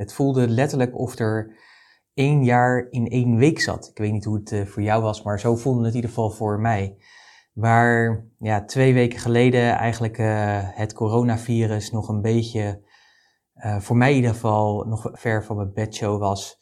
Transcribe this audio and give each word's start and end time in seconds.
Het 0.00 0.12
voelde 0.12 0.48
letterlijk 0.48 0.98
of 0.98 1.18
er 1.18 1.56
één 2.14 2.44
jaar 2.44 2.86
in 2.90 3.08
één 3.08 3.36
week 3.36 3.60
zat. 3.60 3.88
Ik 3.90 3.98
weet 3.98 4.12
niet 4.12 4.24
hoe 4.24 4.36
het 4.36 4.52
eh, 4.52 4.66
voor 4.66 4.82
jou 4.82 5.02
was, 5.02 5.22
maar 5.22 5.40
zo 5.40 5.56
voelde 5.56 5.78
het 5.78 5.88
in 5.88 5.94
ieder 5.94 6.10
geval 6.10 6.30
voor 6.30 6.60
mij. 6.60 6.96
Waar 7.52 8.26
ja, 8.38 8.64
twee 8.64 8.94
weken 8.94 9.18
geleden 9.18 9.70
eigenlijk 9.76 10.18
uh, 10.18 10.58
het 10.62 10.92
coronavirus 10.92 11.90
nog 11.90 12.08
een 12.08 12.20
beetje, 12.20 12.82
uh, 13.54 13.80
voor 13.80 13.96
mij 13.96 14.10
in 14.10 14.16
ieder 14.16 14.30
geval, 14.30 14.84
nog 14.84 15.08
ver 15.12 15.44
van 15.44 15.56
mijn 15.56 15.72
bedshow 15.72 16.20
was, 16.20 16.58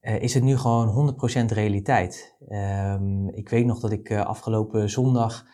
is 0.00 0.34
het 0.34 0.42
nu 0.42 0.56
gewoon 0.56 1.14
100% 1.50 1.52
realiteit. 1.52 2.36
Um, 2.48 3.28
ik 3.28 3.48
weet 3.48 3.66
nog 3.66 3.80
dat 3.80 3.92
ik 3.92 4.12
afgelopen 4.12 4.90
zondag 4.90 5.44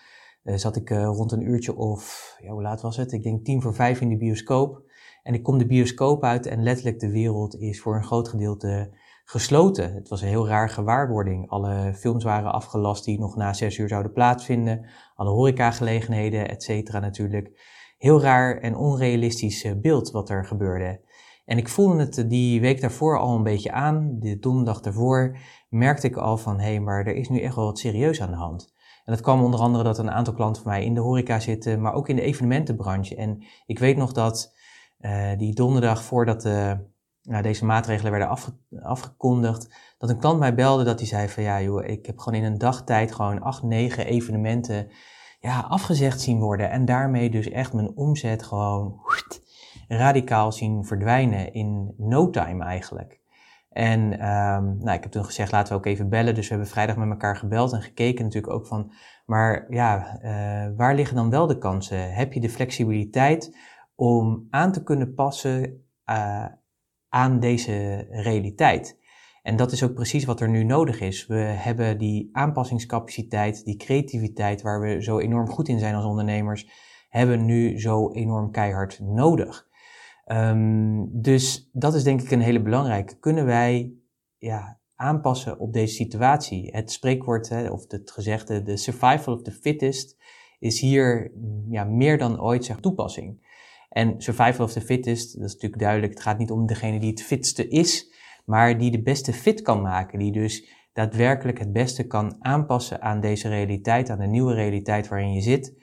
zat 0.43 0.77
ik 0.77 0.91
rond 0.91 1.33
een 1.33 1.49
uurtje 1.49 1.77
of, 1.77 2.35
ja, 2.41 2.51
hoe 2.51 2.63
laat 2.63 2.81
was 2.81 2.97
het? 2.97 3.13
Ik 3.13 3.23
denk 3.23 3.45
tien 3.45 3.63
voor 3.63 3.75
vijf 3.75 4.01
in 4.01 4.09
de 4.09 4.17
bioscoop. 4.17 4.88
En 5.23 5.35
ik 5.35 5.43
kom 5.43 5.59
de 5.59 5.67
bioscoop 5.67 6.25
uit 6.25 6.47
en 6.47 6.63
letterlijk 6.63 7.01
de 7.01 7.11
wereld 7.11 7.57
is 7.57 7.81
voor 7.81 7.97
een 7.97 8.05
groot 8.05 8.29
gedeelte 8.29 8.91
gesloten. 9.25 9.95
Het 9.95 10.09
was 10.09 10.23
een 10.23 10.29
heel 10.29 10.49
raar 10.49 10.71
gewaarwording. 10.71 11.51
Alle 11.51 11.95
films 11.95 12.25
waren 12.25 12.53
afgelast 12.53 13.05
die 13.05 13.19
nog 13.19 13.37
na 13.37 13.53
zes 13.53 13.79
uur 13.79 13.89
zouden 13.89 14.13
plaatsvinden. 14.13 14.87
Alle 15.15 15.31
horecagelegenheden, 15.31 16.49
et 16.49 16.63
cetera 16.63 16.99
natuurlijk. 16.99 17.77
Heel 17.99 18.21
raar 18.21 18.59
en 18.59 18.77
onrealistisch 18.77 19.65
eh, 19.65 19.73
beeld 19.81 20.11
wat 20.11 20.31
er 20.31 20.45
gebeurde. 20.45 21.01
En 21.45 21.59
ik 21.59 21.69
voelde 21.69 21.99
het 21.99 22.25
die 22.29 22.61
week 22.61 22.81
daarvoor 22.81 23.19
al 23.19 23.37
een 23.37 23.43
beetje 23.43 23.73
aan. 23.73 24.17
De 24.19 24.39
donderdag 24.39 24.81
daarvoor 24.81 25.37
merkte 25.69 26.07
ik 26.07 26.17
al 26.17 26.39
van, 26.39 26.59
hé, 26.59 26.65
hey, 26.65 26.81
maar 26.81 27.07
er 27.07 27.15
is 27.15 27.29
nu 27.29 27.41
echt 27.41 27.55
wel 27.55 27.65
wat 27.65 27.79
serieus 27.79 28.23
aan 28.23 28.31
de 28.31 28.37
hand. 28.37 28.75
En 29.05 29.15
dat 29.15 29.23
kwam 29.23 29.43
onder 29.43 29.61
andere 29.61 29.85
dat 29.85 29.99
een 29.99 30.11
aantal 30.11 30.35
klanten 30.35 30.63
van 30.63 30.73
mij 30.73 30.85
in 30.85 30.95
de 30.95 31.01
horeca 31.01 31.41
zitten, 31.41 31.81
maar 31.81 31.93
ook 31.93 32.09
in 32.09 32.17
de 32.17 32.23
evenementenbranche. 32.23 33.17
En 33.17 33.45
ik 33.67 33.79
weet 33.79 33.97
nog 33.97 34.13
dat 34.13 34.55
die 35.37 35.55
donderdag 35.55 36.03
voordat 36.03 36.45
nou, 37.23 37.43
deze 37.43 37.65
maatregelen 37.65 38.11
werden 38.11 38.29
afge 38.29 38.53
afgekondigd, 38.83 39.75
dat 39.99 40.11
een 40.11 40.19
klant 40.19 40.39
mij 40.39 40.55
belde 40.55 40.85
dat 40.85 40.99
hij 40.99 41.09
zei 41.09 41.29
van 41.29 41.43
ja 41.43 41.63
joh, 41.63 41.85
ik 41.85 42.07
heb 42.07 42.19
gewoon 42.19 42.39
in 42.41 42.47
een 42.47 42.59
dagtijd 42.59 43.15
gewoon 43.15 43.41
acht, 43.41 43.63
negen 43.63 44.07
evenementen 44.07 44.91
ja, 45.41 45.61
afgezegd 45.61 46.21
zien 46.21 46.41
worden. 46.41 46.71
En 46.71 46.85
daarmee 46.85 47.31
dus 47.31 47.49
echt 47.49 47.73
mijn 47.73 47.97
omzet 47.97 48.43
gewoon 48.43 49.01
radicaal 49.89 50.53
zien 50.53 50.85
verdwijnen 50.85 51.53
in 51.53 51.95
no 51.97 52.31
time 52.31 52.65
eigenlijk. 52.65 53.21
En 53.69 54.01
um, 54.13 54.79
nou, 54.79 54.97
ik 54.97 55.03
heb 55.03 55.11
toen 55.11 55.25
gezegd, 55.25 55.53
laten 55.53 55.73
we 55.73 55.79
ook 55.79 55.87
even 55.87 56.09
bellen. 56.09 56.35
Dus 56.35 56.45
we 56.45 56.55
hebben 56.55 56.71
vrijdag 56.71 56.97
met 56.97 57.09
elkaar 57.09 57.37
gebeld 57.37 57.73
en 57.73 57.83
gekeken 57.83 58.25
natuurlijk 58.25 58.53
ook 58.53 58.67
van, 58.67 58.93
maar 59.27 59.67
ja, 59.71 60.19
uh, 60.23 60.77
waar 60.77 60.95
liggen 60.95 61.17
dan 61.17 61.31
wel 61.31 61.47
de 61.47 61.59
kansen? 61.59 62.13
Heb 62.13 62.33
je 62.33 62.41
de 62.41 62.51
flexibiliteit 62.51 63.57
om 64.01 64.47
aan 64.51 64.73
te 64.73 64.83
kunnen 64.83 65.15
passen 65.15 65.85
uh, 66.11 66.47
aan 67.09 67.41
deze 67.41 68.07
realiteit. 68.11 68.99
En 69.43 69.57
dat 69.57 69.73
is 69.73 69.83
ook 69.83 69.95
precies 69.95 70.25
wat 70.25 70.41
er 70.41 70.49
nu 70.49 70.65
nodig 70.65 71.01
is. 71.01 71.27
We 71.27 71.35
hebben 71.39 71.99
die 71.99 72.29
aanpassingscapaciteit, 72.33 73.65
die 73.65 73.77
creativiteit 73.77 74.63
waar 74.63 74.81
we 74.81 75.03
zo 75.03 75.19
enorm 75.19 75.49
goed 75.49 75.69
in 75.69 75.79
zijn 75.79 75.95
als 75.95 76.05
ondernemers, 76.05 76.71
hebben 77.09 77.45
nu 77.45 77.81
zo 77.81 78.13
enorm 78.13 78.51
keihard 78.51 79.01
nodig. 79.01 79.69
Um, 80.27 81.23
dus 81.23 81.71
dat 81.73 81.95
is 81.95 82.05
denk 82.05 82.23
ik 82.23 82.31
een 82.31 82.41
hele 82.41 82.63
belangrijke. 82.63 83.19
Kunnen 83.19 83.45
wij 83.45 83.93
ja, 84.37 84.81
aanpassen 84.95 85.59
op 85.59 85.73
deze 85.73 85.95
situatie? 85.95 86.71
Het 86.71 86.93
spreekwoord, 86.93 87.49
hè, 87.49 87.71
of 87.71 87.85
het 87.89 88.11
gezegde, 88.11 88.63
de 88.63 88.77
survival 88.77 89.35
of 89.35 89.43
the 89.43 89.53
fittest, 89.53 90.17
is 90.59 90.81
hier 90.81 91.33
ja, 91.69 91.85
meer 91.85 92.19
dan 92.19 92.41
ooit 92.41 92.65
zeg, 92.65 92.77
toepassing. 92.81 93.47
En 93.99 94.15
survival 94.19 94.65
of 94.65 94.73
the 94.73 94.81
fittest, 94.81 95.35
dat 95.39 95.47
is 95.47 95.53
natuurlijk 95.53 95.83
duidelijk, 95.83 96.13
het 96.13 96.23
gaat 96.23 96.39
niet 96.39 96.51
om 96.51 96.67
degene 96.67 96.99
die 96.99 97.11
het 97.11 97.23
fitste 97.23 97.69
is, 97.69 98.15
maar 98.45 98.79
die 98.79 98.91
de 98.91 99.03
beste 99.03 99.33
fit 99.33 99.63
kan 99.63 99.83
maken, 99.83 100.19
die 100.19 100.33
dus 100.33 100.69
daadwerkelijk 100.93 101.59
het 101.59 101.73
beste 101.73 102.07
kan 102.07 102.37
aanpassen 102.39 103.03
aan 103.03 103.21
deze 103.21 103.49
realiteit, 103.49 104.11
aan 104.11 104.19
de 104.19 104.27
nieuwe 104.27 104.55
realiteit 104.55 105.09
waarin 105.09 105.33
je 105.33 105.41
zit, 105.41 105.75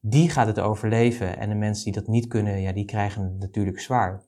die 0.00 0.30
gaat 0.30 0.46
het 0.46 0.60
overleven. 0.60 1.38
En 1.38 1.48
de 1.48 1.54
mensen 1.54 1.84
die 1.84 1.92
dat 1.92 2.06
niet 2.06 2.26
kunnen, 2.26 2.60
ja, 2.60 2.72
die 2.72 2.84
krijgen 2.84 3.22
het 3.22 3.38
natuurlijk 3.38 3.80
zwaar. 3.80 4.22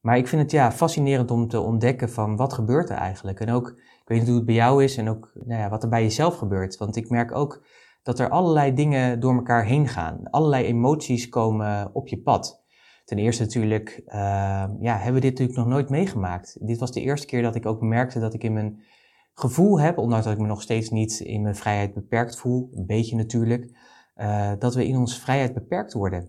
Maar 0.00 0.16
ik 0.16 0.28
vind 0.28 0.42
het 0.42 0.50
ja, 0.50 0.72
fascinerend 0.72 1.30
om 1.30 1.48
te 1.48 1.60
ontdekken 1.60 2.10
van 2.10 2.36
wat 2.36 2.52
gebeurt 2.52 2.90
er 2.90 2.96
eigenlijk. 2.96 3.40
En 3.40 3.50
ook, 3.50 3.68
ik 3.78 4.08
weet 4.08 4.18
niet 4.18 4.28
hoe 4.28 4.36
het 4.36 4.46
bij 4.46 4.54
jou 4.54 4.84
is 4.84 4.96
en 4.96 5.08
ook 5.08 5.30
nou 5.34 5.60
ja, 5.60 5.68
wat 5.68 5.82
er 5.82 5.88
bij 5.88 6.02
jezelf 6.02 6.36
gebeurt. 6.36 6.76
Want 6.76 6.96
ik 6.96 7.10
merk 7.10 7.34
ook 7.34 7.66
dat 8.02 8.18
er 8.18 8.30
allerlei 8.30 8.74
dingen 8.74 9.20
door 9.20 9.34
elkaar 9.34 9.64
heen 9.64 9.88
gaan. 9.88 10.30
Allerlei 10.30 10.64
emoties 10.64 11.28
komen 11.28 11.90
op 11.92 12.08
je 12.08 12.18
pad. 12.18 12.64
Ten 13.06 13.18
eerste 13.18 13.42
natuurlijk, 13.42 14.02
uh, 14.06 14.14
ja, 14.80 14.96
hebben 14.96 15.14
we 15.14 15.20
dit 15.20 15.30
natuurlijk 15.30 15.58
nog 15.58 15.66
nooit 15.66 15.88
meegemaakt. 15.88 16.66
Dit 16.66 16.78
was 16.78 16.92
de 16.92 17.00
eerste 17.00 17.26
keer 17.26 17.42
dat 17.42 17.54
ik 17.54 17.66
ook 17.66 17.80
merkte 17.80 18.20
dat 18.20 18.34
ik 18.34 18.44
in 18.44 18.52
mijn 18.52 18.82
gevoel 19.34 19.80
heb, 19.80 19.98
ondanks 19.98 20.24
dat 20.24 20.34
ik 20.34 20.40
me 20.40 20.46
nog 20.46 20.62
steeds 20.62 20.90
niet 20.90 21.20
in 21.20 21.42
mijn 21.42 21.56
vrijheid 21.56 21.94
beperkt 21.94 22.36
voel, 22.36 22.68
een 22.72 22.86
beetje 22.86 23.16
natuurlijk, 23.16 23.76
uh, 24.16 24.52
dat 24.58 24.74
we 24.74 24.86
in 24.86 24.96
onze 24.96 25.20
vrijheid 25.20 25.54
beperkt 25.54 25.92
worden. 25.92 26.20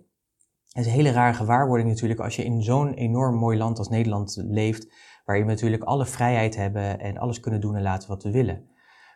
Het 0.72 0.86
is 0.86 0.86
een 0.86 0.98
hele 0.98 1.12
rare 1.12 1.34
gewaarwording 1.34 1.90
natuurlijk 1.90 2.20
als 2.20 2.36
je 2.36 2.44
in 2.44 2.64
zo'n 2.64 2.94
enorm 2.94 3.36
mooi 3.36 3.58
land 3.58 3.78
als 3.78 3.90
Nederland 3.90 4.38
leeft, 4.48 4.94
waarin 5.26 5.46
we 5.46 5.52
natuurlijk 5.52 5.84
alle 5.84 6.06
vrijheid 6.06 6.56
hebben 6.56 7.00
en 7.00 7.18
alles 7.18 7.40
kunnen 7.40 7.62
doen 7.62 7.76
en 7.76 7.82
laten 7.82 8.10
wat 8.10 8.24
we 8.24 8.32
willen. 8.32 8.70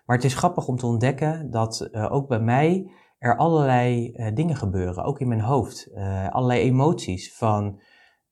Maar 0.05 0.16
het 0.16 0.25
is 0.25 0.35
grappig 0.35 0.67
om 0.67 0.77
te 0.77 0.85
ontdekken 0.85 1.51
dat 1.51 1.89
uh, 1.91 2.11
ook 2.11 2.27
bij 2.27 2.39
mij 2.39 2.91
er 3.21 3.37
allerlei 3.37 4.13
uh, 4.15 4.27
dingen 4.33 4.55
gebeuren, 4.55 5.03
ook 5.03 5.19
in 5.19 5.27
mijn 5.27 5.41
hoofd. 5.41 5.89
Uh, 5.93 6.29
allerlei 6.29 6.61
emoties 6.61 7.35
van 7.35 7.79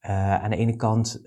uh, 0.01 0.44
aan 0.44 0.50
de 0.50 0.55
ene 0.55 0.75
kant 0.75 1.22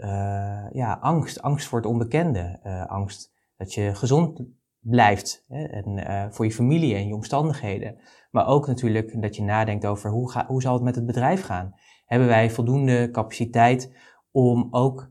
ja, 0.72 0.98
angst, 1.00 1.42
angst 1.42 1.68
voor 1.68 1.78
het 1.78 1.88
onbekende, 1.88 2.60
angst 2.88 3.32
dat 3.56 3.74
je 3.74 3.94
gezond 3.94 4.42
blijft 4.80 5.44
hè, 5.48 5.64
en, 5.64 6.32
voor 6.32 6.44
je 6.44 6.52
familie 6.52 6.94
en 6.94 7.06
je 7.06 7.14
omstandigheden. 7.14 7.98
Maar 8.30 8.46
ook 8.46 8.66
natuurlijk 8.66 9.22
dat 9.22 9.36
je 9.36 9.42
nadenkt 9.42 9.86
over 9.86 10.10
hoe, 10.10 10.30
ga, 10.30 10.46
hoe 10.46 10.62
zal 10.62 10.74
het 10.74 10.82
met 10.82 10.94
het 10.94 11.06
bedrijf 11.06 11.44
gaan. 11.44 11.74
Hebben 12.06 12.28
wij 12.28 12.50
voldoende 12.50 13.10
capaciteit 13.10 13.96
om 14.30 14.68
ook 14.70 15.10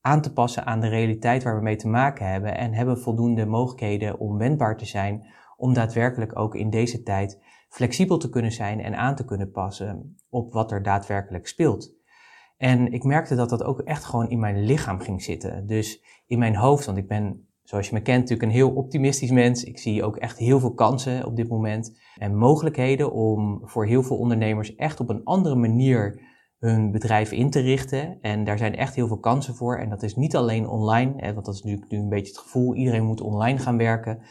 aan 0.00 0.20
te 0.20 0.32
passen 0.32 0.66
aan 0.66 0.80
de 0.80 0.88
realiteit 0.88 1.42
waar 1.42 1.56
we 1.56 1.62
mee 1.62 1.76
te 1.76 1.88
maken 1.88 2.30
hebben 2.30 2.56
en 2.56 2.72
hebben 2.72 2.98
voldoende 2.98 3.46
mogelijkheden 3.46 4.18
om 4.18 4.38
wendbaar 4.38 4.76
te 4.76 4.86
zijn 4.86 5.26
om 5.56 5.72
daadwerkelijk 5.74 6.38
ook 6.38 6.54
in 6.54 6.70
deze 6.70 7.02
tijd 7.02 7.40
flexibel 7.68 8.18
te 8.18 8.28
kunnen 8.28 8.52
zijn 8.52 8.80
en 8.80 8.96
aan 8.96 9.14
te 9.14 9.24
kunnen 9.24 9.50
passen 9.50 10.16
op 10.28 10.52
wat 10.52 10.72
er 10.72 10.82
daadwerkelijk 10.82 11.46
speelt. 11.46 11.96
En 12.56 12.92
ik 12.92 13.04
merkte 13.04 13.34
dat 13.34 13.50
dat 13.50 13.62
ook 13.62 13.80
echt 13.80 14.04
gewoon 14.04 14.30
in 14.30 14.38
mijn 14.38 14.64
lichaam 14.64 15.00
ging 15.00 15.22
zitten. 15.22 15.66
Dus 15.66 16.04
in 16.26 16.38
mijn 16.38 16.56
hoofd, 16.56 16.86
want 16.86 16.98
ik 16.98 17.08
ben, 17.08 17.48
zoals 17.62 17.88
je 17.88 17.94
me 17.94 18.02
kent, 18.02 18.20
natuurlijk 18.20 18.48
een 18.48 18.56
heel 18.56 18.70
optimistisch 18.70 19.30
mens. 19.30 19.64
Ik 19.64 19.78
zie 19.78 20.04
ook 20.04 20.16
echt 20.16 20.38
heel 20.38 20.60
veel 20.60 20.74
kansen 20.74 21.26
op 21.26 21.36
dit 21.36 21.48
moment 21.48 21.98
en 22.16 22.36
mogelijkheden 22.36 23.12
om 23.12 23.60
voor 23.62 23.86
heel 23.86 24.02
veel 24.02 24.16
ondernemers 24.18 24.74
echt 24.74 25.00
op 25.00 25.08
een 25.08 25.24
andere 25.24 25.54
manier 25.54 26.20
hun 26.58 26.90
bedrijf 26.90 27.32
in 27.32 27.50
te 27.50 27.60
richten. 27.60 28.20
En 28.20 28.44
daar 28.44 28.58
zijn 28.58 28.76
echt 28.76 28.94
heel 28.94 29.06
veel 29.06 29.20
kansen 29.20 29.54
voor. 29.54 29.78
En 29.78 29.88
dat 29.88 30.02
is 30.02 30.16
niet 30.16 30.36
alleen 30.36 30.68
online, 30.68 31.32
want 31.32 31.46
dat 31.46 31.54
is 31.54 31.62
nu, 31.62 31.84
nu 31.88 31.98
een 31.98 32.08
beetje 32.08 32.32
het 32.32 32.42
gevoel. 32.42 32.74
Iedereen 32.74 33.04
moet 33.04 33.20
online 33.20 33.58
gaan 33.58 33.76
werken. 33.76 34.22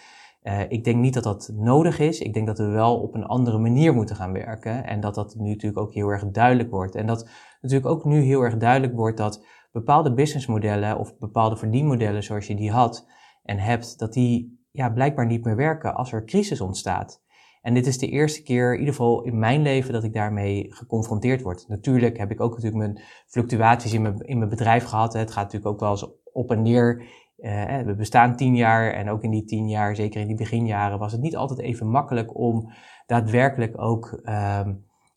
Uh, 0.48 0.60
ik 0.68 0.84
denk 0.84 0.98
niet 0.98 1.14
dat 1.14 1.24
dat 1.24 1.52
nodig 1.54 2.00
is. 2.00 2.20
Ik 2.20 2.34
denk 2.34 2.48
dat 2.48 2.58
we 2.58 2.66
wel 2.66 3.00
op 3.02 3.14
een 3.14 3.26
andere 3.26 3.58
manier 3.58 3.94
moeten 3.94 4.16
gaan 4.16 4.34
werken. 4.34 4.86
En 4.86 5.00
dat 5.00 5.16
dat 5.16 5.36
nu 5.36 5.50
natuurlijk 5.50 5.82
ook 5.82 5.94
heel 5.94 6.10
erg 6.10 6.26
duidelijk 6.26 6.70
wordt. 6.70 6.96
En 6.96 7.08
dat 7.08 7.30
natuurlijk 7.62 7.90
ook 7.90 8.06
nu 8.06 8.22
heel 8.22 8.42
erg 8.42 8.58
duidelijk 8.58 8.94
wordt 8.94 9.18
dat 9.18 9.46
bepaalde 9.72 10.14
businessmodellen 10.14 10.98
of 10.98 11.18
bepaalde 11.18 11.58
verdienmodellen 11.58 12.24
zoals 12.24 12.48
je 12.48 12.56
die 12.56 12.72
had 12.72 13.08
en 13.44 13.58
hebt, 13.58 14.00
dat 14.00 14.14
die 14.14 14.66
ja, 14.72 14.90
blijkbaar 14.90 15.26
niet 15.26 15.44
meer 15.46 15.56
werken 15.56 15.96
als 15.96 16.12
er 16.12 16.26
crisis 16.26 16.62
ontstaat. 16.62 17.26
En 17.62 17.74
dit 17.74 17.88
is 17.88 17.98
de 17.98 18.10
eerste 18.10 18.44
keer, 18.44 18.74
in 18.74 18.80
ieder 18.80 18.94
geval 18.94 19.24
in 19.24 19.40
mijn 19.40 19.62
leven, 19.62 19.94
dat 19.94 20.04
ik 20.04 20.14
daarmee 20.14 20.66
geconfronteerd 20.70 21.42
word. 21.42 21.66
Natuurlijk 21.68 22.18
heb 22.18 22.32
ik 22.32 22.42
ook 22.42 22.56
natuurlijk 22.56 22.84
mijn 22.84 23.02
fluctuaties 23.26 23.94
in 23.94 24.02
mijn, 24.02 24.20
in 24.20 24.38
mijn 24.38 24.50
bedrijf 24.50 24.84
gehad. 24.84 25.14
Het 25.14 25.32
gaat 25.32 25.44
natuurlijk 25.44 25.72
ook 25.72 25.80
wel 25.80 25.90
eens 25.90 26.10
op 26.24 26.52
en 26.52 26.62
neer. 26.62 27.04
Uh, 27.38 27.80
we 27.80 27.96
bestaan 27.96 28.36
tien 28.36 28.56
jaar 28.56 28.94
en 28.94 29.10
ook 29.10 29.24
in 29.24 29.32
die 29.32 29.44
tien 29.44 29.70
jaar, 29.70 29.96
zeker 29.96 30.22
in 30.22 30.28
die 30.28 30.36
beginjaren, 30.36 31.00
was 31.00 31.12
het 31.12 31.22
niet 31.22 31.36
altijd 31.36 31.60
even 31.60 31.90
makkelijk 31.90 32.38
om 32.38 32.72
daadwerkelijk 33.06 33.82
ook 33.82 34.20
uh, 34.24 34.68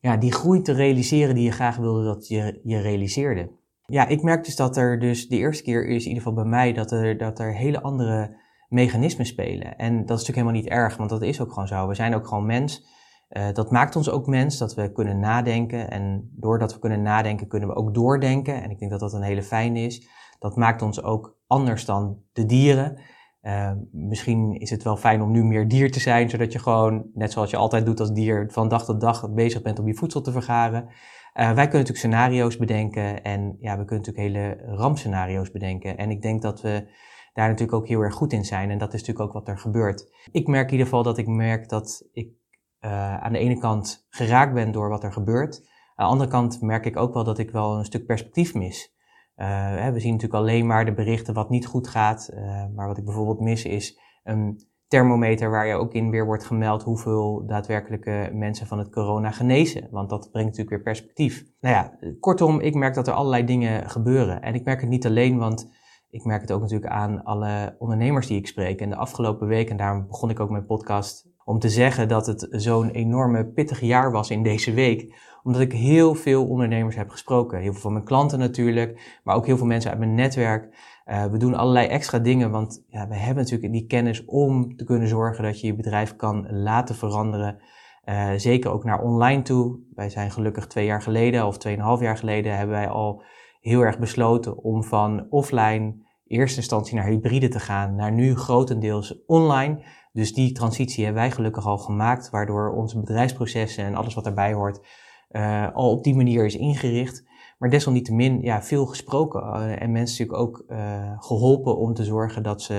ja, 0.01 0.17
die 0.17 0.33
groei 0.33 0.63
te 0.63 0.73
realiseren 0.73 1.35
die 1.35 1.45
je 1.45 1.53
graag 1.53 1.77
wilde 1.77 2.05
dat 2.05 2.29
je, 2.29 2.61
je 2.63 2.81
realiseerde. 2.81 3.51
Ja, 3.87 4.07
ik 4.07 4.23
merk 4.23 4.45
dus 4.45 4.57
dat 4.57 4.77
er 4.77 4.99
dus 4.99 5.29
de 5.29 5.37
eerste 5.37 5.63
keer 5.63 5.87
is, 5.87 6.03
in 6.03 6.09
ieder 6.09 6.23
geval 6.23 6.43
bij 6.43 6.51
mij, 6.51 6.73
dat 6.73 6.93
er, 6.93 7.19
dat 7.19 7.39
er 7.39 7.55
hele 7.55 7.83
andere 7.83 8.37
mechanismen 8.69 9.27
spelen. 9.27 9.77
En 9.77 9.93
dat 9.93 10.19
is 10.19 10.27
natuurlijk 10.27 10.37
helemaal 10.37 10.61
niet 10.61 10.69
erg, 10.69 10.97
want 10.97 11.11
dat 11.11 11.23
is 11.23 11.41
ook 11.41 11.53
gewoon 11.53 11.69
zo. 11.69 11.89
We 11.89 11.95
zijn 11.95 12.15
ook 12.15 12.27
gewoon 12.27 12.47
mens. 12.47 12.87
Uh, 13.31 13.53
dat 13.53 13.71
maakt 13.71 13.97
ons 13.97 14.11
ook 14.11 14.27
mens, 14.27 14.59
dat 14.59 14.75
we 14.75 14.93
kunnen 14.93 15.21
nadenken. 15.21 15.91
En 15.91 16.31
doordat 16.33 16.73
we 16.73 16.79
kunnen 16.79 17.03
nadenken, 17.03 17.49
kunnen 17.49 17.69
we 17.69 17.75
ook 17.75 17.95
doordenken. 17.95 18.63
En 18.63 18.71
ik 18.71 18.79
denk 18.79 18.91
dat 18.91 19.01
dat 19.01 19.13
een 19.13 19.23
hele 19.23 19.43
fijne 19.43 19.81
is. 19.81 20.09
Dat 20.41 20.57
maakt 20.57 20.83
ons 20.83 21.03
ook 21.03 21.39
anders 21.47 21.85
dan 21.85 22.23
de 22.33 22.47
dieren. 22.47 22.99
Uh, 23.43 23.73
misschien 23.93 24.53
is 24.53 24.71
het 24.71 24.83
wel 24.83 24.97
fijn 24.97 25.23
om 25.23 25.31
nu 25.31 25.45
meer 25.45 25.69
dier 25.69 25.91
te 25.91 26.01
zijn, 26.01 26.31
zodat 26.31 26.53
je 26.53 26.59
gewoon, 26.59 27.11
net 27.15 27.33
zoals 27.33 27.51
je 27.51 27.57
altijd 27.57 27.87
doet 27.87 28.01
als 28.01 28.13
dier, 28.13 28.49
van 28.53 28.69
dag 28.69 28.85
tot 28.85 29.01
dag 29.01 29.31
bezig 29.31 29.63
bent 29.63 29.79
om 29.79 29.87
je 29.87 29.95
voedsel 29.95 30.21
te 30.21 30.33
vergaren. 30.33 30.83
Uh, 30.83 30.93
wij 31.33 31.69
kunnen 31.69 31.71
natuurlijk 31.71 31.99
scenario's 31.99 32.57
bedenken 32.57 33.23
en 33.23 33.57
ja, 33.61 33.79
we 33.79 33.85
kunnen 33.85 34.07
natuurlijk 34.07 34.37
hele 34.37 34.77
rampscenario's 34.77 35.51
bedenken. 35.51 35.97
En 35.97 36.11
ik 36.11 36.23
denk 36.23 36.43
dat 36.43 36.61
we 36.61 36.89
daar 37.33 37.49
natuurlijk 37.49 37.79
ook 37.79 37.89
heel 37.89 38.01
erg 38.01 38.15
goed 38.15 38.33
in 38.33 38.45
zijn. 38.45 38.71
En 38.71 38.79
dat 38.79 38.95
is 38.95 39.01
natuurlijk 39.01 39.27
ook 39.27 39.33
wat 39.33 39.49
er 39.49 39.59
gebeurt. 39.59 40.29
Ik 40.33 40.47
merk 40.47 40.67
in 40.67 40.73
ieder 40.73 40.87
geval 40.87 41.03
dat 41.03 41.19
ik 41.19 41.27
merk 41.27 41.69
dat 41.69 42.09
ik 42.13 42.33
uh, 42.81 43.17
aan 43.17 43.33
de 43.33 43.39
ene 43.39 43.59
kant 43.59 44.07
geraakt 44.09 44.55
ben 44.55 44.73
door 44.73 44.89
wat 44.89 45.05
er 45.05 45.13
gebeurt. 45.13 45.69
Aan 45.95 46.07
de 46.07 46.13
andere 46.13 46.31
kant 46.31 46.61
merk 46.61 46.87
ik 46.87 46.97
ook 46.97 47.15
wel 47.15 47.25
dat 47.25 47.39
ik 47.39 47.51
wel 47.51 47.79
een 47.79 47.85
stuk 47.85 48.07
perspectief 48.07 48.55
mis. 48.55 48.95
Uh, 49.41 49.89
we 49.89 50.01
zien 50.01 50.13
natuurlijk 50.13 50.41
alleen 50.41 50.67
maar 50.67 50.85
de 50.85 50.93
berichten 50.93 51.35
wat 51.35 51.51
niet 51.51 51.67
goed 51.67 51.89
gaat. 51.89 52.31
Uh, 52.35 52.65
maar 52.75 52.87
wat 52.87 52.99
ik 52.99 53.05
bijvoorbeeld 53.05 53.41
mis 53.41 53.65
is 53.65 54.01
een 54.25 54.69
thermometer 54.89 55.51
waar 55.51 55.67
je 55.67 55.75
ook 55.75 55.93
in 55.93 56.11
weer 56.11 56.27
wordt 56.27 56.45
gemeld 56.45 56.83
hoeveel 56.83 57.47
daadwerkelijke 57.47 58.31
mensen 58.33 58.67
van 58.67 58.79
het 58.79 58.91
corona 58.91 59.31
genezen. 59.31 59.89
Want 59.91 60.11
dat 60.11 60.31
brengt 60.31 60.49
natuurlijk 60.49 60.77
weer 60.77 60.83
perspectief. 60.83 61.45
Nou 61.61 61.75
ja, 61.75 61.99
kortom, 62.21 62.61
ik 62.61 62.75
merk 62.75 62.95
dat 62.95 63.07
er 63.07 63.15
allerlei 63.15 63.45
dingen 63.45 63.91
gebeuren. 63.91 64.43
En 64.43 64.55
ik 64.55 64.65
merk 64.65 64.81
het 64.81 64.91
niet 64.91 65.07
alleen, 65.07 65.39
want 65.39 65.71
ik 66.11 66.25
merk 66.25 66.41
het 66.41 66.53
ook 66.53 66.61
natuurlijk 66.61 66.93
aan 66.93 67.25
alle 67.25 67.77
ondernemers 67.79 68.27
die 68.27 68.39
ik 68.39 68.47
spreek. 68.47 68.81
En 68.81 68.91
de 68.91 68.97
afgelopen 68.97 69.47
week, 69.47 69.71
en 69.71 69.77
daarom 69.77 70.07
begon 70.07 70.31
ik 70.31 70.41
ook 70.41 70.51
mijn 70.51 70.67
podcast, 70.67 71.29
om 71.45 71.59
te 71.59 71.69
zeggen 71.69 72.09
dat 72.09 72.27
het 72.27 72.47
zo'n 72.51 72.91
enorme 72.91 73.47
pittig 73.47 73.81
jaar 73.81 74.11
was 74.11 74.31
in 74.31 74.43
deze 74.43 74.73
week. 74.73 75.15
Omdat 75.43 75.61
ik 75.61 75.73
heel 75.73 76.15
veel 76.15 76.47
ondernemers 76.47 76.97
heb 76.97 77.11
gesproken. 77.11 77.59
Heel 77.59 77.73
veel 77.73 77.81
van 77.81 77.93
mijn 77.93 78.05
klanten 78.05 78.39
natuurlijk, 78.39 79.21
maar 79.25 79.37
ook 79.37 79.47
heel 79.47 79.57
veel 79.57 79.67
mensen 79.67 79.91
uit 79.91 79.99
mijn 79.99 80.15
netwerk. 80.15 80.77
Uh, 81.07 81.25
we 81.25 81.39
doen 81.39 81.55
allerlei 81.55 81.87
extra 81.87 82.19
dingen, 82.19 82.51
want 82.51 82.85
ja, 82.89 83.09
we 83.09 83.15
hebben 83.15 83.43
natuurlijk 83.43 83.73
die 83.73 83.87
kennis 83.87 84.25
om 84.25 84.77
te 84.77 84.85
kunnen 84.85 85.09
zorgen 85.09 85.45
dat 85.45 85.61
je 85.61 85.67
je 85.67 85.75
bedrijf 85.75 86.17
kan 86.17 86.63
laten 86.63 86.95
veranderen. 86.95 87.59
Uh, 88.05 88.31
zeker 88.37 88.71
ook 88.71 88.85
naar 88.85 89.03
online 89.03 89.43
toe. 89.43 89.79
Wij 89.95 90.09
zijn 90.09 90.31
gelukkig 90.31 90.67
twee 90.67 90.85
jaar 90.85 91.03
geleden 91.03 91.47
of 91.47 91.59
tweeënhalf 91.59 92.01
jaar 92.01 92.17
geleden 92.17 92.57
hebben 92.57 92.77
wij 92.77 92.89
al 92.89 93.23
heel 93.61 93.81
erg 93.81 93.99
besloten 93.99 94.59
om 94.59 94.85
van 94.85 95.27
offline 95.31 95.95
eerste 96.27 96.57
instantie 96.57 96.95
naar 96.95 97.07
hybride 97.07 97.49
te 97.49 97.61
gaan, 97.61 97.95
naar 97.95 98.13
nu 98.13 98.37
grotendeels 98.37 99.25
online. 99.27 99.85
Dus 100.13 100.33
die 100.33 100.53
transitie 100.53 101.05
hebben 101.05 101.23
wij 101.23 101.31
gelukkig 101.31 101.67
al 101.67 101.79
gemaakt, 101.79 102.31
waardoor 102.31 102.71
onze 102.71 103.01
bedrijfsprocessen 103.01 103.85
en 103.85 103.95
alles 103.95 104.15
wat 104.15 104.25
daarbij 104.25 104.53
hoort 104.53 104.81
uh, 105.31 105.73
al 105.73 105.91
op 105.91 106.05
die 106.05 106.15
manier 106.15 106.45
is 106.45 106.57
ingericht. 106.57 107.29
Maar 107.59 107.71
desalniettemin 107.71 108.41
ja, 108.43 108.63
veel 108.63 108.87
gesproken 108.87 109.41
uh, 109.41 109.83
en 109.83 109.93
mensen 109.93 110.27
natuurlijk 110.27 110.39
ook 110.39 110.65
uh, 110.69 111.13
geholpen 111.19 111.77
om 111.77 111.95
te 111.95 112.05
zorgen 112.05 112.43
dat 112.43 112.63
ze 112.63 112.75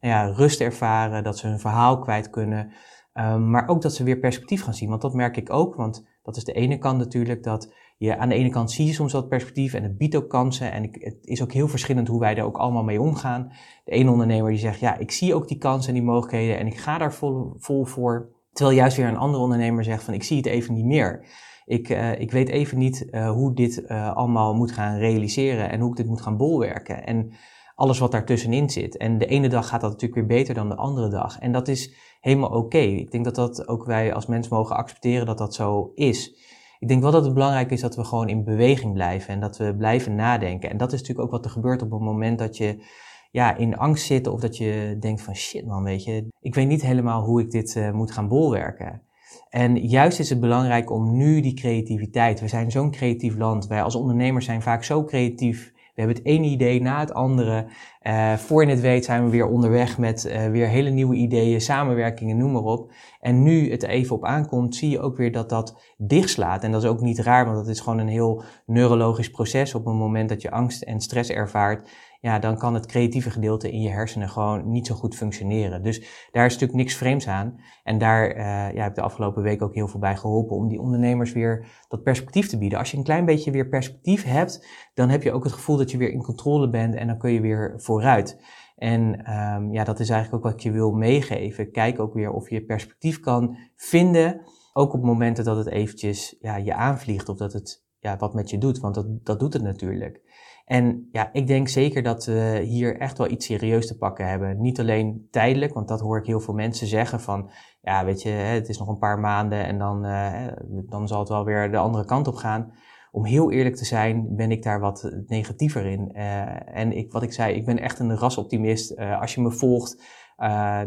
nou 0.00 0.14
ja, 0.14 0.24
rust 0.24 0.60
ervaren, 0.60 1.24
dat 1.24 1.38
ze 1.38 1.46
hun 1.46 1.60
verhaal 1.60 1.98
kwijt 1.98 2.30
kunnen. 2.30 2.72
Um, 3.14 3.50
maar 3.50 3.68
ook 3.68 3.82
dat 3.82 3.94
ze 3.94 4.04
weer 4.04 4.18
perspectief 4.18 4.62
gaan 4.62 4.74
zien. 4.74 4.88
Want 4.88 5.02
dat 5.02 5.14
merk 5.14 5.36
ik 5.36 5.52
ook, 5.52 5.74
want 5.74 6.06
dat 6.22 6.36
is 6.36 6.44
de 6.44 6.52
ene 6.52 6.78
kant 6.78 6.98
natuurlijk 6.98 7.42
dat 7.42 7.74
je 7.96 8.16
aan 8.18 8.28
de 8.28 8.34
ene 8.34 8.50
kant 8.50 8.70
zie 8.70 8.86
je 8.86 8.92
soms 8.92 9.12
wat 9.12 9.28
perspectief 9.28 9.74
en 9.74 9.82
het 9.82 9.96
biedt 9.96 10.16
ook 10.16 10.28
kansen. 10.28 10.72
En 10.72 10.82
ik, 10.82 10.94
het 11.00 11.18
is 11.20 11.42
ook 11.42 11.52
heel 11.52 11.68
verschillend 11.68 12.08
hoe 12.08 12.20
wij 12.20 12.36
er 12.36 12.44
ook 12.44 12.56
allemaal 12.56 12.84
mee 12.84 13.00
omgaan. 13.00 13.52
De 13.84 13.92
ene 13.92 14.10
ondernemer 14.10 14.50
die 14.50 14.60
zegt, 14.60 14.80
ja, 14.80 14.98
ik 14.98 15.10
zie 15.10 15.34
ook 15.34 15.48
die 15.48 15.58
kansen 15.58 15.88
en 15.88 15.94
die 15.94 16.08
mogelijkheden 16.08 16.58
en 16.58 16.66
ik 16.66 16.76
ga 16.76 16.98
daar 16.98 17.14
vol, 17.14 17.54
vol 17.58 17.84
voor. 17.84 18.32
Terwijl 18.52 18.76
juist 18.76 18.96
weer 18.96 19.08
een 19.08 19.16
andere 19.16 19.42
ondernemer 19.42 19.84
zegt 19.84 20.02
van, 20.02 20.14
ik 20.14 20.22
zie 20.22 20.36
het 20.36 20.46
even 20.46 20.74
niet 20.74 20.84
meer. 20.84 21.26
Ik, 21.66 21.88
uh, 21.88 22.20
ik 22.20 22.30
weet 22.30 22.48
even 22.48 22.78
niet 22.78 23.06
uh, 23.10 23.30
hoe 23.30 23.54
dit 23.54 23.84
uh, 23.86 24.14
allemaal 24.16 24.54
moet 24.54 24.72
gaan 24.72 24.98
realiseren 24.98 25.70
en 25.70 25.80
hoe 25.80 25.90
ik 25.90 25.96
dit 25.96 26.06
moet 26.06 26.20
gaan 26.20 26.36
bolwerken. 26.36 27.06
En 27.06 27.32
alles 27.74 27.98
wat 27.98 28.12
daartussenin 28.12 28.70
zit. 28.70 28.96
En 28.96 29.18
de 29.18 29.26
ene 29.26 29.48
dag 29.48 29.68
gaat 29.68 29.80
dat 29.80 29.90
natuurlijk 29.90 30.20
weer 30.20 30.38
beter 30.38 30.54
dan 30.54 30.68
de 30.68 30.76
andere 30.76 31.08
dag. 31.08 31.38
En 31.38 31.52
dat 31.52 31.68
is 31.68 31.94
helemaal 32.20 32.50
oké. 32.50 32.78
Ik 32.78 33.10
denk 33.10 33.24
dat 33.24 33.34
dat 33.34 33.68
ook 33.68 33.84
wij 33.84 34.14
als 34.14 34.26
mens 34.26 34.48
mogen 34.48 34.76
accepteren 34.76 35.26
dat 35.26 35.38
dat 35.38 35.54
zo 35.54 35.92
is. 35.94 36.34
Ik 36.78 36.88
denk 36.88 37.02
wel 37.02 37.10
dat 37.10 37.24
het 37.24 37.34
belangrijk 37.34 37.70
is 37.70 37.80
dat 37.80 37.96
we 37.96 38.04
gewoon 38.04 38.28
in 38.28 38.44
beweging 38.44 38.92
blijven 38.92 39.34
en 39.34 39.40
dat 39.40 39.56
we 39.56 39.76
blijven 39.76 40.14
nadenken. 40.14 40.70
En 40.70 40.76
dat 40.76 40.92
is 40.92 41.00
natuurlijk 41.00 41.26
ook 41.26 41.34
wat 41.34 41.44
er 41.44 41.50
gebeurt 41.50 41.82
op 41.82 41.90
het 41.90 42.00
moment 42.00 42.38
dat 42.38 42.56
je 42.56 42.84
ja, 43.30 43.56
in 43.56 43.76
angst 43.76 44.06
zit 44.06 44.26
of 44.26 44.40
dat 44.40 44.56
je 44.56 44.96
denkt 45.00 45.22
van 45.22 45.34
shit 45.36 45.66
man, 45.66 45.82
weet 45.82 46.04
je, 46.04 46.28
ik 46.40 46.54
weet 46.54 46.66
niet 46.66 46.82
helemaal 46.82 47.22
hoe 47.22 47.40
ik 47.40 47.50
dit 47.50 47.90
moet 47.92 48.12
gaan 48.12 48.28
bolwerken. 48.28 49.02
En 49.48 49.76
juist 49.76 50.18
is 50.18 50.30
het 50.30 50.40
belangrijk 50.40 50.90
om 50.90 51.16
nu 51.16 51.40
die 51.40 51.54
creativiteit, 51.54 52.40
we 52.40 52.48
zijn 52.48 52.70
zo'n 52.70 52.90
creatief 52.90 53.36
land, 53.36 53.66
wij 53.66 53.82
als 53.82 53.94
ondernemers 53.94 54.44
zijn 54.44 54.62
vaak 54.62 54.84
zo 54.84 55.04
creatief 55.04 55.74
we 55.94 56.00
hebben 56.00 56.16
het 56.16 56.26
ene 56.26 56.46
idee 56.46 56.82
na 56.82 57.00
het 57.00 57.14
andere. 57.14 57.66
Uh, 58.02 58.32
voor 58.32 58.64
je 58.64 58.70
het 58.70 58.80
weet 58.80 59.04
zijn 59.04 59.24
we 59.24 59.30
weer 59.30 59.46
onderweg 59.46 59.98
met 59.98 60.24
uh, 60.26 60.46
weer 60.46 60.68
hele 60.68 60.90
nieuwe 60.90 61.14
ideeën, 61.14 61.60
samenwerkingen, 61.60 62.36
noem 62.36 62.52
maar 62.52 62.62
op. 62.62 62.92
En 63.20 63.42
nu 63.42 63.70
het 63.70 63.82
even 63.82 64.16
op 64.16 64.24
aankomt, 64.24 64.74
zie 64.74 64.90
je 64.90 65.00
ook 65.00 65.16
weer 65.16 65.32
dat 65.32 65.48
dat 65.48 65.94
dichtslaat. 65.96 66.64
En 66.64 66.72
dat 66.72 66.82
is 66.82 66.88
ook 66.88 67.00
niet 67.00 67.18
raar, 67.18 67.44
want 67.44 67.56
dat 67.56 67.68
is 67.68 67.80
gewoon 67.80 67.98
een 67.98 68.08
heel 68.08 68.42
neurologisch 68.66 69.30
proces. 69.30 69.74
Op 69.74 69.84
het 69.84 69.94
moment 69.94 70.28
dat 70.28 70.42
je 70.42 70.50
angst 70.50 70.82
en 70.82 71.00
stress 71.00 71.30
ervaart, 71.30 71.90
ja, 72.24 72.38
dan 72.38 72.58
kan 72.58 72.74
het 72.74 72.86
creatieve 72.86 73.30
gedeelte 73.30 73.70
in 73.70 73.80
je 73.80 73.88
hersenen 73.88 74.28
gewoon 74.28 74.70
niet 74.70 74.86
zo 74.86 74.94
goed 74.94 75.14
functioneren. 75.14 75.82
Dus 75.82 76.28
daar 76.30 76.46
is 76.46 76.52
natuurlijk 76.52 76.78
niks 76.78 76.94
vreemds 76.94 77.28
aan. 77.28 77.60
En 77.82 77.98
daar 77.98 78.36
uh, 78.36 78.74
ja, 78.74 78.82
heb 78.82 78.88
ik 78.88 78.94
de 78.94 79.02
afgelopen 79.02 79.42
week 79.42 79.62
ook 79.62 79.74
heel 79.74 79.88
veel 79.88 80.00
bij 80.00 80.16
geholpen 80.16 80.56
om 80.56 80.68
die 80.68 80.80
ondernemers 80.80 81.32
weer 81.32 81.66
dat 81.88 82.02
perspectief 82.02 82.48
te 82.48 82.58
bieden. 82.58 82.78
Als 82.78 82.90
je 82.90 82.96
een 82.96 83.02
klein 83.02 83.24
beetje 83.24 83.50
weer 83.50 83.68
perspectief 83.68 84.24
hebt, 84.24 84.66
dan 84.94 85.08
heb 85.08 85.22
je 85.22 85.32
ook 85.32 85.44
het 85.44 85.52
gevoel 85.52 85.76
dat 85.76 85.90
je 85.90 85.98
weer 85.98 86.10
in 86.10 86.22
controle 86.22 86.68
bent 86.68 86.94
en 86.94 87.06
dan 87.06 87.18
kun 87.18 87.32
je 87.32 87.40
weer 87.40 87.72
vooruit. 87.76 88.40
En 88.76 89.32
um, 89.32 89.72
ja, 89.72 89.84
dat 89.84 90.00
is 90.00 90.08
eigenlijk 90.08 90.44
ook 90.44 90.50
wat 90.50 90.60
ik 90.60 90.66
je 90.66 90.72
wil 90.72 90.92
meegeven. 90.92 91.70
Kijk 91.70 92.00
ook 92.00 92.14
weer 92.14 92.30
of 92.30 92.50
je 92.50 92.64
perspectief 92.64 93.20
kan 93.20 93.56
vinden, 93.76 94.40
ook 94.72 94.92
op 94.92 95.02
momenten 95.02 95.44
dat 95.44 95.56
het 95.56 95.68
eventjes 95.68 96.36
ja, 96.40 96.56
je 96.56 96.74
aanvliegt 96.74 97.28
of 97.28 97.36
dat 97.36 97.52
het 97.52 97.84
ja, 97.98 98.16
wat 98.16 98.34
met 98.34 98.50
je 98.50 98.58
doet, 98.58 98.78
want 98.78 98.94
dat, 98.94 99.06
dat 99.24 99.40
doet 99.40 99.52
het 99.52 99.62
natuurlijk. 99.62 100.22
En 100.64 101.08
ja, 101.12 101.32
ik 101.32 101.46
denk 101.46 101.68
zeker 101.68 102.02
dat 102.02 102.24
we 102.24 102.60
hier 102.64 102.98
echt 102.98 103.18
wel 103.18 103.30
iets 103.30 103.46
serieus 103.46 103.86
te 103.86 103.96
pakken 103.96 104.28
hebben. 104.28 104.60
Niet 104.60 104.80
alleen 104.80 105.28
tijdelijk, 105.30 105.74
want 105.74 105.88
dat 105.88 106.00
hoor 106.00 106.18
ik 106.18 106.26
heel 106.26 106.40
veel 106.40 106.54
mensen 106.54 106.86
zeggen 106.86 107.20
van, 107.20 107.50
ja, 107.80 108.04
weet 108.04 108.22
je, 108.22 108.28
het 108.28 108.68
is 108.68 108.78
nog 108.78 108.88
een 108.88 108.98
paar 108.98 109.18
maanden 109.18 109.64
en 109.66 109.78
dan, 109.78 110.06
uh, 110.06 110.46
dan 110.88 111.08
zal 111.08 111.18
het 111.18 111.28
wel 111.28 111.44
weer 111.44 111.70
de 111.70 111.76
andere 111.76 112.04
kant 112.04 112.26
op 112.26 112.34
gaan. 112.34 112.72
Om 113.10 113.24
heel 113.24 113.52
eerlijk 113.52 113.76
te 113.76 113.84
zijn, 113.84 114.36
ben 114.36 114.50
ik 114.50 114.62
daar 114.62 114.80
wat 114.80 115.10
negatiever 115.26 115.86
in. 115.86 116.12
Uh, 116.14 116.76
en 116.76 116.92
ik, 116.92 117.12
wat 117.12 117.22
ik 117.22 117.32
zei, 117.32 117.54
ik 117.54 117.64
ben 117.64 117.78
echt 117.78 117.98
een 117.98 118.16
rasoptimist. 118.16 118.98
Uh, 118.98 119.20
als 119.20 119.34
je 119.34 119.40
me 119.40 119.50
volgt, 119.50 120.02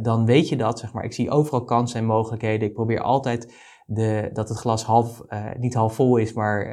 dan 0.02 0.26
weet 0.26 0.50
je 0.50 0.56
dat, 0.56 0.80
zeg 0.80 0.94
maar. 0.94 1.04
Ik 1.04 1.14
zie 1.14 1.30
overal 1.30 1.64
kansen 1.64 2.00
en 2.00 2.06
mogelijkheden. 2.06 2.68
Ik 2.68 2.74
probeer 2.74 3.02
altijd 3.02 3.54
de, 3.86 4.30
dat 4.34 4.50
het 4.50 4.58
glas 4.58 4.84
half, 4.84 5.22
niet 5.60 5.74
half 5.74 5.94
vol 5.96 6.18
is, 6.18 6.34
maar 6.34 6.66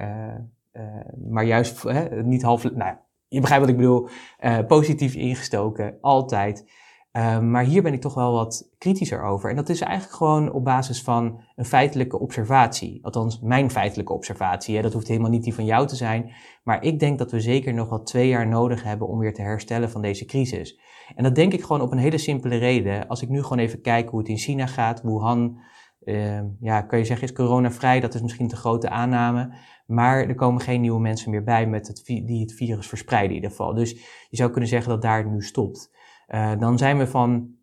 maar 1.29 1.45
juist 1.45 1.83
hè, 1.83 2.23
niet 2.23 2.43
half, 2.43 2.73
nou 2.75 2.97
je 3.35 3.41
begrijpt 3.41 3.65
wat 3.65 3.75
ik 3.75 3.81
bedoel, 3.81 4.09
uh, 4.41 4.59
positief 4.67 5.15
ingestoken, 5.15 5.99
altijd. 6.01 6.71
Uh, 7.13 7.41
maar 7.41 7.65
hier 7.65 7.83
ben 7.83 7.93
ik 7.93 8.01
toch 8.01 8.15
wel 8.15 8.33
wat 8.33 8.71
kritischer 8.79 9.23
over. 9.23 9.51
En 9.51 9.57
dat 9.57 9.69
is 9.69 9.81
eigenlijk 9.81 10.17
gewoon 10.17 10.53
op 10.53 10.65
basis 10.65 11.03
van 11.03 11.41
een 11.57 11.65
feitelijke 11.65 12.19
observatie. 12.19 12.99
Althans, 13.03 13.41
mijn 13.41 13.71
feitelijke 13.71 14.13
observatie. 14.13 14.77
Hè. 14.77 14.83
Dat 14.83 14.93
hoeft 14.93 15.09
helemaal 15.09 15.31
niet 15.31 15.43
die 15.43 15.55
van 15.55 15.65
jou 15.65 15.87
te 15.87 15.97
zijn. 15.97 16.33
Maar 16.65 16.83
ik 16.83 16.99
denk 16.99 17.19
dat 17.19 17.31
we 17.31 17.41
zeker 17.41 17.75
nog 17.75 17.89
wel 17.89 18.03
twee 18.03 18.29
jaar 18.29 18.47
nodig 18.47 18.83
hebben 18.83 19.09
om 19.09 19.19
weer 19.19 19.35
te 19.35 19.43
herstellen 19.43 19.91
van 19.91 20.03
deze 20.03 20.25
crisis. 20.25 20.81
En 21.15 21.23
dat 21.23 21.35
denk 21.35 21.53
ik 21.53 21.63
gewoon 21.63 21.83
op 21.83 21.93
een 21.93 21.99
hele 21.99 22.19
simpele 22.19 22.57
reden. 22.57 23.09
Als 23.09 23.23
ik 23.23 23.29
nu 23.29 23.43
gewoon 23.43 23.59
even 23.59 23.81
kijk 23.81 24.09
hoe 24.09 24.19
het 24.19 24.29
in 24.29 24.39
China 24.39 24.67
gaat, 24.67 25.03
Wuhan, 25.03 25.61
Ehm, 26.05 26.47
ja, 26.61 26.83
kan 26.83 26.99
je 26.99 27.05
zeggen, 27.05 27.29
is 27.29 27.33
corona 27.33 27.71
vrij? 27.71 28.01
Dat 28.01 28.15
is 28.15 28.23
misschien 28.23 28.49
te 28.49 28.57
grote 28.57 28.89
aanname. 28.89 29.55
Maar 29.87 30.29
er 30.29 30.35
komen 30.35 30.61
geen 30.61 30.81
nieuwe 30.81 31.01
mensen 31.01 31.31
meer 31.31 31.45
bij 31.45 31.67
met 31.67 31.87
het, 31.87 32.03
die 32.05 32.41
het 32.41 32.53
virus 32.53 32.87
verspreiden 32.87 33.31
in 33.31 33.37
ieder 33.37 33.51
geval. 33.51 33.75
Dus 33.75 33.91
je 34.31 34.37
zou 34.37 34.51
kunnen 34.51 34.69
zeggen 34.69 34.91
dat 34.91 35.03
daar 35.03 35.19
het 35.19 35.31
nu 35.31 35.43
stopt. 35.43 35.91
Uh, 36.29 36.53
dan 36.59 36.79
zijn 36.79 36.99
we 36.99 37.07
van 37.07 37.55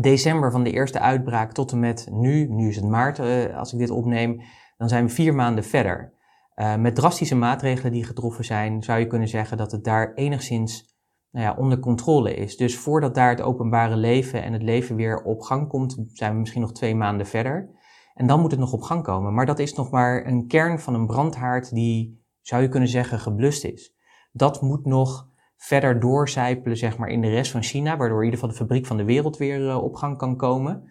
december 0.00 0.50
van 0.50 0.62
de 0.62 0.70
eerste 0.70 1.00
uitbraak 1.00 1.52
tot 1.52 1.72
en 1.72 1.78
met 1.78 2.08
nu, 2.10 2.48
nu 2.48 2.68
is 2.68 2.76
het 2.76 2.84
maart 2.84 3.18
uh, 3.18 3.56
als 3.56 3.72
ik 3.72 3.78
dit 3.78 3.90
opneem, 3.90 4.40
dan 4.76 4.88
zijn 4.88 5.06
we 5.06 5.12
vier 5.12 5.34
maanden 5.34 5.64
verder. 5.64 6.12
Uh, 6.56 6.76
met 6.76 6.94
drastische 6.94 7.34
maatregelen 7.34 7.92
die 7.92 8.04
getroffen 8.04 8.44
zijn, 8.44 8.82
zou 8.82 8.98
je 8.98 9.06
kunnen 9.06 9.28
zeggen 9.28 9.56
dat 9.56 9.72
het 9.72 9.84
daar 9.84 10.14
enigszins 10.14 10.91
nou 11.32 11.46
ja, 11.46 11.54
onder 11.54 11.78
controle 11.78 12.34
is. 12.34 12.56
Dus 12.56 12.78
voordat 12.78 13.14
daar 13.14 13.30
het 13.30 13.42
openbare 13.42 13.96
leven 13.96 14.42
en 14.42 14.52
het 14.52 14.62
leven 14.62 14.96
weer 14.96 15.22
op 15.22 15.40
gang 15.40 15.68
komt, 15.68 16.04
zijn 16.06 16.32
we 16.32 16.38
misschien 16.38 16.60
nog 16.60 16.72
twee 16.72 16.94
maanden 16.94 17.26
verder. 17.26 17.70
En 18.14 18.26
dan 18.26 18.40
moet 18.40 18.50
het 18.50 18.60
nog 18.60 18.72
op 18.72 18.82
gang 18.82 19.02
komen. 19.02 19.34
Maar 19.34 19.46
dat 19.46 19.58
is 19.58 19.74
nog 19.74 19.90
maar 19.90 20.26
een 20.26 20.46
kern 20.46 20.78
van 20.78 20.94
een 20.94 21.06
brandhaard 21.06 21.74
die, 21.74 22.24
zou 22.40 22.62
je 22.62 22.68
kunnen 22.68 22.88
zeggen, 22.88 23.18
geblust 23.18 23.64
is. 23.64 23.94
Dat 24.32 24.62
moet 24.62 24.84
nog 24.84 25.30
verder 25.56 26.00
doorcijpelen 26.00 26.76
zeg 26.76 26.98
maar, 26.98 27.08
in 27.08 27.20
de 27.20 27.28
rest 27.28 27.50
van 27.50 27.62
China, 27.62 27.96
waardoor 27.96 28.18
in 28.18 28.24
ieder 28.24 28.38
geval 28.38 28.54
de 28.54 28.62
fabriek 28.62 28.86
van 28.86 28.96
de 28.96 29.04
wereld 29.04 29.36
weer 29.36 29.60
uh, 29.60 29.82
op 29.82 29.94
gang 29.94 30.18
kan 30.18 30.36
komen. 30.36 30.82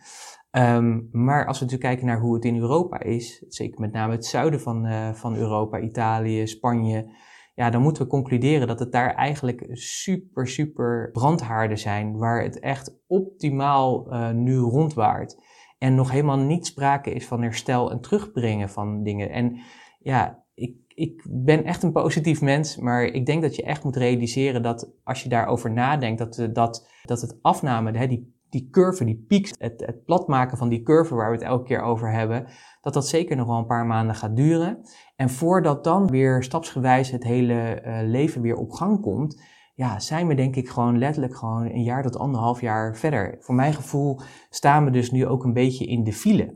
Um, 0.51 1.09
maar 1.11 1.45
als 1.45 1.59
we 1.59 1.65
natuurlijk 1.65 1.91
kijken 1.91 2.05
naar 2.05 2.19
hoe 2.19 2.33
het 2.33 2.45
in 2.45 2.57
Europa 2.57 2.99
is, 2.99 3.45
zeker 3.47 3.79
met 3.79 3.91
name 3.91 4.11
het 4.11 4.25
zuiden 4.25 4.61
van, 4.61 4.85
uh, 4.85 5.13
van 5.13 5.35
Europa, 5.35 5.79
Italië, 5.79 6.47
Spanje, 6.47 7.15
ja, 7.53 7.69
dan 7.69 7.81
moeten 7.81 8.03
we 8.03 8.09
concluderen 8.09 8.67
dat 8.67 8.79
het 8.79 8.91
daar 8.91 9.15
eigenlijk 9.15 9.67
super, 9.71 10.47
super 10.47 11.09
brandhaarden 11.11 11.77
zijn, 11.77 12.17
waar 12.17 12.43
het 12.43 12.59
echt 12.59 12.99
optimaal 13.07 14.13
uh, 14.13 14.29
nu 14.31 14.57
rondwaart. 14.57 15.37
En 15.77 15.95
nog 15.95 16.11
helemaal 16.11 16.37
niet 16.37 16.65
sprake 16.65 17.13
is 17.13 17.27
van 17.27 17.41
herstel 17.41 17.91
en 17.91 18.01
terugbrengen 18.01 18.69
van 18.69 19.03
dingen. 19.03 19.29
En 19.29 19.59
ja, 19.99 20.43
ik, 20.53 20.75
ik 20.87 21.25
ben 21.29 21.63
echt 21.63 21.83
een 21.83 21.91
positief 21.91 22.41
mens, 22.41 22.77
maar 22.77 23.03
ik 23.03 23.25
denk 23.25 23.41
dat 23.41 23.55
je 23.55 23.63
echt 23.63 23.83
moet 23.83 23.95
realiseren 23.95 24.63
dat 24.63 24.91
als 25.03 25.23
je 25.23 25.29
daarover 25.29 25.71
nadenkt, 25.71 26.17
dat, 26.17 26.55
dat, 26.55 26.89
dat 27.03 27.21
het 27.21 27.37
afname, 27.41 27.97
hè, 27.97 28.07
die, 28.07 28.39
die 28.51 28.67
curve, 28.71 29.05
die 29.05 29.25
piek, 29.27 29.51
het, 29.57 29.83
het 29.85 30.03
platmaken 30.05 30.57
van 30.57 30.69
die 30.69 30.83
curve 30.83 31.15
waar 31.15 31.29
we 31.29 31.35
het 31.35 31.45
elke 31.45 31.63
keer 31.63 31.81
over 31.81 32.11
hebben, 32.11 32.45
dat 32.81 32.93
dat 32.93 33.07
zeker 33.07 33.35
nog 33.35 33.47
wel 33.47 33.57
een 33.57 33.65
paar 33.65 33.85
maanden 33.85 34.15
gaat 34.15 34.35
duren. 34.35 34.77
En 35.15 35.29
voordat 35.29 35.83
dan 35.83 36.07
weer 36.07 36.43
stapsgewijs 36.43 37.11
het 37.11 37.23
hele 37.23 37.83
uh, 37.85 37.97
leven 38.03 38.41
weer 38.41 38.55
op 38.55 38.71
gang 38.71 39.01
komt, 39.01 39.41
ja, 39.73 39.99
zijn 39.99 40.27
we 40.27 40.35
denk 40.35 40.55
ik 40.55 40.69
gewoon 40.69 40.97
letterlijk 40.97 41.35
gewoon 41.35 41.65
een 41.65 41.83
jaar 41.83 42.03
tot 42.03 42.17
anderhalf 42.17 42.61
jaar 42.61 42.95
verder. 42.95 43.35
Voor 43.39 43.55
mijn 43.55 43.73
gevoel 43.73 44.19
staan 44.49 44.85
we 44.85 44.91
dus 44.91 45.11
nu 45.11 45.25
ook 45.25 45.43
een 45.43 45.53
beetje 45.53 45.85
in 45.85 46.03
de 46.03 46.13
file. 46.13 46.55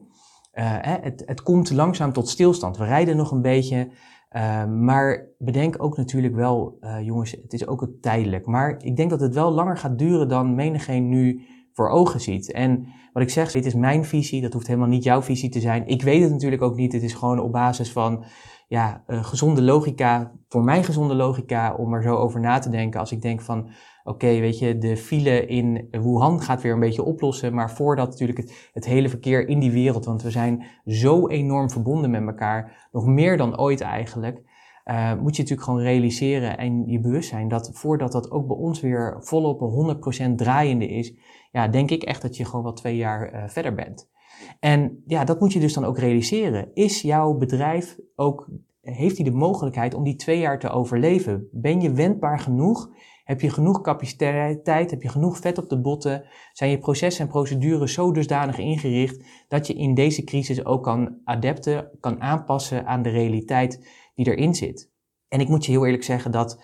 Hè, 0.52 0.98
het, 1.02 1.24
het 1.26 1.42
komt 1.42 1.72
langzaam 1.72 2.14
tot 2.14 2.30
stilstand. 2.30 2.78
We 2.78 2.86
rijden 2.86 3.18
nog 3.18 3.32
een 3.32 3.42
beetje, 3.42 3.90
uh, 4.32 4.66
maar 4.66 5.28
bedenk 5.38 5.84
ook 5.84 5.98
natuurlijk 5.98 6.36
wel, 6.36 6.78
uh, 6.82 7.02
jongens, 7.02 7.32
het 7.32 7.54
is 7.54 7.68
ook 7.68 7.88
tijdelijk. 8.02 8.46
Maar 8.46 8.76
ik 8.84 8.96
denk 8.96 9.10
dat 9.10 9.20
het 9.20 9.34
wel 9.34 9.52
langer 9.52 9.78
gaat 9.78 9.98
duren 10.00 10.28
dan 10.28 10.56
menigeen 10.56 11.10
nu 11.10 11.46
voor 11.76 11.90
ogen 11.90 12.22
ziet. 12.22 12.52
En 12.52 12.88
wat 13.14 13.24
ik 13.24 13.30
zeg, 13.30 13.52
dit 13.52 13.66
is 13.66 13.74
mijn 13.74 14.06
visie, 14.06 14.42
dat 14.42 14.54
hoeft 14.54 14.68
helemaal 14.68 14.88
niet 14.88 15.04
jouw 15.04 15.22
visie 15.22 15.50
te 15.50 15.60
zijn. 15.60 15.88
Ik 15.88 16.02
weet 16.02 16.22
het 16.22 16.32
natuurlijk 16.32 16.62
ook 16.62 16.76
niet, 16.76 16.94
het 16.94 17.04
is 17.04 17.14
gewoon 17.14 17.40
op 17.40 17.52
basis 17.52 17.92
van 17.92 18.26
ja, 18.68 19.04
uh, 19.08 19.24
gezonde 19.24 19.62
logica, 19.62 20.32
voor 20.48 20.64
mij 20.64 20.84
gezonde 20.84 21.16
logica, 21.16 21.76
om 21.76 21.94
er 21.94 22.04
zo 22.04 22.16
over 22.16 22.40
na 22.40 22.60
te 22.60 22.70
denken. 22.70 23.00
Als 23.00 23.12
ik 23.12 23.22
denk 23.22 23.42
van, 23.42 23.70
oké, 24.04 24.40
weet 24.40 24.60
je, 24.60 24.78
de 24.78 24.98
file 24.98 25.46
in 25.46 25.88
Wuhan 25.92 26.42
gaat 26.42 26.62
weer 26.62 26.74
een 26.74 26.80
beetje 26.80 27.04
oplossen, 27.04 27.54
maar 27.54 27.72
voordat 27.72 28.10
natuurlijk 28.10 28.38
het, 28.38 28.70
het, 28.74 28.86
hele 28.86 29.10
verkeer 29.10 29.48
in 29.48 29.60
die 29.60 29.72
wereld, 29.72 30.06
want 30.06 30.22
we 30.22 30.32
zijn 30.32 30.66
zo 30.86 31.28
enorm 31.28 31.70
verbonden 31.70 32.10
met 32.10 32.28
elkaar, 32.28 32.88
nog 32.92 33.06
meer 33.06 33.38
dan 33.38 33.60
ooit 33.60 33.82
eigenlijk, 33.82 34.42
uh, 34.86 35.14
moet 35.14 35.36
je 35.36 35.42
natuurlijk 35.42 35.68
gewoon 35.68 35.82
realiseren 35.82 36.58
en 36.58 36.88
je 36.88 37.00
bewust 37.00 37.30
zijn 37.30 37.48
dat 37.48 37.70
voordat 37.74 38.12
dat 38.12 38.32
ook 38.32 38.48
bij 38.48 38.58
ons 38.58 38.80
weer 38.80 39.18
volop 39.20 39.60
100% 40.30 40.36
draaiende 40.36 40.88
is, 40.88 41.14
ja, 41.52 41.68
denk 41.68 41.92
ik 41.92 42.04
echt 42.04 42.22
dat 42.22 42.38
je 42.38 42.46
gewoon 42.46 42.64
wel 42.64 42.74
twee 42.74 42.96
jaar 42.96 43.34
uh, 43.34 43.44
verder 43.48 43.74
bent. 43.76 44.10
En 44.60 45.04
ja, 45.06 45.24
dat 45.24 45.40
moet 45.40 45.54
je 45.54 45.60
dus 45.60 45.74
dan 45.74 45.86
ook 45.86 45.98
realiseren. 45.98 46.70
Is 46.74 47.02
jouw 47.02 47.34
bedrijf 47.34 47.98
ook, 48.16 48.50
heeft 48.82 49.16
hij 49.16 49.26
de 49.26 49.32
mogelijkheid 49.32 49.94
om 49.94 50.04
die 50.04 50.16
twee 50.16 50.40
jaar 50.40 50.60
te 50.60 50.70
overleven? 50.70 51.48
Ben 51.52 51.82
je 51.82 51.92
wendbaar 51.92 52.40
genoeg? 52.40 52.90
Heb 53.24 53.42
je 53.42 53.50
genoeg 53.50 53.82
capaciteit? 53.82 54.92
Heb 54.92 55.02
je 55.02 55.10
genoeg 55.10 55.38
vet 55.38 55.58
op 55.58 55.70
de 55.70 55.82
botten? 55.82 56.26
Zijn 56.54 56.70
je 56.70 56.80
processen 56.80 57.26
en 57.26 57.32
procedures 57.32 57.94
zo 57.94 58.12
dusdanig 58.12 58.58
ingericht 58.58 59.26
dat 59.48 59.68
je 59.68 59.74
in 59.74 59.94
deze 59.94 60.24
crisis 60.24 60.66
ook 60.66 60.84
kan 60.84 61.18
adapten, 61.24 61.90
kan 62.00 62.22
aanpassen 62.22 62.86
aan 62.86 63.02
de 63.02 63.10
realiteit 63.10 64.04
die 64.16 64.28
erin 64.28 64.56
zit? 64.56 64.92
En 65.28 65.40
ik 65.40 65.48
moet 65.48 65.66
je 65.66 65.72
heel 65.72 65.86
eerlijk 65.86 66.04
zeggen 66.04 66.32
dat 66.32 66.64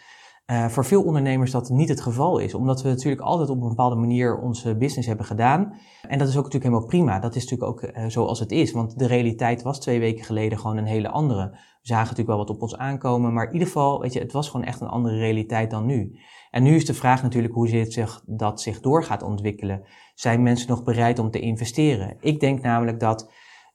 uh, 0.51 0.67
voor 0.67 0.85
veel 0.85 1.03
ondernemers 1.03 1.51
dat 1.51 1.69
niet 1.69 1.89
het 1.89 2.01
geval 2.01 2.37
is, 2.37 2.53
omdat 2.53 2.81
we 2.81 2.89
natuurlijk 2.89 3.21
altijd 3.21 3.49
op 3.49 3.61
een 3.61 3.69
bepaalde 3.69 3.95
manier 3.95 4.39
onze 4.39 4.77
business 4.77 5.07
hebben 5.07 5.25
gedaan. 5.25 5.77
En 6.07 6.17
dat 6.17 6.27
is 6.27 6.37
ook 6.37 6.43
natuurlijk 6.43 6.63
helemaal 6.63 6.85
prima. 6.85 7.19
Dat 7.19 7.35
is 7.35 7.43
natuurlijk 7.49 7.71
ook 7.71 7.95
uh, 7.95 8.05
zoals 8.07 8.39
het 8.39 8.51
is, 8.51 8.71
want 8.71 8.99
de 8.99 9.07
realiteit 9.07 9.61
was 9.61 9.79
twee 9.79 9.99
weken 9.99 10.25
geleden 10.25 10.57
gewoon 10.59 10.77
een 10.77 10.85
hele 10.85 11.09
andere. 11.09 11.49
We 11.49 11.87
zagen 11.87 12.03
natuurlijk 12.03 12.29
wel 12.29 12.37
wat 12.37 12.49
op 12.49 12.61
ons 12.61 12.77
aankomen, 12.77 13.33
maar 13.33 13.45
in 13.45 13.53
ieder 13.53 13.67
geval, 13.67 14.01
weet 14.01 14.13
je, 14.13 14.19
het 14.19 14.31
was 14.31 14.49
gewoon 14.49 14.65
echt 14.65 14.81
een 14.81 14.87
andere 14.87 15.17
realiteit 15.17 15.71
dan 15.71 15.85
nu. 15.85 16.19
En 16.49 16.63
nu 16.63 16.75
is 16.75 16.85
de 16.85 16.93
vraag 16.93 17.23
natuurlijk 17.23 17.53
hoe 17.53 17.67
zit 17.67 17.93
zich, 17.93 18.23
dat 18.25 18.61
zich 18.61 18.79
door 18.79 19.03
gaat 19.03 19.23
ontwikkelen. 19.23 19.87
Zijn 20.15 20.43
mensen 20.43 20.69
nog 20.69 20.83
bereid 20.83 21.19
om 21.19 21.31
te 21.31 21.39
investeren? 21.39 22.17
Ik 22.19 22.39
denk 22.39 22.61
namelijk 22.61 22.99
dat 22.99 23.31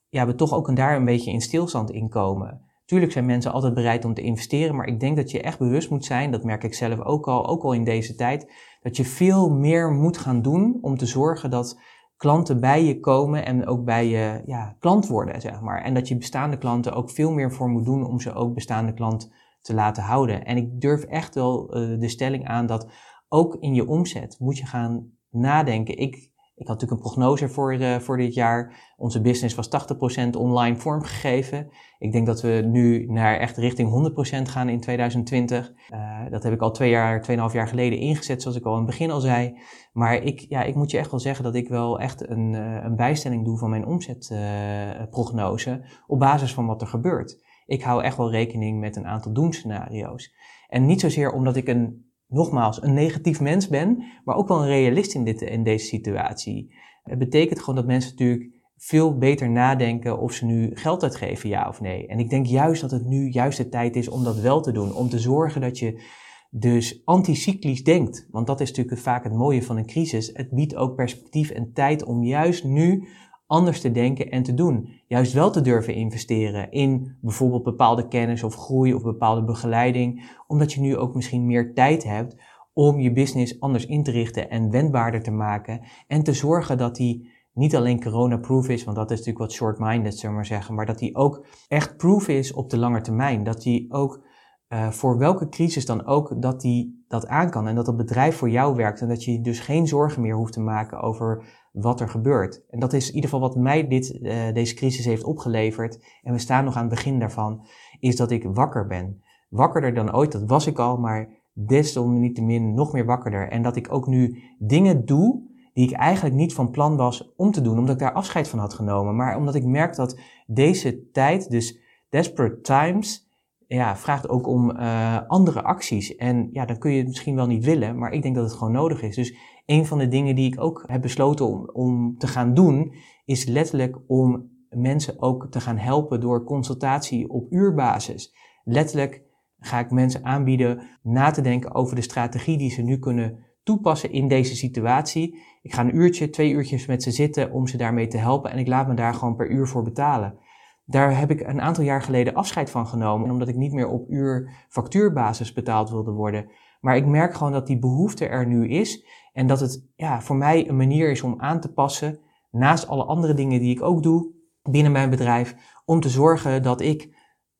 ja, 0.08 0.26
we 0.26 0.34
toch 0.34 0.52
ook 0.52 0.68
en 0.68 0.74
daar 0.74 0.96
een 0.96 1.04
beetje 1.04 1.32
in 1.32 1.40
stilstand 1.40 1.90
inkomen. 1.90 2.65
Tuurlijk 2.86 3.12
zijn 3.12 3.26
mensen 3.26 3.52
altijd 3.52 3.74
bereid 3.74 4.04
om 4.04 4.14
te 4.14 4.22
investeren, 4.22 4.76
maar 4.76 4.86
ik 4.86 5.00
denk 5.00 5.16
dat 5.16 5.30
je 5.30 5.42
echt 5.42 5.58
bewust 5.58 5.90
moet 5.90 6.04
zijn, 6.04 6.30
dat 6.30 6.44
merk 6.44 6.64
ik 6.64 6.74
zelf 6.74 7.00
ook 7.00 7.28
al, 7.28 7.46
ook 7.46 7.62
al 7.62 7.72
in 7.72 7.84
deze 7.84 8.14
tijd, 8.14 8.52
dat 8.82 8.96
je 8.96 9.04
veel 9.04 9.50
meer 9.50 9.90
moet 9.90 10.18
gaan 10.18 10.42
doen 10.42 10.78
om 10.80 10.96
te 10.96 11.06
zorgen 11.06 11.50
dat 11.50 11.80
klanten 12.16 12.60
bij 12.60 12.84
je 12.84 13.00
komen 13.00 13.46
en 13.46 13.66
ook 13.66 13.84
bij 13.84 14.08
je 14.08 14.42
ja, 14.46 14.76
klant 14.78 15.06
worden, 15.06 15.40
zeg 15.40 15.60
maar. 15.60 15.82
En 15.82 15.94
dat 15.94 16.08
je 16.08 16.16
bestaande 16.16 16.58
klanten 16.58 16.92
ook 16.92 17.10
veel 17.10 17.32
meer 17.32 17.52
voor 17.52 17.68
moet 17.68 17.84
doen 17.84 18.06
om 18.06 18.20
ze 18.20 18.32
ook 18.32 18.54
bestaande 18.54 18.94
klant 18.94 19.32
te 19.60 19.74
laten 19.74 20.02
houden. 20.02 20.44
En 20.44 20.56
ik 20.56 20.80
durf 20.80 21.02
echt 21.02 21.34
wel 21.34 21.76
uh, 21.76 22.00
de 22.00 22.08
stelling 22.08 22.46
aan 22.46 22.66
dat 22.66 22.90
ook 23.28 23.56
in 23.60 23.74
je 23.74 23.88
omzet 23.88 24.36
moet 24.38 24.58
je 24.58 24.66
gaan 24.66 25.10
nadenken. 25.30 25.98
Ik 25.98 26.30
ik 26.56 26.66
had 26.66 26.80
natuurlijk 26.80 26.92
een 26.92 27.12
prognose 27.12 27.48
voor, 27.48 27.74
uh, 27.74 27.96
voor 27.96 28.16
dit 28.16 28.34
jaar. 28.34 28.92
Onze 28.96 29.20
business 29.20 29.54
was 29.54 29.68
80% 29.68 30.36
online 30.36 30.76
vormgegeven. 30.76 31.68
Ik 31.98 32.12
denk 32.12 32.26
dat 32.26 32.40
we 32.40 32.62
nu 32.66 33.06
naar 33.06 33.38
echt 33.38 33.56
richting 33.56 33.88
100% 33.88 34.48
gaan 34.48 34.68
in 34.68 34.80
2020. 34.80 35.72
Uh, 35.90 36.30
dat 36.30 36.42
heb 36.42 36.52
ik 36.52 36.60
al 36.60 36.70
twee 36.70 36.90
jaar, 36.90 37.22
tweeënhalf 37.22 37.52
jaar 37.52 37.68
geleden 37.68 37.98
ingezet, 37.98 38.42
zoals 38.42 38.56
ik 38.56 38.64
al 38.64 38.72
in 38.72 38.78
het 38.78 38.86
begin 38.86 39.10
al 39.10 39.20
zei. 39.20 39.58
Maar 39.92 40.22
ik, 40.22 40.40
ja, 40.40 40.62
ik 40.62 40.74
moet 40.74 40.90
je 40.90 40.98
echt 40.98 41.10
wel 41.10 41.20
zeggen 41.20 41.44
dat 41.44 41.54
ik 41.54 41.68
wel 41.68 42.00
echt 42.00 42.28
een, 42.28 42.52
uh, 42.52 42.84
een 42.84 42.96
bijstelling 42.96 43.44
doe 43.44 43.58
van 43.58 43.70
mijn 43.70 43.86
omzetprognose 43.86 45.84
op 46.06 46.18
basis 46.18 46.54
van 46.54 46.66
wat 46.66 46.80
er 46.80 46.88
gebeurt. 46.88 47.44
Ik 47.66 47.82
hou 47.82 48.02
echt 48.02 48.16
wel 48.16 48.30
rekening 48.30 48.80
met 48.80 48.96
een 48.96 49.06
aantal 49.06 49.32
doemscenario's. 49.32 50.34
En 50.68 50.86
niet 50.86 51.00
zozeer 51.00 51.32
omdat 51.32 51.56
ik 51.56 51.68
een 51.68 52.05
nogmaals, 52.28 52.82
een 52.82 52.94
negatief 52.94 53.40
mens 53.40 53.68
ben, 53.68 54.04
maar 54.24 54.36
ook 54.36 54.48
wel 54.48 54.60
een 54.60 54.68
realist 54.68 55.14
in, 55.14 55.24
dit, 55.24 55.42
in 55.42 55.62
deze 55.62 55.86
situatie. 55.86 56.74
Het 57.02 57.18
betekent 57.18 57.58
gewoon 57.58 57.74
dat 57.74 57.86
mensen 57.86 58.10
natuurlijk 58.10 58.50
veel 58.76 59.18
beter 59.18 59.50
nadenken 59.50 60.18
of 60.18 60.32
ze 60.32 60.44
nu 60.44 60.70
geld 60.74 61.02
uitgeven, 61.02 61.48
ja 61.48 61.68
of 61.68 61.80
nee. 61.80 62.06
En 62.06 62.18
ik 62.18 62.30
denk 62.30 62.46
juist 62.46 62.80
dat 62.80 62.90
het 62.90 63.04
nu 63.04 63.28
juist 63.28 63.58
de 63.58 63.68
tijd 63.68 63.96
is 63.96 64.08
om 64.08 64.24
dat 64.24 64.40
wel 64.40 64.60
te 64.60 64.72
doen. 64.72 64.94
Om 64.94 65.08
te 65.08 65.18
zorgen 65.18 65.60
dat 65.60 65.78
je 65.78 66.02
dus 66.50 67.02
anticyclisch 67.04 67.84
denkt. 67.84 68.28
Want 68.30 68.46
dat 68.46 68.60
is 68.60 68.68
natuurlijk 68.68 69.00
vaak 69.00 69.24
het 69.24 69.32
mooie 69.32 69.62
van 69.62 69.76
een 69.76 69.86
crisis. 69.86 70.30
Het 70.32 70.50
biedt 70.50 70.76
ook 70.76 70.96
perspectief 70.96 71.50
en 71.50 71.72
tijd 71.72 72.04
om 72.04 72.24
juist 72.24 72.64
nu 72.64 73.08
anders 73.46 73.80
te 73.80 73.92
denken 73.92 74.30
en 74.30 74.42
te 74.42 74.54
doen. 74.54 74.88
Juist 75.06 75.32
wel 75.32 75.50
te 75.50 75.60
durven 75.60 75.94
investeren 75.94 76.70
in 76.70 77.16
bijvoorbeeld 77.20 77.62
bepaalde 77.62 78.08
kennis 78.08 78.42
of 78.42 78.54
groei 78.54 78.94
of 78.94 79.02
bepaalde 79.02 79.44
begeleiding, 79.44 80.30
omdat 80.46 80.72
je 80.72 80.80
nu 80.80 80.96
ook 80.96 81.14
misschien 81.14 81.46
meer 81.46 81.74
tijd 81.74 82.04
hebt 82.04 82.36
om 82.72 83.00
je 83.00 83.12
business 83.12 83.60
anders 83.60 83.86
in 83.86 84.02
te 84.02 84.10
richten 84.10 84.50
en 84.50 84.70
wendbaarder 84.70 85.22
te 85.22 85.30
maken 85.30 85.80
en 86.06 86.22
te 86.22 86.32
zorgen 86.32 86.78
dat 86.78 86.96
die 86.96 87.34
niet 87.52 87.76
alleen 87.76 88.02
corona-proof 88.02 88.68
is, 88.68 88.84
want 88.84 88.96
dat 88.96 89.10
is 89.10 89.16
natuurlijk 89.18 89.44
wat 89.44 89.52
short-minded, 89.52 90.14
zullen 90.14 90.30
we 90.30 90.36
maar 90.36 90.46
zeggen, 90.46 90.74
maar 90.74 90.86
dat 90.86 90.98
die 90.98 91.14
ook 91.14 91.46
echt 91.68 91.96
proof 91.96 92.28
is 92.28 92.52
op 92.52 92.70
de 92.70 92.78
lange 92.78 93.00
termijn. 93.00 93.44
Dat 93.44 93.62
die 93.62 93.92
ook 93.92 94.24
uh, 94.68 94.90
voor 94.90 95.18
welke 95.18 95.48
crisis 95.48 95.86
dan 95.86 96.06
ook, 96.06 96.42
dat 96.42 96.60
die 96.60 97.04
dat 97.08 97.26
aan 97.26 97.50
kan 97.50 97.68
en 97.68 97.74
dat 97.74 97.86
het 97.86 97.96
bedrijf 97.96 98.36
voor 98.36 98.50
jou 98.50 98.76
werkt 98.76 99.00
en 99.00 99.08
dat 99.08 99.24
je 99.24 99.40
dus 99.40 99.60
geen 99.60 99.86
zorgen 99.86 100.22
meer 100.22 100.34
hoeft 100.34 100.52
te 100.52 100.60
maken 100.60 101.00
over 101.00 101.44
wat 101.76 102.00
er 102.00 102.08
gebeurt. 102.08 102.64
En 102.70 102.78
dat 102.78 102.92
is 102.92 103.08
in 103.08 103.14
ieder 103.14 103.30
geval 103.30 103.48
wat 103.48 103.56
mij 103.56 103.88
dit, 103.88 104.18
uh, 104.22 104.52
deze 104.52 104.74
crisis 104.74 105.04
heeft 105.04 105.24
opgeleverd. 105.24 106.04
En 106.22 106.32
we 106.32 106.38
staan 106.38 106.64
nog 106.64 106.74
aan 106.74 106.84
het 106.86 106.94
begin 106.94 107.18
daarvan. 107.18 107.66
Is 108.00 108.16
dat 108.16 108.30
ik 108.30 108.44
wakker 108.44 108.86
ben. 108.86 109.22
Wakkerder 109.48 109.94
dan 109.94 110.14
ooit, 110.14 110.32
dat 110.32 110.42
was 110.46 110.66
ik 110.66 110.78
al, 110.78 110.96
maar 110.96 111.28
desalniettemin 111.52 112.74
nog 112.74 112.92
meer 112.92 113.04
wakkerder. 113.04 113.48
En 113.48 113.62
dat 113.62 113.76
ik 113.76 113.92
ook 113.92 114.06
nu 114.06 114.42
dingen 114.58 115.04
doe 115.04 115.42
die 115.72 115.88
ik 115.88 115.94
eigenlijk 115.94 116.34
niet 116.34 116.54
van 116.54 116.70
plan 116.70 116.96
was 116.96 117.32
om 117.36 117.50
te 117.50 117.60
doen, 117.60 117.78
omdat 117.78 117.94
ik 117.94 118.00
daar 118.00 118.12
afscheid 118.12 118.48
van 118.48 118.58
had 118.58 118.74
genomen. 118.74 119.16
Maar 119.16 119.36
omdat 119.36 119.54
ik 119.54 119.64
merk 119.64 119.96
dat 119.96 120.18
deze 120.46 121.10
tijd, 121.10 121.50
dus 121.50 121.78
desperate 122.08 122.60
times, 122.60 123.28
ja, 123.66 123.96
vraagt 123.96 124.28
ook 124.28 124.46
om 124.46 124.70
uh, 124.70 125.18
andere 125.26 125.62
acties. 125.62 126.16
En 126.16 126.48
ja, 126.52 126.64
dan 126.64 126.78
kun 126.78 126.90
je 126.90 126.98
het 126.98 127.06
misschien 127.06 127.34
wel 127.34 127.46
niet 127.46 127.64
willen, 127.64 127.98
maar 127.98 128.12
ik 128.12 128.22
denk 128.22 128.34
dat 128.34 128.44
het 128.44 128.58
gewoon 128.58 128.72
nodig 128.72 129.02
is. 129.02 129.14
Dus 129.14 129.36
een 129.66 129.86
van 129.86 129.98
de 129.98 130.08
dingen 130.08 130.34
die 130.34 130.52
ik 130.52 130.60
ook 130.60 130.84
heb 130.86 131.02
besloten 131.02 131.46
om, 131.46 131.70
om 131.72 132.18
te 132.18 132.26
gaan 132.26 132.54
doen, 132.54 132.94
is 133.24 133.44
letterlijk 133.44 133.98
om 134.06 134.50
mensen 134.68 135.22
ook 135.22 135.46
te 135.50 135.60
gaan 135.60 135.78
helpen 135.78 136.20
door 136.20 136.44
consultatie 136.44 137.28
op 137.28 137.52
uurbasis. 137.52 138.34
Letterlijk 138.64 139.22
ga 139.58 139.78
ik 139.78 139.90
mensen 139.90 140.24
aanbieden 140.24 140.82
na 141.02 141.30
te 141.30 141.40
denken 141.40 141.74
over 141.74 141.96
de 141.96 142.02
strategie 142.02 142.58
die 142.58 142.70
ze 142.70 142.82
nu 142.82 142.98
kunnen 142.98 143.44
toepassen 143.62 144.12
in 144.12 144.28
deze 144.28 144.56
situatie. 144.56 145.38
Ik 145.62 145.74
ga 145.74 145.82
een 145.82 145.96
uurtje, 145.96 146.30
twee 146.30 146.52
uurtjes 146.52 146.86
met 146.86 147.02
ze 147.02 147.10
zitten 147.10 147.52
om 147.52 147.66
ze 147.66 147.76
daarmee 147.76 148.06
te 148.06 148.18
helpen 148.18 148.50
en 148.50 148.58
ik 148.58 148.66
laat 148.66 148.88
me 148.88 148.94
daar 148.94 149.14
gewoon 149.14 149.36
per 149.36 149.50
uur 149.50 149.66
voor 149.66 149.82
betalen. 149.82 150.38
Daar 150.84 151.18
heb 151.18 151.30
ik 151.30 151.40
een 151.40 151.60
aantal 151.60 151.84
jaar 151.84 152.02
geleden 152.02 152.34
afscheid 152.34 152.70
van 152.70 152.86
genomen, 152.86 153.30
omdat 153.30 153.48
ik 153.48 153.56
niet 153.56 153.72
meer 153.72 153.88
op 153.88 154.10
uur 154.10 154.50
factuurbasis 154.68 155.52
betaald 155.52 155.90
wilde 155.90 156.10
worden. 156.10 156.50
Maar 156.80 156.96
ik 156.96 157.06
merk 157.06 157.34
gewoon 157.34 157.52
dat 157.52 157.66
die 157.66 157.78
behoefte 157.78 158.26
er 158.26 158.46
nu 158.46 158.68
is 158.68 159.06
en 159.36 159.46
dat 159.46 159.60
het 159.60 159.86
ja, 159.96 160.20
voor 160.20 160.36
mij 160.36 160.68
een 160.68 160.76
manier 160.76 161.10
is 161.10 161.22
om 161.22 161.34
aan 161.38 161.60
te 161.60 161.72
passen, 161.72 162.18
naast 162.50 162.88
alle 162.88 163.04
andere 163.04 163.34
dingen 163.34 163.60
die 163.60 163.74
ik 163.74 163.82
ook 163.82 164.02
doe 164.02 164.34
binnen 164.62 164.92
mijn 164.92 165.10
bedrijf, 165.10 165.56
om 165.84 166.00
te 166.00 166.08
zorgen 166.08 166.62
dat 166.62 166.80
ik 166.80 167.02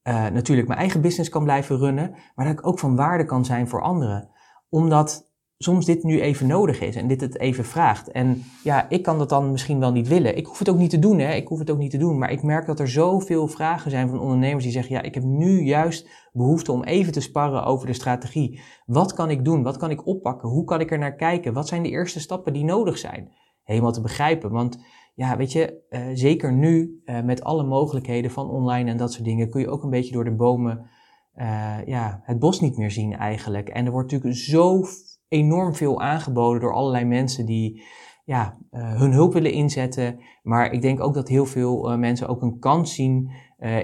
uh, 0.03 0.27
natuurlijk 0.27 0.69
mijn 0.69 0.81
eigen 0.81 1.01
business 1.01 1.29
kan 1.31 1.45
blijven 1.45 1.79
runnen, 1.79 2.11
maar 2.35 2.47
dat 2.47 2.59
ik 2.59 2.67
ook 2.67 2.79
van 2.79 2.97
waarde 2.97 3.25
kan 3.25 3.45
zijn 3.45 3.69
voor 3.69 3.83
anderen. 3.83 4.31
Omdat 4.69 5.26
soms 5.59 5.85
dit 5.85 6.03
nu 6.03 6.21
even 6.21 6.47
nodig 6.47 6.81
is 6.81 6.97
en 6.97 7.09
dit 7.09 7.21
het 7.21 7.39
even 7.39 7.65
vraagt. 7.65 8.11
En 8.11 8.43
ja, 8.63 8.89
ik 8.89 9.03
kan 9.03 9.19
dat 9.19 9.29
dan 9.29 9.51
misschien 9.51 9.79
wel 9.79 9.93
niet 9.93 10.09
willen. 10.09 10.37
Ik 10.37 10.47
hoef 10.47 10.59
het 10.59 10.69
ook 10.69 10.79
niet 10.79 10.91
te 10.91 10.99
doen, 10.99 11.19
hè. 11.19 11.35
Ik 11.35 11.49
hoef 11.49 11.59
het 11.59 11.71
ook 11.71 11.79
niet 11.79 11.91
te 11.91 11.99
doen. 11.99 12.19
Maar 12.19 12.31
ik 12.31 12.43
merk 12.43 12.67
dat 12.67 12.81
er 12.81 12.89
zoveel 12.89 13.49
vragen 13.49 13.91
zijn 13.91 14.09
van 14.09 14.21
ondernemers 14.21 14.65
die 14.65 14.73
zeggen, 14.73 14.95
ja, 14.95 15.03
ik 15.03 15.15
heb 15.15 15.23
nu 15.23 15.63
juist 15.63 16.09
behoefte 16.33 16.73
om 16.73 16.85
even 16.85 17.13
te 17.13 17.21
sparren 17.21 17.65
over 17.65 17.87
de 17.87 17.93
strategie. 17.93 18.61
Wat 18.87 19.15
kan 19.15 19.31
ik 19.31 19.45
doen? 19.45 19.63
Wat 19.63 19.77
kan 19.77 19.91
ik 19.91 20.07
oppakken? 20.07 20.49
Hoe 20.49 20.65
kan 20.65 20.81
ik 20.81 20.91
er 20.91 20.99
naar 20.99 21.15
kijken? 21.15 21.53
Wat 21.53 21.69
zijn 21.69 21.83
de 21.83 21.91
eerste 21.91 22.21
stappen 22.21 22.53
die 22.53 22.65
nodig 22.65 22.99
zijn? 22.99 23.33
Helemaal 23.63 23.93
te 23.93 24.01
begrijpen, 24.01 24.51
want 24.51 24.79
ja, 25.15 25.37
weet 25.37 25.53
je, 25.53 25.83
uh, 25.91 26.01
zeker 26.13 26.53
nu 26.53 27.03
uh, 27.05 27.23
met 27.23 27.45
alle 27.45 27.65
mogelijkheden 27.65 28.31
van 28.31 28.51
online 28.51 28.91
en 28.91 28.97
dat 28.97 29.13
soort 29.13 29.25
dingen, 29.25 29.51
kun 29.51 29.61
je 29.61 29.71
ook 29.71 29.83
een 29.83 29.91
beetje 29.91 30.13
door 30.13 30.25
de 30.25 30.35
bomen 30.35 30.91
uh, 31.37 31.77
ja, 31.87 32.21
het 32.23 32.39
bos 32.39 32.61
niet 32.61 32.77
meer 32.77 32.91
zien 32.91 33.17
eigenlijk. 33.17 33.69
En 33.69 33.87
er 33.87 33.93
wordt 33.93 34.13
natuurlijk 34.13 34.41
zo 34.41 34.85
enorm 35.29 35.75
veel 35.75 36.01
aangeboden 36.01 36.61
door 36.61 36.75
allerlei 36.75 37.05
mensen 37.05 37.47
die 37.47 37.83
ja, 38.25 38.59
hun 38.71 39.13
hulp 39.13 39.33
willen 39.33 39.53
inzetten. 39.53 40.21
Maar 40.43 40.73
ik 40.73 40.83
denk 40.83 41.01
ook 41.01 41.15
dat 41.15 41.29
heel 41.29 41.47
veel 41.47 41.99
mensen 41.99 42.29
ook 42.29 42.43
een 42.43 42.59
kans 42.59 42.95
zien 42.95 43.31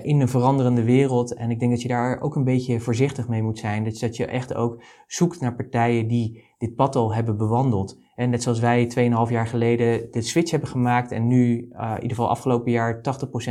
in 0.03 0.21
een 0.21 0.29
veranderende 0.29 0.85
wereld. 0.85 1.35
En 1.35 1.51
ik 1.51 1.59
denk 1.59 1.71
dat 1.71 1.83
je 1.83 1.89
daar 1.89 2.21
ook 2.21 2.37
een 2.37 2.45
beetje 2.45 2.81
voorzichtig 2.81 3.29
mee 3.29 3.43
moet 3.43 3.59
zijn. 3.59 3.85
Dus 3.85 3.99
dat 3.99 4.17
je 4.17 4.27
echt 4.27 4.55
ook 4.55 4.83
zoekt 5.07 5.41
naar 5.41 5.55
partijen 5.55 6.09
die 6.09 6.45
dit 6.59 6.75
pad 6.75 6.97
al 6.97 7.15
hebben 7.15 7.37
bewandeld. 7.37 8.01
En 8.15 8.31
net 8.31 8.43
zoals 8.43 8.61
wij 8.61 8.93
2,5 9.27 9.33
jaar 9.33 9.47
geleden 9.47 10.11
de 10.11 10.23
switch 10.23 10.51
hebben 10.51 10.69
gemaakt 10.69 11.11
en 11.11 11.27
nu, 11.27 11.57
in 11.57 11.95
ieder 11.95 12.09
geval 12.09 12.29
afgelopen 12.29 12.73
jaar, 12.73 12.97
80% 12.97 13.01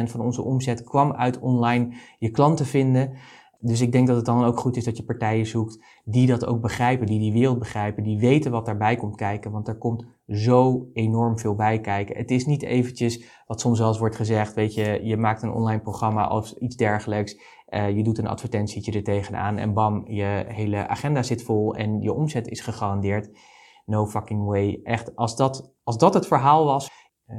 van 0.03 0.21
onze 0.21 0.41
omzet 0.41 0.83
kwam 0.83 1.11
uit 1.11 1.39
online 1.39 1.93
je 2.19 2.29
klanten 2.29 2.65
vinden. 2.65 3.13
Dus 3.63 3.81
ik 3.81 3.91
denk 3.91 4.07
dat 4.07 4.15
het 4.15 4.25
dan 4.25 4.43
ook 4.43 4.59
goed 4.59 4.77
is 4.77 4.83
dat 4.83 4.97
je 4.97 5.03
partijen 5.03 5.45
zoekt 5.45 5.83
die 6.05 6.27
dat 6.27 6.45
ook 6.45 6.61
begrijpen, 6.61 7.05
die 7.05 7.19
die 7.19 7.33
wereld 7.33 7.59
begrijpen, 7.59 8.03
die 8.03 8.19
weten 8.19 8.51
wat 8.51 8.65
daarbij 8.65 8.95
komt 8.95 9.15
kijken. 9.15 9.51
Want 9.51 9.67
er 9.67 9.77
komt 9.77 10.05
zo 10.27 10.89
enorm 10.93 11.39
veel 11.39 11.55
bij 11.55 11.79
kijken. 11.79 12.17
Het 12.17 12.31
is 12.31 12.45
niet 12.45 12.63
eventjes, 12.63 13.23
wat 13.47 13.59
soms 13.59 13.79
wel 13.79 13.87
eens 13.87 13.99
wordt 13.99 14.15
gezegd, 14.15 14.53
weet 14.53 14.73
je, 14.73 14.99
je 15.03 15.17
maakt 15.17 15.41
een 15.41 15.51
online 15.51 15.81
programma 15.81 16.27
of 16.27 16.51
iets 16.51 16.75
dergelijks. 16.75 17.39
Uh, 17.69 17.95
je 17.95 18.03
doet 18.03 18.17
een 18.17 18.27
advertentietje 18.27 18.91
er 18.91 19.03
tegenaan 19.03 19.57
en 19.57 19.73
bam, 19.73 20.07
je 20.07 20.45
hele 20.47 20.87
agenda 20.87 21.23
zit 21.23 21.43
vol 21.43 21.75
en 21.75 22.01
je 22.01 22.13
omzet 22.13 22.47
is 22.47 22.61
gegarandeerd. 22.61 23.29
No 23.85 24.05
fucking 24.05 24.45
way. 24.45 24.79
Echt, 24.83 25.15
als 25.15 25.35
dat, 25.35 25.73
als 25.83 25.97
dat 25.97 26.13
het 26.13 26.27
verhaal 26.27 26.65
was, 26.65 26.89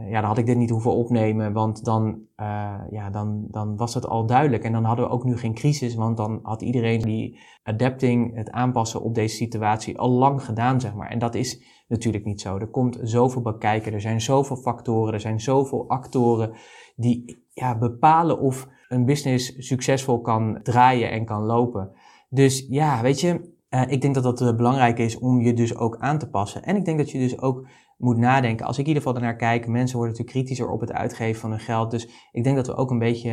ja, 0.09 0.21
dan 0.21 0.29
had 0.29 0.39
ik 0.39 0.47
dit 0.47 0.57
niet 0.57 0.71
hoeven 0.71 0.95
opnemen, 0.95 1.53
want 1.53 1.85
dan, 1.85 2.21
uh, 2.37 2.75
ja, 2.91 3.11
dan, 3.11 3.45
dan 3.51 3.77
was 3.77 3.95
het 3.95 4.07
al 4.07 4.27
duidelijk. 4.27 4.65
En 4.65 4.73
dan 4.73 4.85
hadden 4.85 5.05
we 5.05 5.11
ook 5.11 5.25
nu 5.25 5.37
geen 5.37 5.55
crisis, 5.55 5.95
want 5.95 6.17
dan 6.17 6.39
had 6.43 6.63
iedereen 6.63 7.01
die 7.01 7.39
adapting, 7.63 8.37
het 8.37 8.51
aanpassen 8.51 9.03
op 9.03 9.15
deze 9.15 9.37
situatie, 9.37 9.99
al 9.99 10.11
lang 10.11 10.45
gedaan, 10.45 10.81
zeg 10.81 10.95
maar. 10.95 11.11
En 11.11 11.19
dat 11.19 11.35
is 11.35 11.63
natuurlijk 11.89 12.25
niet 12.25 12.41
zo. 12.41 12.59
Er 12.59 12.71
komt 12.71 12.99
zoveel 13.03 13.43
bij 13.43 13.59
kijken, 13.59 13.93
er 13.93 14.01
zijn 14.01 14.21
zoveel 14.21 14.57
factoren, 14.57 15.15
er 15.15 15.21
zijn 15.21 15.41
zoveel 15.41 15.89
actoren 15.89 16.53
die 16.97 17.45
ja, 17.53 17.79
bepalen 17.79 18.41
of 18.41 18.69
een 18.89 19.05
business 19.05 19.55
succesvol 19.59 20.21
kan 20.21 20.61
draaien 20.63 21.11
en 21.11 21.25
kan 21.25 21.43
lopen. 21.43 21.91
Dus 22.29 22.67
ja, 22.69 23.03
weet 23.03 23.21
je, 23.21 23.51
uh, 23.71 23.83
ik 23.87 24.01
denk 24.01 24.15
dat 24.15 24.39
dat 24.39 24.57
belangrijk 24.57 24.99
is 24.99 25.19
om 25.19 25.41
je 25.41 25.53
dus 25.53 25.77
ook 25.77 25.97
aan 25.99 26.19
te 26.19 26.29
passen. 26.29 26.63
En 26.63 26.77
ik 26.77 26.85
denk 26.85 26.99
dat 26.99 27.11
je 27.11 27.19
dus 27.19 27.41
ook 27.41 27.67
moet 28.03 28.17
nadenken. 28.17 28.67
Als 28.67 28.79
ik 28.79 28.83
in 28.83 28.89
ieder 28.89 29.03
geval 29.03 29.19
ernaar 29.19 29.37
kijk, 29.37 29.67
mensen 29.67 29.97
worden 29.97 30.17
natuurlijk 30.17 30.47
kritischer 30.47 30.73
op 30.73 30.81
het 30.81 30.93
uitgeven 30.93 31.41
van 31.41 31.51
hun 31.51 31.61
geld. 31.61 31.91
Dus 31.91 32.09
ik 32.33 32.45
denk 32.45 32.57
dat 32.57 32.67
we 32.67 32.75
ook 32.75 32.91
een 32.91 32.99
beetje 32.99 33.31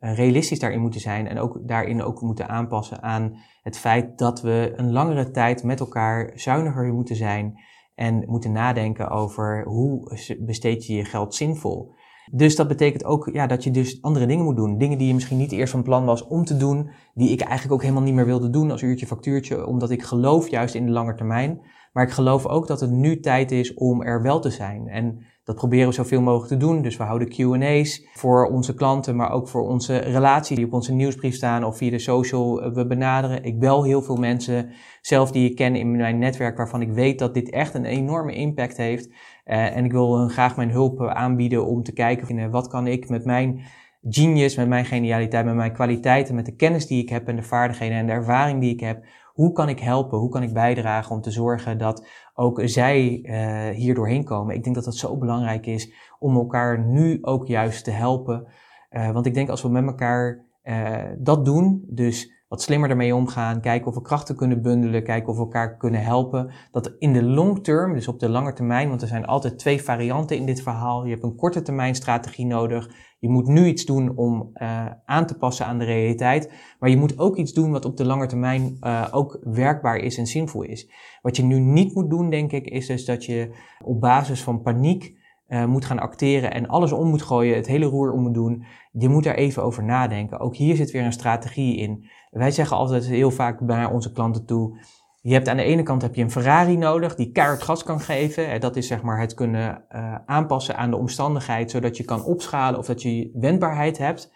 uh, 0.00 0.16
realistisch 0.16 0.58
daarin 0.58 0.80
moeten 0.80 1.00
zijn. 1.00 1.28
En 1.28 1.38
ook 1.38 1.58
daarin 1.62 2.02
ook 2.02 2.20
moeten 2.20 2.48
aanpassen 2.48 3.02
aan 3.02 3.36
het 3.62 3.78
feit 3.78 4.18
dat 4.18 4.40
we 4.40 4.72
een 4.76 4.92
langere 4.92 5.30
tijd 5.30 5.62
met 5.62 5.80
elkaar 5.80 6.32
zuiniger 6.34 6.92
moeten 6.92 7.16
zijn. 7.16 7.60
En 7.94 8.24
moeten 8.26 8.52
nadenken 8.52 9.10
over 9.10 9.64
hoe 9.64 10.18
besteed 10.38 10.86
je 10.86 10.94
je 10.94 11.04
geld 11.04 11.34
zinvol. 11.34 11.94
Dus 12.30 12.56
dat 12.56 12.68
betekent 12.68 13.04
ook 13.04 13.30
ja, 13.32 13.46
dat 13.46 13.64
je 13.64 13.70
dus 13.70 14.02
andere 14.02 14.26
dingen 14.26 14.44
moet 14.44 14.56
doen. 14.56 14.78
Dingen 14.78 14.98
die 14.98 15.06
je 15.06 15.14
misschien 15.14 15.38
niet 15.38 15.52
eerst 15.52 15.72
van 15.72 15.82
plan 15.82 16.04
was 16.04 16.26
om 16.26 16.44
te 16.44 16.56
doen, 16.56 16.90
die 17.14 17.30
ik 17.30 17.40
eigenlijk 17.40 17.72
ook 17.72 17.82
helemaal 17.82 18.02
niet 18.02 18.14
meer 18.14 18.24
wilde 18.26 18.50
doen 18.50 18.70
als 18.70 18.82
uurtje 18.82 19.06
factuurtje, 19.06 19.66
omdat 19.66 19.90
ik 19.90 20.02
geloof 20.02 20.48
juist 20.48 20.74
in 20.74 20.86
de 20.86 20.92
lange 20.92 21.14
termijn. 21.14 21.60
Maar 21.92 22.04
ik 22.04 22.10
geloof 22.10 22.46
ook 22.46 22.66
dat 22.66 22.80
het 22.80 22.90
nu 22.90 23.20
tijd 23.20 23.50
is 23.50 23.74
om 23.74 24.02
er 24.02 24.22
wel 24.22 24.40
te 24.40 24.50
zijn. 24.50 24.88
En 24.88 25.24
dat 25.44 25.56
proberen 25.56 25.88
we 25.88 25.94
zoveel 25.94 26.20
mogelijk 26.20 26.48
te 26.48 26.66
doen. 26.66 26.82
Dus 26.82 26.96
we 26.96 27.02
houden 27.02 27.28
Q&A's 27.28 28.06
voor 28.14 28.46
onze 28.46 28.74
klanten, 28.74 29.16
maar 29.16 29.30
ook 29.30 29.48
voor 29.48 29.68
onze 29.68 29.96
relatie 29.96 30.56
die 30.56 30.64
op 30.64 30.72
onze 30.72 30.92
nieuwsbrief 30.92 31.34
staan 31.34 31.64
of 31.64 31.76
via 31.76 31.90
de 31.90 31.98
social 31.98 32.72
we 32.72 32.86
benaderen. 32.86 33.44
Ik 33.44 33.58
bel 33.58 33.84
heel 33.84 34.02
veel 34.02 34.16
mensen 34.16 34.70
zelf 35.00 35.30
die 35.30 35.50
ik 35.50 35.56
ken 35.56 35.76
in 35.76 35.96
mijn 35.96 36.18
netwerk 36.18 36.56
waarvan 36.56 36.82
ik 36.82 36.92
weet 36.92 37.18
dat 37.18 37.34
dit 37.34 37.50
echt 37.50 37.74
een 37.74 37.84
enorme 37.84 38.34
impact 38.34 38.76
heeft. 38.76 39.08
Uh, 39.08 39.76
en 39.76 39.84
ik 39.84 39.92
wil 39.92 40.18
hun 40.18 40.30
graag 40.30 40.56
mijn 40.56 40.70
hulp 40.70 41.00
aanbieden 41.00 41.66
om 41.66 41.82
te 41.82 41.92
kijken 41.92 42.50
wat 42.50 42.68
kan 42.68 42.86
ik 42.86 43.08
met 43.08 43.24
mijn 43.24 43.60
genius, 44.08 44.56
met 44.56 44.68
mijn 44.68 44.84
genialiteit, 44.84 45.44
met 45.44 45.54
mijn 45.54 45.72
kwaliteiten, 45.72 46.34
met 46.34 46.46
de 46.46 46.54
kennis 46.54 46.86
die 46.86 47.02
ik 47.02 47.08
heb 47.08 47.28
en 47.28 47.36
de 47.36 47.42
vaardigheden 47.42 47.96
en 47.96 48.06
de 48.06 48.12
ervaring 48.12 48.60
die 48.60 48.72
ik 48.72 48.80
heb, 48.80 49.04
hoe 49.32 49.52
kan 49.52 49.68
ik 49.68 49.80
helpen? 49.80 50.18
Hoe 50.18 50.30
kan 50.30 50.42
ik 50.42 50.52
bijdragen 50.52 51.14
om 51.14 51.20
te 51.20 51.30
zorgen 51.30 51.78
dat 51.78 52.06
ook 52.34 52.60
zij 52.64 53.20
uh, 53.22 53.76
hier 53.76 53.94
doorheen 53.94 54.24
komen? 54.24 54.54
Ik 54.54 54.62
denk 54.62 54.74
dat 54.74 54.84
dat 54.84 54.96
zo 54.96 55.18
belangrijk 55.18 55.66
is 55.66 55.92
om 56.18 56.36
elkaar 56.36 56.84
nu 56.84 57.18
ook 57.22 57.46
juist 57.46 57.84
te 57.84 57.90
helpen. 57.90 58.46
Uh, 58.90 59.10
want 59.10 59.26
ik 59.26 59.34
denk 59.34 59.48
als 59.48 59.62
we 59.62 59.68
met 59.68 59.86
elkaar 59.86 60.44
uh, 60.64 61.04
dat 61.18 61.44
doen, 61.44 61.84
dus 61.86 62.41
wat 62.52 62.62
slimmer 62.62 62.90
ermee 62.90 63.14
omgaan, 63.14 63.60
kijken 63.60 63.86
of 63.86 63.94
we 63.94 64.02
krachten 64.02 64.36
kunnen 64.36 64.62
bundelen, 64.62 65.04
kijken 65.04 65.28
of 65.28 65.36
we 65.36 65.42
elkaar 65.42 65.76
kunnen 65.76 66.02
helpen. 66.02 66.50
Dat 66.70 66.94
in 66.98 67.12
de 67.12 67.22
long 67.22 67.64
term, 67.64 67.94
dus 67.94 68.08
op 68.08 68.18
de 68.20 68.28
lange 68.28 68.52
termijn, 68.52 68.88
want 68.88 69.02
er 69.02 69.08
zijn 69.08 69.26
altijd 69.26 69.58
twee 69.58 69.82
varianten 69.82 70.36
in 70.36 70.46
dit 70.46 70.62
verhaal. 70.62 71.04
Je 71.04 71.10
hebt 71.10 71.22
een 71.22 71.36
korte 71.36 71.62
termijn 71.62 71.94
strategie 71.94 72.46
nodig. 72.46 72.90
Je 73.18 73.28
moet 73.28 73.46
nu 73.46 73.66
iets 73.66 73.84
doen 73.84 74.16
om 74.16 74.50
uh, 74.54 74.86
aan 75.04 75.26
te 75.26 75.38
passen 75.38 75.66
aan 75.66 75.78
de 75.78 75.84
realiteit. 75.84 76.52
Maar 76.78 76.90
je 76.90 76.96
moet 76.96 77.18
ook 77.18 77.36
iets 77.36 77.52
doen 77.52 77.70
wat 77.70 77.84
op 77.84 77.96
de 77.96 78.04
lange 78.04 78.26
termijn 78.26 78.76
uh, 78.80 79.08
ook 79.10 79.38
werkbaar 79.42 79.96
is 79.96 80.18
en 80.18 80.26
zinvol 80.26 80.62
is. 80.62 80.90
Wat 81.22 81.36
je 81.36 81.42
nu 81.42 81.58
niet 81.58 81.94
moet 81.94 82.10
doen, 82.10 82.30
denk 82.30 82.52
ik, 82.52 82.66
is 82.66 82.86
dus 82.86 83.04
dat 83.04 83.24
je 83.24 83.54
op 83.84 84.00
basis 84.00 84.42
van 84.42 84.62
paniek 84.62 85.20
uh, 85.48 85.64
moet 85.64 85.84
gaan 85.84 85.98
acteren 85.98 86.52
en 86.52 86.68
alles 86.68 86.92
om 86.92 87.08
moet 87.08 87.22
gooien, 87.22 87.56
het 87.56 87.66
hele 87.66 87.86
roer 87.86 88.12
om 88.12 88.22
moet 88.22 88.34
doen. 88.34 88.64
Je 88.92 89.08
moet 89.08 89.24
daar 89.24 89.34
even 89.34 89.62
over 89.62 89.84
nadenken. 89.84 90.40
Ook 90.40 90.56
hier 90.56 90.76
zit 90.76 90.90
weer 90.90 91.04
een 91.04 91.12
strategie 91.12 91.76
in. 91.76 92.04
Wij 92.32 92.50
zeggen 92.50 92.76
altijd 92.76 93.06
heel 93.06 93.30
vaak 93.30 93.60
bij 93.60 93.84
onze 93.84 94.12
klanten 94.12 94.46
toe, 94.46 94.78
je 95.22 95.32
hebt 95.32 95.48
aan 95.48 95.56
de 95.56 95.62
ene 95.62 95.82
kant 95.82 96.02
heb 96.02 96.14
je 96.14 96.22
een 96.22 96.30
Ferrari 96.30 96.76
nodig 96.76 97.14
die 97.14 97.32
keihard 97.32 97.62
gas 97.62 97.82
kan 97.82 98.00
geven. 98.00 98.60
Dat 98.60 98.76
is 98.76 98.86
zeg 98.86 99.02
maar 99.02 99.20
het 99.20 99.34
kunnen 99.34 99.84
uh, 99.90 100.14
aanpassen 100.26 100.76
aan 100.76 100.90
de 100.90 100.96
omstandigheid, 100.96 101.70
zodat 101.70 101.96
je 101.96 102.04
kan 102.04 102.24
opschalen 102.24 102.78
of 102.78 102.86
dat 102.86 103.02
je 103.02 103.30
wendbaarheid 103.34 103.98
hebt. 103.98 104.32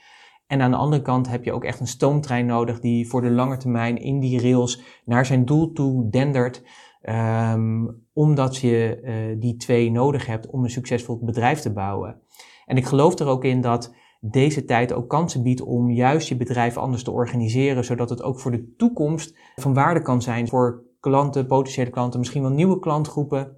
En 0.46 0.62
aan 0.62 0.70
de 0.70 0.76
andere 0.76 1.02
kant 1.02 1.28
heb 1.28 1.44
je 1.44 1.52
ook 1.52 1.64
echt 1.64 1.80
een 1.80 1.86
stoomtrein 1.86 2.46
nodig 2.46 2.80
die 2.80 3.08
voor 3.08 3.20
de 3.20 3.30
lange 3.30 3.56
termijn 3.56 3.96
in 3.96 4.20
die 4.20 4.40
rails 4.40 4.82
naar 5.04 5.26
zijn 5.26 5.44
doel 5.44 5.72
toe 5.72 6.10
dendert. 6.10 6.62
Um, 7.02 8.04
omdat 8.12 8.56
je 8.56 9.00
uh, 9.02 9.40
die 9.40 9.56
twee 9.56 9.90
nodig 9.90 10.26
hebt 10.26 10.50
om 10.50 10.64
een 10.64 10.70
succesvol 10.70 11.18
bedrijf 11.22 11.60
te 11.60 11.72
bouwen. 11.72 12.20
En 12.66 12.76
ik 12.76 12.86
geloof 12.86 13.18
er 13.18 13.26
ook 13.26 13.44
in 13.44 13.60
dat 13.60 13.94
deze 14.30 14.64
tijd 14.64 14.92
ook 14.92 15.08
kansen 15.08 15.42
biedt 15.42 15.60
om 15.60 15.90
juist 15.90 16.28
je 16.28 16.36
bedrijf 16.36 16.76
anders 16.76 17.02
te 17.02 17.10
organiseren, 17.10 17.84
zodat 17.84 18.10
het 18.10 18.22
ook 18.22 18.40
voor 18.40 18.50
de 18.50 18.74
toekomst 18.76 19.38
van 19.56 19.74
waarde 19.74 20.02
kan 20.02 20.22
zijn 20.22 20.48
voor 20.48 20.84
klanten, 21.00 21.46
potentiële 21.46 21.90
klanten, 21.90 22.18
misschien 22.18 22.42
wel 22.42 22.50
nieuwe 22.50 22.78
klantgroepen. 22.78 23.56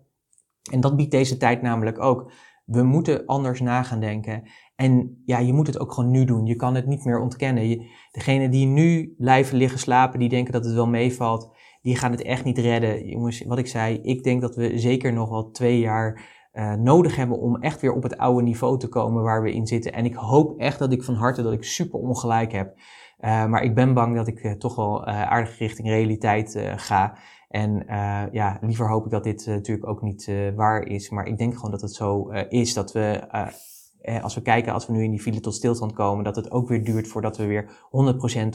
En 0.71 0.81
dat 0.81 0.97
biedt 0.97 1.11
deze 1.11 1.37
tijd 1.37 1.63
namelijk 1.63 2.01
ook. 2.01 2.33
We 2.65 2.83
moeten 2.83 3.27
anders 3.27 3.61
na 3.61 3.83
gaan 3.83 4.01
denken. 4.01 4.43
En 4.77 5.23
ja, 5.25 5.39
je 5.39 5.53
moet 5.53 5.67
het 5.67 5.81
ook 5.81 5.93
gewoon 5.93 6.11
nu 6.11 6.25
doen. 6.25 6.47
Je 6.47 6.57
kan 6.57 6.75
het 6.75 6.87
niet 6.87 7.05
meer 7.05 7.21
ontkennen. 7.21 7.87
Degene 8.13 8.49
die 8.49 8.67
nu 8.67 9.15
blijven 9.19 9.57
liggen 9.57 9.79
slapen, 9.79 10.19
die 10.19 10.29
denken 10.29 10.53
dat 10.53 10.65
het 10.65 10.75
wel 10.75 10.87
meevalt, 10.87 11.51
die 11.83 11.97
gaan 11.97 12.11
het 12.11 12.23
echt 12.23 12.45
niet 12.45 12.59
redden. 12.59 13.09
Jongens, 13.09 13.45
wat 13.45 13.59
ik 13.59 13.67
zei, 13.67 13.99
ik 14.03 14.23
denk 14.23 14.41
dat 14.41 14.55
we 14.55 14.79
zeker 14.79 15.13
nog 15.13 15.29
wel 15.29 15.51
twee 15.51 15.79
jaar 15.79 16.38
uh, 16.53 16.73
nodig 16.73 17.17
hebben 17.17 17.39
om 17.39 17.57
echt 17.57 17.81
weer 17.81 17.93
op 17.93 18.03
het 18.03 18.17
oude 18.17 18.43
niveau 18.43 18.79
te 18.79 18.89
komen 18.89 19.23
waar 19.23 19.43
we 19.43 19.53
in 19.53 19.67
zitten. 19.67 19.93
En 19.93 20.05
ik 20.05 20.15
hoop 20.15 20.59
echt 20.59 20.79
dat 20.79 20.93
ik 20.93 21.03
van 21.03 21.15
harte 21.15 21.43
dat 21.43 21.53
ik 21.53 21.65
super 21.65 21.99
ongelijk 21.99 22.53
heb. 22.53 22.75
Uh, 23.21 23.47
maar 23.47 23.63
ik 23.63 23.75
ben 23.75 23.95
bang 23.95 24.17
dat 24.17 24.27
ik 24.27 24.45
uh, 24.45 24.53
toch 24.53 24.77
wel 24.77 25.07
aardig 25.07 25.59
richting 25.59 25.89
realiteit 25.89 26.63
ga. 26.77 27.19
En 27.49 27.85
ja, 28.33 28.59
liever 28.61 28.89
hoop 28.89 29.05
ik 29.05 29.11
dat 29.11 29.25
dit 29.25 29.47
natuurlijk 29.47 29.87
ook 29.87 30.03
niet 30.03 30.33
waar 30.55 30.83
is. 30.83 31.11
Maar 31.11 31.27
ik 31.27 31.39
denk 31.39 31.55
gewoon 31.55 31.71
dat 31.71 31.81
het 31.81 31.95
zo 31.95 32.31
is 32.49 32.75
dat 32.75 32.93
we 32.93 33.29
als 34.23 34.35
we 34.35 34.43
kijken, 34.43 34.73
als 34.73 34.87
we 34.87 34.93
nu 34.93 35.03
in 35.03 35.11
die 35.11 35.21
file 35.21 35.41
tot 35.41 35.55
stilstand 35.55 35.93
komen, 35.93 36.25
dat 36.25 36.37
het 36.37 36.51
ook 36.51 36.69
weer 36.69 36.85
duurt 36.85 37.09
voordat 37.09 37.37
we 37.37 37.47
weer 37.47 37.71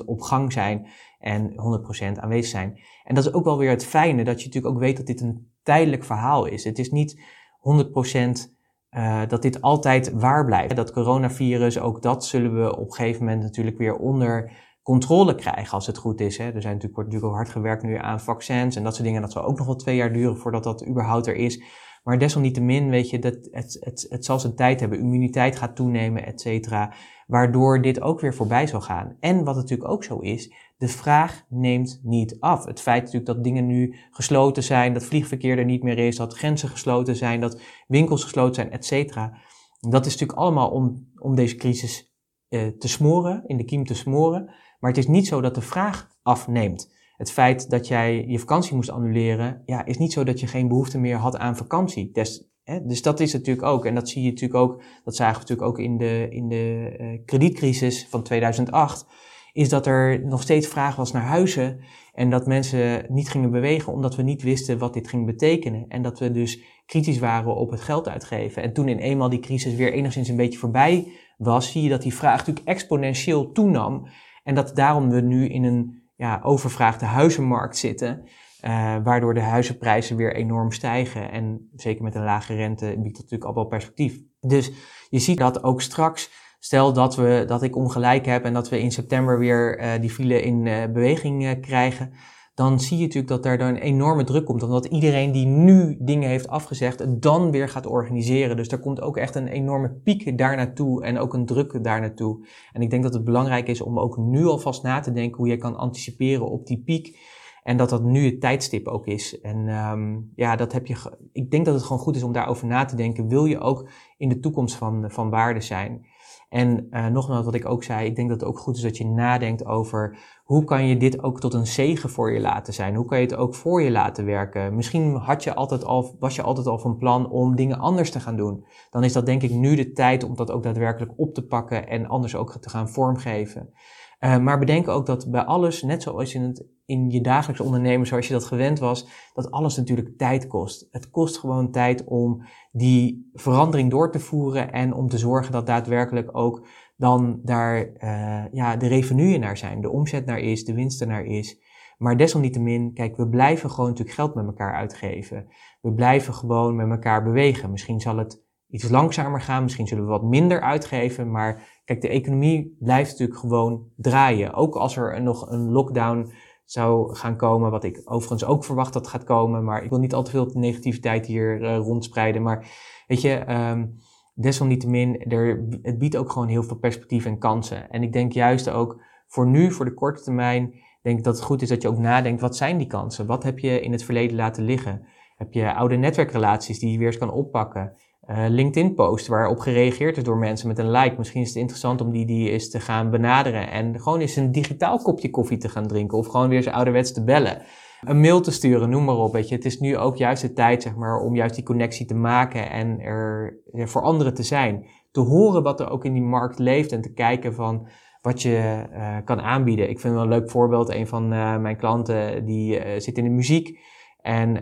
100% 0.02 0.06
op 0.06 0.22
gang 0.22 0.52
zijn 0.52 0.88
en 1.20 1.52
100% 1.52 2.20
aanwezig 2.20 2.46
zijn. 2.52 2.80
En 3.04 3.16
dat 3.16 3.26
is 3.26 3.34
ook 3.34 3.44
wel 3.44 3.58
weer 3.58 3.70
het 3.70 3.86
fijne, 3.86 4.24
dat 4.24 4.40
je 4.40 4.46
natuurlijk 4.46 4.76
ook 4.76 4.82
weet 4.82 4.98
dat 4.98 5.06
dit 5.06 5.22
een 5.22 5.52
tijdelijk 5.64 6.04
verhaal 6.04 6.46
is. 6.46 6.64
Het 6.64 6.80
is 6.80 6.92
niet 6.92 7.22
100% 7.64 8.52
uh, 8.98 9.22
dat 9.28 9.42
dit 9.42 9.62
altijd 9.62 10.12
waar 10.12 10.46
blijft. 10.46 10.76
Dat 10.76 10.92
coronavirus, 10.92 11.80
ook 11.80 12.02
dat 12.02 12.26
zullen 12.26 12.64
we 12.64 12.78
op 12.78 12.86
een 12.86 12.94
gegeven 12.94 13.26
moment 13.26 13.44
natuurlijk 13.44 13.78
weer 13.78 13.96
onder 13.96 14.52
controle 14.82 15.36
krijgen 15.36 15.74
als 15.74 15.88
het 15.88 15.98
goed 15.98 16.22
is. 16.22 16.38
Hè. 16.38 16.44
Er 16.44 16.62
zijn 16.62 16.74
natuurlijk, 16.74 16.96
wordt 16.96 17.10
natuurlijk 17.10 17.32
al 17.32 17.40
hard 17.40 17.50
gewerkt 17.50 17.84
nu 17.84 17.98
aan 17.98 18.20
vaccins 18.20 18.76
en 18.76 18.84
dat 18.84 18.94
soort 18.94 19.06
dingen. 19.06 19.22
Dat 19.22 19.32
zal 19.32 19.44
ook 19.44 19.58
nog 19.58 19.66
wel 19.66 19.76
twee 19.76 19.96
jaar 19.96 20.14
duren 20.14 20.38
voordat 20.38 20.64
dat 20.64 20.88
überhaupt 20.88 21.28
er 21.28 21.36
is. 21.36 21.64
Maar 22.04 22.20
desalniettemin 22.20 22.90
weet 22.90 23.10
je, 23.10 23.20
dat 23.20 23.38
het, 23.52 23.78
het, 23.80 24.06
het 24.10 24.26
zal 24.26 24.40
zijn 24.40 24.56
tijd 24.56 24.80
hebben. 24.80 25.00
Immuniteit 25.00 25.56
gaat 25.56 25.76
toenemen, 25.76 26.26
et 26.26 26.42
cetera. 26.42 26.94
Waardoor 27.28 27.82
dit 27.82 28.02
ook 28.02 28.20
weer 28.20 28.34
voorbij 28.34 28.68
zal 28.68 28.82
gaan. 28.82 29.18
En 29.20 29.44
wat 29.44 29.56
natuurlijk 29.56 29.90
ook 29.90 30.04
zo 30.04 30.20
is, 30.20 30.54
de 30.78 30.88
vraag 30.88 31.46
neemt 31.50 32.00
niet 32.04 32.40
af. 32.40 32.66
Het 32.66 32.82
feit 32.82 33.00
natuurlijk 33.00 33.26
dat 33.26 33.44
dingen 33.44 33.66
nu 33.66 33.96
gesloten 34.12 34.64
zijn, 34.64 34.94
dat 34.94 35.06
vliegverkeer 35.06 35.58
er 35.58 35.66
niet 35.66 35.84
meer 35.84 35.98
is, 35.98 36.16
dat 36.16 36.34
grenzen 36.34 36.70
gesloten 36.70 37.16
zijn, 37.16 37.42
dat 37.42 37.62
winkels 37.88 38.24
gesloten 38.24 38.56
zijn, 38.56 38.72
et 38.72 38.86
cetera. 38.86 39.38
Dat 39.80 40.06
is 40.06 40.12
natuurlijk 40.12 40.40
allemaal 40.40 40.70
om, 40.70 41.12
om 41.18 41.36
deze 41.36 41.56
crisis 41.56 42.14
eh, 42.50 42.68
te 42.68 42.88
smoren, 42.88 43.44
in 43.48 43.58
de 43.58 43.66
kiem 43.66 43.86
te 43.86 43.94
smoren. 43.94 44.46
Maar 44.80 44.90
het 44.90 45.00
is 45.00 45.08
niet 45.08 45.28
zo 45.28 45.42
dat 45.42 45.56
de 45.56 45.62
vraag 45.62 46.10
afneemt 46.22 46.92
het 47.24 47.32
feit 47.32 47.70
dat 47.70 47.88
jij 47.88 48.26
je 48.28 48.40
vakantie 48.40 48.76
moest 48.76 48.90
annuleren, 48.90 49.62
ja, 49.66 49.86
is 49.86 49.98
niet 49.98 50.14
zo 50.14 50.24
dat 50.24 50.40
je 50.40 50.48
geen 50.48 50.68
behoefte 50.68 51.00
meer 51.00 51.16
had 51.16 51.38
aan 51.38 51.58
vakantie. 51.58 52.12
Dus, 52.12 52.48
hè, 52.64 52.86
dus 52.86 53.02
dat 53.02 53.20
is 53.20 53.34
natuurlijk 53.34 53.68
ook, 53.68 53.86
en 53.86 53.96
dat 53.96 54.10
zie 54.10 54.24
je 54.24 54.30
natuurlijk 54.30 54.60
ook, 54.60 54.84
dat 55.04 55.16
zagen 55.16 55.34
we 55.34 55.40
natuurlijk 55.40 55.68
ook 55.68 55.80
in 55.80 55.98
de, 55.98 56.28
in 56.30 56.48
de 56.48 56.96
uh, 57.00 57.20
kredietcrisis 57.26 58.08
van 58.10 58.24
2008, 58.24 59.06
is 59.54 59.70
dat 59.70 59.86
er 59.86 60.26
nog 60.26 60.42
steeds 60.42 60.68
vraag 60.68 60.96
was 60.96 61.12
naar 61.12 61.24
huizen 61.24 61.80
en 62.14 62.30
dat 62.30 62.48
mensen 62.48 63.06
niet 63.10 63.30
gingen 63.30 63.52
bewegen 63.52 63.94
omdat 63.94 64.16
we 64.16 64.22
niet 64.22 64.42
wisten 64.42 64.78
wat 64.78 64.94
dit 64.94 65.08
ging 65.08 65.26
betekenen. 65.26 65.86
En 65.88 66.02
dat 66.02 66.20
we 66.20 66.32
dus 66.32 66.60
kritisch 66.86 67.20
waren 67.20 67.56
op 67.56 67.72
het 67.72 67.82
geld 67.82 68.10
uitgeven. 68.10 68.64
En 68.64 68.74
toen 68.74 68.88
in 68.88 68.98
eenmaal 68.98 69.30
die 69.30 69.40
crisis 69.40 69.76
weer 69.76 69.94
enigszins 69.94 70.30
een 70.30 70.36
beetje 70.36 70.60
voorbij 70.60 71.08
was, 71.38 71.72
zie 71.72 71.84
je 71.84 71.90
dat 71.90 72.02
die 72.02 72.14
vraag 72.14 72.38
natuurlijk 72.38 72.68
exponentieel 72.68 73.52
toenam. 73.52 74.08
En 74.44 74.56
dat 74.56 74.76
daarom 74.76 75.10
we 75.10 75.22
nu 75.22 75.48
in 75.48 75.64
een 75.64 76.02
ja, 76.16 76.40
overvraagde 76.44 77.06
huizenmarkt 77.06 77.78
zitten. 77.78 78.24
Uh, 78.66 78.96
waardoor 79.04 79.34
de 79.34 79.42
huizenprijzen 79.42 80.16
weer 80.16 80.36
enorm 80.36 80.72
stijgen. 80.72 81.32
En 81.32 81.70
zeker 81.76 82.04
met 82.04 82.16
een 82.16 82.24
lage 82.24 82.56
rente 82.56 82.86
biedt 82.86 83.16
dat 83.16 83.24
natuurlijk 83.24 83.44
al 83.44 83.54
wel 83.54 83.66
perspectief. 83.66 84.20
Dus 84.40 84.72
je 85.10 85.20
ziet 85.20 85.38
dat 85.38 85.64
ook 85.64 85.82
straks, 85.82 86.32
stel 86.64 86.94
dat, 86.94 87.16
we, 87.16 87.44
dat 87.48 87.64
ik 87.64 87.76
ongelijk 87.76 88.26
heb 88.26 88.44
en 88.44 88.54
dat 88.54 88.70
we 88.70 88.80
in 88.80 88.92
september 88.92 89.40
weer 89.40 89.80
uh, 89.80 89.92
die 90.02 90.10
file 90.10 90.42
in 90.42 90.66
uh, 90.66 90.86
beweging 90.94 91.60
krijgen 91.62 92.14
dan 92.56 92.80
zie 92.80 92.98
je 92.98 93.04
natuurlijk 93.04 93.34
dat 93.34 93.44
daar 93.44 93.58
dan 93.58 93.68
een 93.68 93.78
enorme 93.78 94.24
druk 94.24 94.46
komt. 94.46 94.64
Omdat 94.64 94.86
iedereen 94.86 95.32
die 95.32 95.46
nu 95.46 95.98
dingen 96.00 96.30
heeft 96.30 96.48
afgezegd, 96.48 97.00
het 97.00 97.22
dan 97.22 97.52
weer 97.52 97.70
gaat 97.70 97.86
organiseren. 97.86 98.58
Dus 98.58 98.68
er 98.68 98.80
komt 98.80 99.02
ook 99.02 99.18
echt 99.18 99.36
een 99.36 99.48
enorme 99.48 99.90
piek 99.90 100.38
daar 100.38 100.56
naartoe 100.56 101.04
en 101.04 101.18
ook 101.18 101.34
een 101.34 101.46
druk 101.46 101.84
daar 101.84 102.00
naartoe. 102.00 102.48
En 102.72 102.82
ik 102.82 102.90
denk 102.90 103.04
dat 103.04 103.14
het 103.14 103.24
belangrijk 103.24 103.68
is 103.68 103.82
om 103.82 104.00
ook 104.00 104.18
nu 104.18 104.46
alvast 104.46 104.84
na 104.84 105.00
te 105.00 105.12
denken 105.12 105.38
hoe 105.38 105.48
je 105.48 105.58
kan 105.58 105.76
anticiperen 105.76 106.52
op 106.52 106.66
die 106.66 106.82
piek. 106.84 107.20
En 107.64 107.78
dat 107.78 107.90
dat 107.90 108.04
nu 108.04 108.26
het 108.26 108.42
tijdstip 108.42 108.88
ook 108.88 109.06
is. 109.06 109.42
En 109.42 109.68
um, 109.68 110.32
ja, 110.36 110.56
dat 110.56 110.72
heb 110.72 110.86
je. 110.86 110.96
Ik 111.32 111.52
denk 111.52 111.66
dat 111.66 111.74
het 111.74 111.84
gewoon 111.84 112.02
goed 112.02 112.16
is 112.16 112.24
om 112.24 112.32
daarover 112.32 112.68
na 112.68 112.86
te 112.86 112.96
denken. 112.96 113.28
Wil 113.28 113.46
je 113.46 113.60
ook 113.60 113.90
in 114.18 114.30
de 114.30 114.40
toekomst 114.40 114.76
van, 114.76 115.12
van 115.12 115.30
waarde 115.30 115.62
zijn? 115.62 116.06
En 116.54 116.88
uh, 116.92 117.08
nogmaals, 117.08 117.46
wat 117.46 117.54
ik 117.54 117.70
ook 117.70 117.84
zei, 117.84 118.06
ik 118.08 118.16
denk 118.16 118.30
dat 118.30 118.40
het 118.40 118.50
ook 118.50 118.60
goed 118.60 118.76
is 118.76 118.82
dat 118.82 118.98
je 118.98 119.06
nadenkt 119.06 119.66
over 119.66 120.18
hoe 120.44 120.64
kan 120.64 120.88
je 120.88 120.98
dit 120.98 121.24
ook 121.24 121.40
tot 121.40 121.54
een 121.54 121.68
zegen 121.68 122.10
voor 122.10 122.34
je 122.34 122.40
laten 122.40 122.74
zijn? 122.74 122.96
Hoe 122.96 123.06
kan 123.06 123.18
je 123.18 123.26
het 123.26 123.36
ook 123.36 123.56
voor 123.56 123.82
je 123.82 123.92
laten 123.92 124.26
werken? 124.26 124.76
Misschien 124.76 125.16
had 125.16 125.44
je 125.44 125.54
altijd 125.54 125.86
al, 125.86 126.16
was 126.20 126.36
je 126.36 126.42
altijd 126.42 126.68
al 126.68 126.80
van 126.80 126.98
plan 126.98 127.30
om 127.30 127.56
dingen 127.56 127.80
anders 127.80 128.12
te 128.12 128.20
gaan 128.20 128.36
doen. 128.36 128.66
Dan 128.90 129.04
is 129.04 129.14
dat 129.14 129.26
denk 129.26 129.42
ik 129.42 129.52
nu 129.52 129.76
de 129.76 129.92
tijd 129.92 130.24
om 130.24 130.36
dat 130.36 130.52
ook 130.52 130.64
daadwerkelijk 130.64 131.12
op 131.16 131.34
te 131.34 131.46
pakken 131.46 131.88
en 131.88 132.08
anders 132.08 132.36
ook 132.36 132.58
te 132.58 132.70
gaan 132.70 132.90
vormgeven. 132.90 133.74
Uh, 134.24 134.38
maar 134.38 134.60
bedenk 134.60 134.88
ook 134.88 135.06
dat 135.06 135.32
bij 135.32 135.44
alles, 135.44 135.82
net 135.82 136.02
zoals 136.02 136.34
in, 136.34 136.68
in 136.86 137.10
je 137.10 137.22
dagelijks 137.22 137.62
ondernemen, 137.62 138.08
zoals 138.08 138.28
je 138.28 138.34
dat 138.34 138.46
gewend 138.46 138.80
was, 138.80 139.08
dat 139.34 139.52
alles 139.52 139.76
natuurlijk 139.76 140.18
tijd 140.18 140.48
kost. 140.48 140.88
Het 140.92 141.10
kost 141.10 141.38
gewoon 141.38 141.72
tijd 141.72 142.04
om 142.04 142.44
die 142.72 143.30
verandering 143.34 143.90
door 143.90 144.12
te 144.12 144.20
voeren 144.20 144.72
en 144.72 144.94
om 144.94 145.08
te 145.08 145.18
zorgen 145.18 145.52
dat 145.52 145.66
daadwerkelijk 145.66 146.38
ook 146.38 146.68
dan 146.96 147.40
daar 147.44 147.90
uh, 147.98 148.44
ja, 148.52 148.76
de 148.76 148.88
revenue 148.88 149.38
naar 149.38 149.58
zijn, 149.58 149.82
de 149.82 149.90
omzet 149.90 150.26
naar 150.26 150.40
is, 150.40 150.66
de 150.66 150.74
winst 150.74 151.06
naar 151.06 151.26
is. 151.26 151.62
Maar 151.98 152.18
desalniettemin, 152.18 152.94
kijk, 152.94 153.18
we 153.18 153.30
blijven 153.30 153.70
gewoon 153.70 153.90
natuurlijk 153.90 154.16
geld 154.16 154.36
met 154.36 154.46
elkaar 154.46 154.74
uitgeven. 154.74 155.48
We 155.82 155.94
blijven 155.94 156.34
gewoon 156.34 156.76
met 156.76 156.90
elkaar 156.90 157.24
bewegen. 157.24 157.72
Misschien 157.72 158.02
zal 158.02 158.18
het 158.18 158.43
iets 158.74 158.90
langzamer 158.90 159.42
gaan, 159.42 159.64
misschien 159.64 159.88
zullen 159.88 160.04
we 160.04 160.10
wat 160.10 160.24
minder 160.24 160.62
uitgeven, 160.62 161.32
maar 161.32 161.82
kijk, 161.86 162.02
de 162.02 162.08
economie 162.08 162.76
blijft 162.80 163.12
natuurlijk 163.12 163.40
gewoon 163.40 163.88
draaien. 163.96 164.54
Ook 164.54 164.76
als 164.76 164.98
er 164.98 165.22
nog 165.22 165.50
een 165.50 165.72
lockdown 165.72 166.34
zou 166.66 167.16
gaan 167.16 167.38
komen, 167.38 167.72
wat 167.72 167.84
ik 167.84 168.02
overigens 168.06 168.46
ook 168.46 168.66
verwacht 168.66 168.94
dat 168.94 169.08
gaat 169.08 169.24
komen, 169.24 169.64
maar 169.64 169.84
ik 169.84 169.90
wil 169.90 170.00
niet 170.00 170.14
al 170.14 170.24
te 170.24 170.32
veel 170.32 170.50
negativiteit 170.54 171.26
hier 171.26 171.62
uh, 171.62 171.78
rondspreiden, 171.78 172.42
maar 172.42 172.68
weet 173.08 173.22
je, 173.22 173.54
um, 173.54 173.96
desalniettemin, 174.34 175.20
er, 175.20 175.66
het 175.82 175.98
biedt 175.98 176.18
ook 176.18 176.32
gewoon 176.32 176.48
heel 176.48 176.64
veel 176.64 176.78
perspectief 176.78 177.26
en 177.26 177.38
kansen. 177.38 177.90
En 177.90 178.04
ik 178.04 178.14
denk 178.14 178.32
juist 178.32 178.70
ook 178.70 179.02
voor 179.28 179.48
nu, 179.48 179.72
voor 179.72 179.86
de 179.86 179.94
korte 179.94 180.24
termijn, 180.24 180.74
denk 181.02 181.18
ik 181.18 181.24
dat 181.24 181.36
het 181.36 181.44
goed 181.44 181.62
is 181.62 181.70
dat 181.70 181.82
je 181.82 181.88
ook 181.88 181.98
nadenkt, 181.98 182.42
wat 182.42 182.58
zijn 182.58 182.78
die 182.78 182.88
kansen? 182.88 183.26
Wat 183.26 183.44
heb 183.44 183.60
je 183.60 183.82
in 183.82 183.92
het 183.92 184.04
verleden 184.04 184.36
laten 184.36 184.64
liggen? 184.64 185.06
Heb 185.36 185.54
je 185.54 185.74
oude 185.74 185.96
netwerkrelaties 185.96 186.80
die 186.80 186.92
je 186.92 186.98
weer 186.98 187.08
eens 187.08 187.18
kan 187.18 187.32
oppakken? 187.32 187.94
Uh, 188.30 188.46
LinkedIn-post 188.48 189.28
waarop 189.28 189.60
gereageerd 189.60 190.18
is 190.18 190.24
door 190.24 190.38
mensen 190.38 190.68
met 190.68 190.78
een 190.78 190.92
like. 190.92 191.16
Misschien 191.18 191.42
is 191.42 191.48
het 191.48 191.58
interessant 191.58 192.02
om 192.02 192.12
die, 192.12 192.26
die 192.26 192.50
eens 192.50 192.70
te 192.70 192.80
gaan 192.80 193.10
benaderen 193.10 193.72
en 193.72 194.02
gewoon 194.02 194.20
eens 194.20 194.36
een 194.36 194.52
digitaal 194.52 194.98
kopje 194.98 195.30
koffie 195.30 195.58
te 195.58 195.70
gaan 195.70 195.88
drinken 195.88 196.18
of 196.18 196.28
gewoon 196.28 196.48
weer 196.48 196.58
eens 196.58 196.68
ouderwets 196.68 197.14
te 197.14 197.24
bellen 197.24 197.62
een 198.06 198.20
mail 198.20 198.42
te 198.42 198.52
sturen, 198.52 198.90
noem 198.90 199.04
maar 199.04 199.16
op. 199.16 199.34
Weet 199.34 199.50
je. 199.50 199.56
Het 199.56 199.66
is 199.66 199.80
nu 199.80 199.98
ook 199.98 200.18
juist 200.18 200.42
de 200.42 200.54
tijd 200.54 200.82
zeg 200.82 200.96
maar, 200.96 201.20
om 201.20 201.36
juist 201.36 201.56
die 201.56 201.64
connectie 201.64 202.06
te 202.06 202.16
maken 202.16 202.70
en 202.70 203.00
er 203.00 203.60
voor 203.74 204.02
anderen 204.02 204.34
te 204.34 204.44
zijn. 204.44 204.86
Te 205.12 205.20
horen 205.20 205.64
wat 205.64 205.80
er 205.80 205.90
ook 205.90 206.06
in 206.06 206.14
die 206.14 206.22
markt 206.22 206.60
leeft 206.60 206.92
en 206.92 207.02
te 207.02 207.14
kijken 207.14 207.54
van 207.54 207.88
wat 208.22 208.42
je 208.42 208.84
uh, 208.94 209.18
kan 209.26 209.42
aanbieden. 209.42 209.90
Ik 209.90 210.00
vind 210.00 210.14
wel 210.14 210.24
een 210.24 210.30
leuk 210.30 210.50
voorbeeld. 210.50 210.90
Een 210.90 211.08
van 211.08 211.34
uh, 211.34 211.58
mijn 211.58 211.78
klanten 211.78 212.46
die 212.46 212.82
zit 212.98 213.18
in 213.18 213.24
de 213.24 213.30
muziek 213.30 213.80
en 214.22 214.54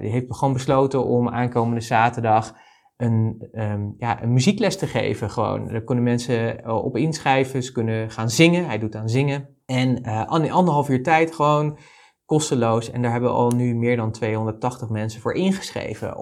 die 0.00 0.10
heeft 0.10 0.26
gewoon 0.28 0.52
besloten 0.52 1.04
om 1.04 1.28
aankomende 1.28 1.80
zaterdag 1.80 2.54
een, 3.00 3.48
um, 3.52 3.94
ja, 3.98 4.22
een 4.22 4.32
muziekles 4.32 4.76
te 4.76 4.86
geven. 4.86 5.30
Gewoon. 5.30 5.68
Daar 5.68 5.84
kunnen 5.84 6.04
mensen 6.04 6.70
op 6.82 6.96
inschrijven, 6.96 7.62
ze 7.62 7.72
kunnen 7.72 8.10
gaan 8.10 8.30
zingen. 8.30 8.66
Hij 8.66 8.78
doet 8.78 8.96
aan 8.96 9.08
zingen. 9.08 9.48
En 9.66 9.96
in 10.42 10.52
anderhalf 10.52 10.88
uur 10.88 11.02
tijd 11.02 11.34
gewoon 11.34 11.78
kosteloos. 12.24 12.90
En 12.90 13.02
daar 13.02 13.12
hebben 13.12 13.32
al 13.32 13.50
nu 13.50 13.74
meer 13.74 13.96
dan 13.96 14.12
280 14.12 14.88
mensen 14.88 15.20
voor 15.20 15.34
ingeschreven. 15.34 16.16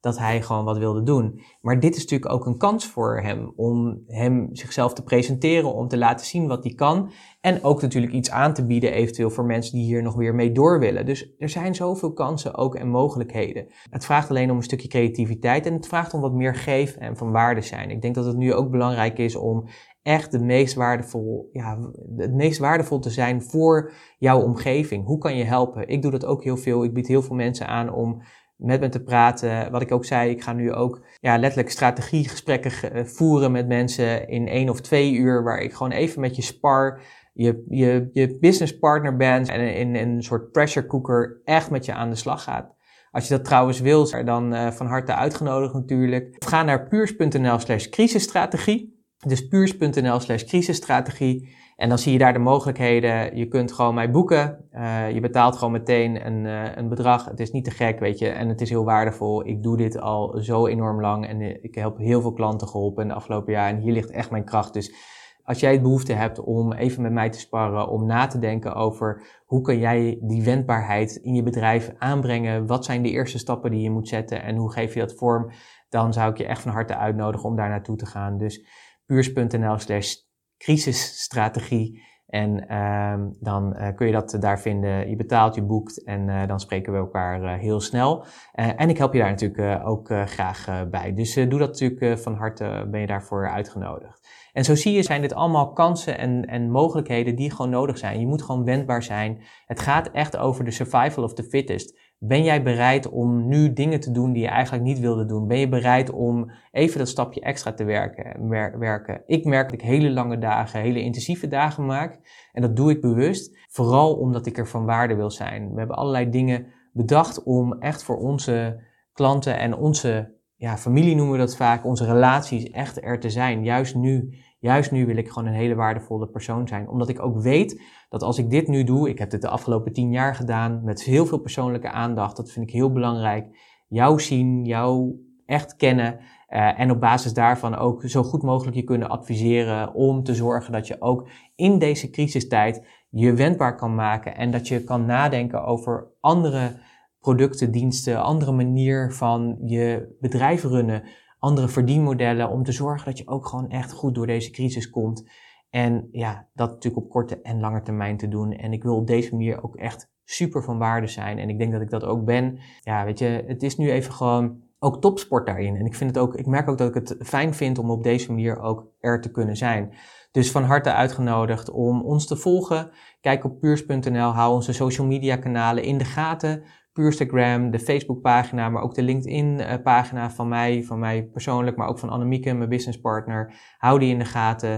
Omdat 0.00 0.20
hij 0.20 0.42
gewoon 0.42 0.64
wat 0.64 0.78
wilde 0.78 1.02
doen. 1.02 1.40
Maar 1.60 1.80
dit 1.80 1.96
is 1.96 2.02
natuurlijk 2.02 2.32
ook 2.32 2.46
een 2.46 2.58
kans 2.58 2.86
voor 2.86 3.20
hem. 3.20 3.52
Om 3.56 4.02
hem 4.06 4.48
zichzelf 4.52 4.92
te 4.92 5.02
presenteren. 5.02 5.74
Om 5.74 5.88
te 5.88 5.98
laten 5.98 6.26
zien 6.26 6.46
wat 6.46 6.64
hij 6.64 6.74
kan. 6.74 7.10
En 7.40 7.64
ook 7.64 7.82
natuurlijk 7.82 8.12
iets 8.12 8.30
aan 8.30 8.54
te 8.54 8.66
bieden 8.66 8.92
eventueel 8.92 9.30
voor 9.30 9.44
mensen 9.44 9.74
die 9.74 9.84
hier 9.84 10.02
nog 10.02 10.14
weer 10.14 10.34
mee 10.34 10.52
door 10.52 10.78
willen. 10.78 11.06
Dus 11.06 11.34
er 11.38 11.48
zijn 11.48 11.74
zoveel 11.74 12.12
kansen 12.12 12.54
ook 12.54 12.74
en 12.74 12.88
mogelijkheden. 12.88 13.66
Het 13.90 14.04
vraagt 14.04 14.30
alleen 14.30 14.50
om 14.50 14.56
een 14.56 14.62
stukje 14.62 14.88
creativiteit. 14.88 15.66
En 15.66 15.72
het 15.72 15.86
vraagt 15.86 16.14
om 16.14 16.20
wat 16.20 16.32
meer 16.32 16.54
geven 16.54 17.00
en 17.00 17.16
van 17.16 17.30
waarde 17.30 17.62
zijn. 17.62 17.90
Ik 17.90 18.02
denk 18.02 18.14
dat 18.14 18.26
het 18.26 18.36
nu 18.36 18.54
ook 18.54 18.70
belangrijk 18.70 19.18
is 19.18 19.36
om 19.36 19.68
echt 20.02 20.30
de 20.30 20.38
meest 20.38 20.74
waardevol, 20.74 21.48
ja, 21.52 21.78
het 22.16 22.34
meest 22.34 22.58
waardevol 22.58 22.98
te 22.98 23.10
zijn 23.10 23.42
voor 23.42 23.92
jouw 24.18 24.42
omgeving. 24.42 25.04
Hoe 25.04 25.18
kan 25.18 25.36
je 25.36 25.44
helpen? 25.44 25.88
Ik 25.88 26.02
doe 26.02 26.10
dat 26.10 26.24
ook 26.24 26.44
heel 26.44 26.56
veel. 26.56 26.84
Ik 26.84 26.94
bied 26.94 27.06
heel 27.06 27.22
veel 27.22 27.36
mensen 27.36 27.66
aan 27.66 27.92
om 27.92 28.22
met 28.58 28.80
me 28.80 28.88
te 28.88 29.02
praten. 29.02 29.70
Wat 29.70 29.82
ik 29.82 29.92
ook 29.92 30.04
zei, 30.04 30.30
ik 30.30 30.42
ga 30.42 30.52
nu 30.52 30.72
ook 30.72 31.04
ja, 31.20 31.38
letterlijk 31.38 31.70
strategiegesprekken 31.70 33.06
voeren 33.06 33.52
met 33.52 33.68
mensen 33.68 34.28
in 34.28 34.48
één 34.48 34.68
of 34.68 34.80
twee 34.80 35.12
uur, 35.12 35.42
waar 35.42 35.58
ik 35.58 35.72
gewoon 35.72 35.92
even 35.92 36.20
met 36.20 36.36
je 36.36 36.42
spar, 36.42 37.00
je, 37.32 37.64
je, 37.68 38.08
je 38.12 38.38
business 38.40 38.78
partner 38.78 39.16
bent 39.16 39.48
en 39.48 39.74
in, 39.74 39.94
een 39.94 40.22
soort 40.22 40.52
pressure 40.52 40.86
cooker 40.86 41.40
echt 41.44 41.70
met 41.70 41.84
je 41.84 41.92
aan 41.92 42.10
de 42.10 42.16
slag 42.16 42.42
gaat. 42.42 42.76
Als 43.10 43.28
je 43.28 43.34
dat 43.34 43.44
trouwens 43.44 43.80
wil, 43.80 44.24
dan 44.24 44.54
uh, 44.54 44.70
van 44.70 44.86
harte 44.86 45.14
uitgenodigd 45.14 45.74
natuurlijk. 45.74 46.36
Ga 46.38 46.62
naar 46.62 46.88
puurs.nl 46.88 47.58
slash 47.58 47.88
crisisstrategie. 47.88 48.96
Dus 49.26 49.48
puurs.nl 49.48 50.20
slash 50.20 50.44
crisisstrategie. 50.44 51.56
En 51.78 51.88
dan 51.88 51.98
zie 51.98 52.12
je 52.12 52.18
daar 52.18 52.32
de 52.32 52.38
mogelijkheden. 52.38 53.36
Je 53.36 53.48
kunt 53.48 53.72
gewoon 53.72 53.94
mij 53.94 54.10
boeken. 54.10 54.68
Uh, 54.72 55.10
je 55.10 55.20
betaalt 55.20 55.56
gewoon 55.56 55.72
meteen 55.72 56.26
een, 56.26 56.44
uh, 56.44 56.76
een 56.76 56.88
bedrag. 56.88 57.24
Het 57.24 57.40
is 57.40 57.50
niet 57.50 57.64
te 57.64 57.70
gek, 57.70 57.98
weet 57.98 58.18
je. 58.18 58.28
En 58.28 58.48
het 58.48 58.60
is 58.60 58.70
heel 58.70 58.84
waardevol. 58.84 59.46
Ik 59.46 59.62
doe 59.62 59.76
dit 59.76 60.00
al 60.00 60.38
zo 60.40 60.66
enorm 60.66 61.00
lang. 61.00 61.26
En 61.26 61.62
ik 61.62 61.74
heb 61.74 61.96
heel 61.96 62.20
veel 62.20 62.32
klanten 62.32 62.68
geholpen 62.68 63.08
de 63.08 63.14
afgelopen 63.14 63.52
jaar. 63.52 63.68
En 63.68 63.78
hier 63.78 63.92
ligt 63.92 64.10
echt 64.10 64.30
mijn 64.30 64.44
kracht. 64.44 64.72
Dus 64.72 64.94
als 65.42 65.60
jij 65.60 65.72
het 65.72 65.82
behoefte 65.82 66.12
hebt 66.12 66.40
om 66.40 66.72
even 66.72 67.02
met 67.02 67.12
mij 67.12 67.30
te 67.30 67.38
sparren, 67.38 67.88
om 67.88 68.06
na 68.06 68.26
te 68.26 68.38
denken 68.38 68.74
over 68.74 69.22
hoe 69.46 69.60
kan 69.60 69.78
jij 69.78 70.18
die 70.22 70.44
wendbaarheid 70.44 71.16
in 71.16 71.34
je 71.34 71.42
bedrijf 71.42 71.92
aanbrengen, 71.98 72.66
wat 72.66 72.84
zijn 72.84 73.02
de 73.02 73.10
eerste 73.10 73.38
stappen 73.38 73.70
die 73.70 73.82
je 73.82 73.90
moet 73.90 74.08
zetten 74.08 74.42
en 74.42 74.56
hoe 74.56 74.72
geef 74.72 74.94
je 74.94 75.00
dat 75.00 75.14
vorm, 75.14 75.50
dan 75.88 76.12
zou 76.12 76.30
ik 76.30 76.38
je 76.38 76.46
echt 76.46 76.62
van 76.62 76.72
harte 76.72 76.96
uitnodigen 76.96 77.48
om 77.48 77.56
daar 77.56 77.68
naartoe 77.68 77.96
te 77.96 78.06
gaan. 78.06 78.38
Dus 78.38 78.66
puurs.nl 79.06 79.78
slash 79.78 80.14
crisisstrategie. 80.58 82.06
En 82.26 82.76
um, 82.76 83.36
dan 83.40 83.74
uh, 83.76 83.88
kun 83.94 84.06
je 84.06 84.12
dat 84.12 84.36
daar 84.40 84.60
vinden. 84.60 85.08
Je 85.08 85.16
betaalt, 85.16 85.54
je 85.54 85.62
boekt 85.62 86.04
en 86.04 86.28
uh, 86.28 86.46
dan 86.46 86.60
spreken 86.60 86.92
we 86.92 86.98
elkaar 86.98 87.42
uh, 87.42 87.54
heel 87.60 87.80
snel. 87.80 88.24
en 88.52 88.88
ik 88.88 88.98
help 88.98 89.12
je 89.12 89.18
daar 89.18 89.30
natuurlijk 89.30 89.86
ook 89.86 90.08
graag 90.24 90.88
bij. 90.90 91.14
Dus 91.14 91.34
doe 91.34 91.58
dat 91.58 91.80
natuurlijk 91.80 92.18
van 92.20 92.34
harte, 92.34 92.88
ben 92.90 93.00
je 93.00 93.06
daarvoor 93.06 93.50
uitgenodigd. 93.50 94.28
En 94.52 94.64
zo 94.64 94.74
zie 94.74 94.92
je, 94.92 95.02
zijn 95.02 95.20
dit 95.20 95.34
allemaal 95.34 95.72
kansen 95.72 96.18
en, 96.18 96.44
en 96.44 96.70
mogelijkheden 96.70 97.36
die 97.36 97.50
gewoon 97.50 97.70
nodig 97.70 97.98
zijn. 97.98 98.20
Je 98.20 98.26
moet 98.26 98.42
gewoon 98.42 98.64
wendbaar 98.64 99.02
zijn. 99.02 99.42
Het 99.66 99.80
gaat 99.80 100.10
echt 100.10 100.36
over 100.36 100.64
de 100.64 100.70
survival 100.70 101.24
of 101.24 101.34
the 101.34 101.42
fittest. 101.42 101.98
Ben 102.20 102.44
jij 102.44 102.62
bereid 102.62 103.08
om 103.08 103.48
nu 103.48 103.72
dingen 103.72 104.00
te 104.00 104.10
doen 104.10 104.32
die 104.32 104.42
je 104.42 104.48
eigenlijk 104.48 104.84
niet 104.84 104.98
wilde 104.98 105.24
doen? 105.24 105.46
Ben 105.46 105.58
je 105.58 105.68
bereid 105.68 106.10
om 106.10 106.50
even 106.70 106.98
dat 106.98 107.08
stapje 107.08 107.40
extra 107.40 107.72
te 107.72 107.84
werken? 107.84 108.48
werken? 108.78 109.22
Ik 109.26 109.44
merk 109.44 109.70
dat 109.70 109.80
ik 109.80 109.86
hele 109.86 110.10
lange 110.10 110.38
dagen, 110.38 110.80
hele 110.80 111.02
intensieve 111.02 111.48
dagen 111.48 111.86
maak. 111.86 112.18
En 112.52 112.62
dat 112.62 112.76
doe 112.76 112.90
ik 112.90 113.00
bewust, 113.00 113.58
vooral 113.68 114.14
omdat 114.14 114.46
ik 114.46 114.58
er 114.58 114.66
van 114.66 114.84
waarde 114.84 115.14
wil 115.14 115.30
zijn. 115.30 115.70
We 115.72 115.78
hebben 115.78 115.96
allerlei 115.96 116.30
dingen 116.30 116.66
bedacht 116.92 117.42
om 117.42 117.72
echt 117.72 118.02
voor 118.02 118.16
onze 118.16 118.82
klanten 119.12 119.58
en 119.58 119.76
onze 119.76 120.36
ja, 120.58 120.76
familie 120.76 121.14
noemen 121.14 121.32
we 121.32 121.38
dat 121.38 121.56
vaak, 121.56 121.84
onze 121.84 122.04
relaties 122.04 122.70
echt 122.70 123.02
er 123.02 123.20
te 123.20 123.30
zijn. 123.30 123.64
Juist 123.64 123.94
nu, 123.94 124.38
juist 124.58 124.90
nu 124.90 125.06
wil 125.06 125.16
ik 125.16 125.28
gewoon 125.28 125.48
een 125.48 125.54
hele 125.54 125.74
waardevolle 125.74 126.26
persoon 126.26 126.68
zijn. 126.68 126.88
Omdat 126.88 127.08
ik 127.08 127.22
ook 127.22 127.40
weet 127.40 127.82
dat 128.08 128.22
als 128.22 128.38
ik 128.38 128.50
dit 128.50 128.68
nu 128.68 128.84
doe, 128.84 129.08
ik 129.08 129.18
heb 129.18 129.30
dit 129.30 129.42
de 129.42 129.48
afgelopen 129.48 129.92
tien 129.92 130.12
jaar 130.12 130.34
gedaan 130.34 130.84
met 130.84 131.02
heel 131.02 131.26
veel 131.26 131.38
persoonlijke 131.38 131.90
aandacht, 131.90 132.36
dat 132.36 132.50
vind 132.50 132.68
ik 132.68 132.74
heel 132.74 132.92
belangrijk. 132.92 133.46
Jou 133.88 134.20
zien, 134.20 134.64
jou 134.64 135.14
echt 135.46 135.76
kennen 135.76 136.18
uh, 136.48 136.80
en 136.80 136.90
op 136.90 137.00
basis 137.00 137.32
daarvan 137.32 137.76
ook 137.76 138.02
zo 138.04 138.22
goed 138.22 138.42
mogelijk 138.42 138.76
je 138.76 138.84
kunnen 138.84 139.08
adviseren 139.08 139.94
om 139.94 140.22
te 140.22 140.34
zorgen 140.34 140.72
dat 140.72 140.86
je 140.86 141.00
ook 141.00 141.28
in 141.54 141.78
deze 141.78 142.10
crisistijd 142.10 142.86
je 143.10 143.32
wendbaar 143.32 143.76
kan 143.76 143.94
maken 143.94 144.36
en 144.36 144.50
dat 144.50 144.68
je 144.68 144.84
kan 144.84 145.04
nadenken 145.04 145.64
over 145.64 146.06
andere 146.20 146.80
producten, 147.20 147.70
diensten, 147.70 148.22
andere 148.22 148.52
manier 148.52 149.12
van 149.12 149.58
je 149.64 150.16
bedrijf 150.20 150.64
runnen, 150.64 151.02
andere 151.38 151.68
verdienmodellen 151.68 152.48
om 152.48 152.62
te 152.62 152.72
zorgen 152.72 153.06
dat 153.06 153.18
je 153.18 153.28
ook 153.28 153.46
gewoon 153.46 153.70
echt 153.70 153.92
goed 153.92 154.14
door 154.14 154.26
deze 154.26 154.50
crisis 154.50 154.90
komt. 154.90 155.30
En 155.70 156.08
ja, 156.12 156.48
dat 156.54 156.70
natuurlijk 156.70 157.04
op 157.04 157.10
korte 157.10 157.40
en 157.40 157.60
lange 157.60 157.82
termijn 157.82 158.16
te 158.16 158.28
doen. 158.28 158.52
En 158.52 158.72
ik 158.72 158.82
wil 158.82 158.96
op 158.96 159.06
deze 159.06 159.30
manier 159.30 159.62
ook 159.62 159.76
echt 159.76 160.10
super 160.24 160.62
van 160.62 160.78
waarde 160.78 161.06
zijn. 161.06 161.38
En 161.38 161.48
ik 161.48 161.58
denk 161.58 161.72
dat 161.72 161.80
ik 161.80 161.90
dat 161.90 162.04
ook 162.04 162.24
ben. 162.24 162.58
Ja, 162.80 163.04
weet 163.04 163.18
je, 163.18 163.44
het 163.46 163.62
is 163.62 163.76
nu 163.76 163.90
even 163.90 164.12
gewoon 164.12 164.62
ook 164.78 165.00
topsport 165.00 165.46
daarin. 165.46 165.76
En 165.76 165.86
ik 165.86 165.94
vind 165.94 166.10
het 166.14 166.18
ook, 166.18 166.34
ik 166.34 166.46
merk 166.46 166.68
ook 166.68 166.78
dat 166.78 166.88
ik 166.88 166.94
het 166.94 167.16
fijn 167.20 167.54
vind 167.54 167.78
om 167.78 167.90
op 167.90 168.02
deze 168.02 168.30
manier 168.30 168.60
ook 168.60 168.86
er 169.00 169.20
te 169.20 169.30
kunnen 169.30 169.56
zijn. 169.56 169.94
Dus 170.30 170.50
van 170.50 170.62
harte 170.62 170.92
uitgenodigd 170.92 171.70
om 171.70 172.02
ons 172.02 172.26
te 172.26 172.36
volgen. 172.36 172.90
Kijk 173.20 173.44
op 173.44 173.60
puurs.nl, 173.60 174.30
hou 174.30 174.54
onze 174.54 174.72
social 174.72 175.06
media 175.06 175.36
kanalen 175.36 175.82
in 175.82 175.98
de 175.98 176.04
gaten. 176.04 176.62
Puurstagram, 176.98 177.70
de 177.70 177.78
Facebookpagina, 177.78 178.68
maar 178.68 178.82
ook 178.82 178.94
de 178.94 179.02
LinkedIn-pagina 179.02 180.30
van 180.30 180.48
mij, 180.48 180.82
van 180.84 180.98
mij 180.98 181.24
persoonlijk, 181.24 181.76
maar 181.76 181.88
ook 181.88 181.98
van 181.98 182.08
Annemieke, 182.08 182.54
mijn 182.54 182.68
businesspartner. 182.68 183.54
Hou 183.78 183.98
die 183.98 184.12
in 184.12 184.18
de 184.18 184.24
gaten. 184.24 184.72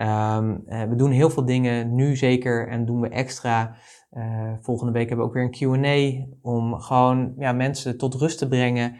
Um, 0.00 0.64
we 0.66 0.94
doen 0.96 1.10
heel 1.10 1.30
veel 1.30 1.44
dingen, 1.44 1.94
nu 1.94 2.16
zeker, 2.16 2.68
en 2.68 2.84
doen 2.84 3.00
we 3.00 3.08
extra. 3.08 3.76
Uh, 4.12 4.52
volgende 4.60 4.92
week 4.92 5.08
hebben 5.08 5.26
we 5.26 5.32
ook 5.32 5.36
weer 5.36 5.50
een 5.60 5.82
Q&A 5.82 6.26
om 6.42 6.80
gewoon 6.80 7.34
ja, 7.38 7.52
mensen 7.52 7.98
tot 7.98 8.14
rust 8.14 8.38
te 8.38 8.48
brengen. 8.48 8.96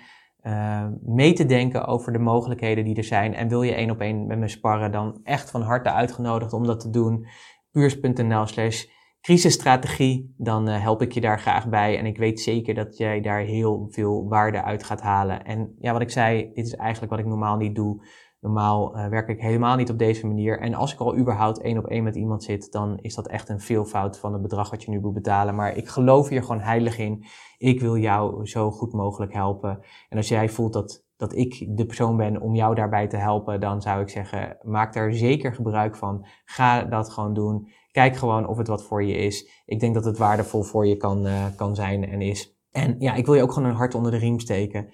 Mee 1.02 1.32
te 1.32 1.46
denken 1.46 1.86
over 1.86 2.12
de 2.12 2.18
mogelijkheden 2.18 2.84
die 2.84 2.96
er 2.96 3.04
zijn. 3.04 3.34
En 3.34 3.48
wil 3.48 3.62
je 3.62 3.74
één 3.74 3.90
op 3.90 4.00
één 4.00 4.26
met 4.26 4.38
me 4.38 4.48
sparren, 4.48 4.92
dan 4.92 5.20
echt 5.24 5.50
van 5.50 5.62
harte 5.62 5.92
uitgenodigd 5.92 6.52
om 6.52 6.66
dat 6.66 6.80
te 6.80 6.90
doen. 6.90 7.26
puurs.nl 7.70 8.46
slash 8.46 8.84
crisisstrategie, 9.22 10.34
dan 10.36 10.68
uh, 10.68 10.80
help 10.80 11.02
ik 11.02 11.12
je 11.12 11.20
daar 11.20 11.40
graag 11.40 11.68
bij. 11.68 11.98
En 11.98 12.06
ik 12.06 12.18
weet 12.18 12.40
zeker 12.40 12.74
dat 12.74 12.96
jij 12.96 13.20
daar 13.20 13.40
heel 13.40 13.86
veel 13.90 14.28
waarde 14.28 14.62
uit 14.62 14.84
gaat 14.84 15.00
halen. 15.00 15.44
En 15.44 15.74
ja, 15.78 15.92
wat 15.92 16.00
ik 16.00 16.10
zei, 16.10 16.50
dit 16.54 16.66
is 16.66 16.74
eigenlijk 16.74 17.10
wat 17.12 17.20
ik 17.20 17.26
normaal 17.26 17.56
niet 17.56 17.74
doe. 17.74 18.06
Normaal 18.40 18.96
uh, 18.96 19.08
werk 19.08 19.28
ik 19.28 19.40
helemaal 19.40 19.76
niet 19.76 19.90
op 19.90 19.98
deze 19.98 20.26
manier. 20.26 20.60
En 20.60 20.74
als 20.74 20.92
ik 20.92 20.98
al 20.98 21.16
überhaupt 21.16 21.60
één 21.60 21.78
op 21.78 21.86
één 21.86 22.02
met 22.02 22.16
iemand 22.16 22.44
zit, 22.44 22.72
dan 22.72 22.98
is 23.00 23.14
dat 23.14 23.28
echt 23.28 23.48
een 23.48 23.60
veelvoud 23.60 24.18
van 24.18 24.32
het 24.32 24.42
bedrag 24.42 24.70
wat 24.70 24.82
je 24.82 24.90
nu 24.90 25.00
moet 25.00 25.14
betalen. 25.14 25.54
Maar 25.54 25.76
ik 25.76 25.88
geloof 25.88 26.28
hier 26.28 26.42
gewoon 26.42 26.60
heilig 26.60 26.98
in. 26.98 27.24
Ik 27.58 27.80
wil 27.80 27.96
jou 27.96 28.46
zo 28.46 28.70
goed 28.70 28.92
mogelijk 28.92 29.32
helpen. 29.32 29.80
En 30.08 30.16
als 30.16 30.28
jij 30.28 30.48
voelt 30.48 30.72
dat, 30.72 31.04
dat 31.16 31.34
ik 31.34 31.76
de 31.76 31.86
persoon 31.86 32.16
ben 32.16 32.40
om 32.40 32.54
jou 32.54 32.74
daarbij 32.74 33.08
te 33.08 33.16
helpen, 33.16 33.60
dan 33.60 33.82
zou 33.82 34.00
ik 34.00 34.08
zeggen, 34.08 34.56
maak 34.62 34.92
daar 34.92 35.12
zeker 35.12 35.54
gebruik 35.54 35.96
van. 35.96 36.26
Ga 36.44 36.84
dat 36.84 37.10
gewoon 37.10 37.34
doen. 37.34 37.68
Kijk 37.92 38.16
gewoon 38.16 38.46
of 38.46 38.56
het 38.56 38.68
wat 38.68 38.84
voor 38.84 39.04
je 39.04 39.14
is. 39.14 39.62
Ik 39.64 39.80
denk 39.80 39.94
dat 39.94 40.04
het 40.04 40.18
waardevol 40.18 40.62
voor 40.62 40.86
je 40.86 40.96
kan, 40.96 41.26
uh, 41.26 41.44
kan 41.56 41.74
zijn 41.74 42.08
en 42.08 42.20
is. 42.20 42.56
En 42.70 42.96
ja, 42.98 43.14
ik 43.14 43.26
wil 43.26 43.34
je 43.34 43.42
ook 43.42 43.52
gewoon 43.52 43.68
een 43.68 43.76
hart 43.76 43.94
onder 43.94 44.10
de 44.10 44.18
riem 44.18 44.40
steken. 44.40 44.88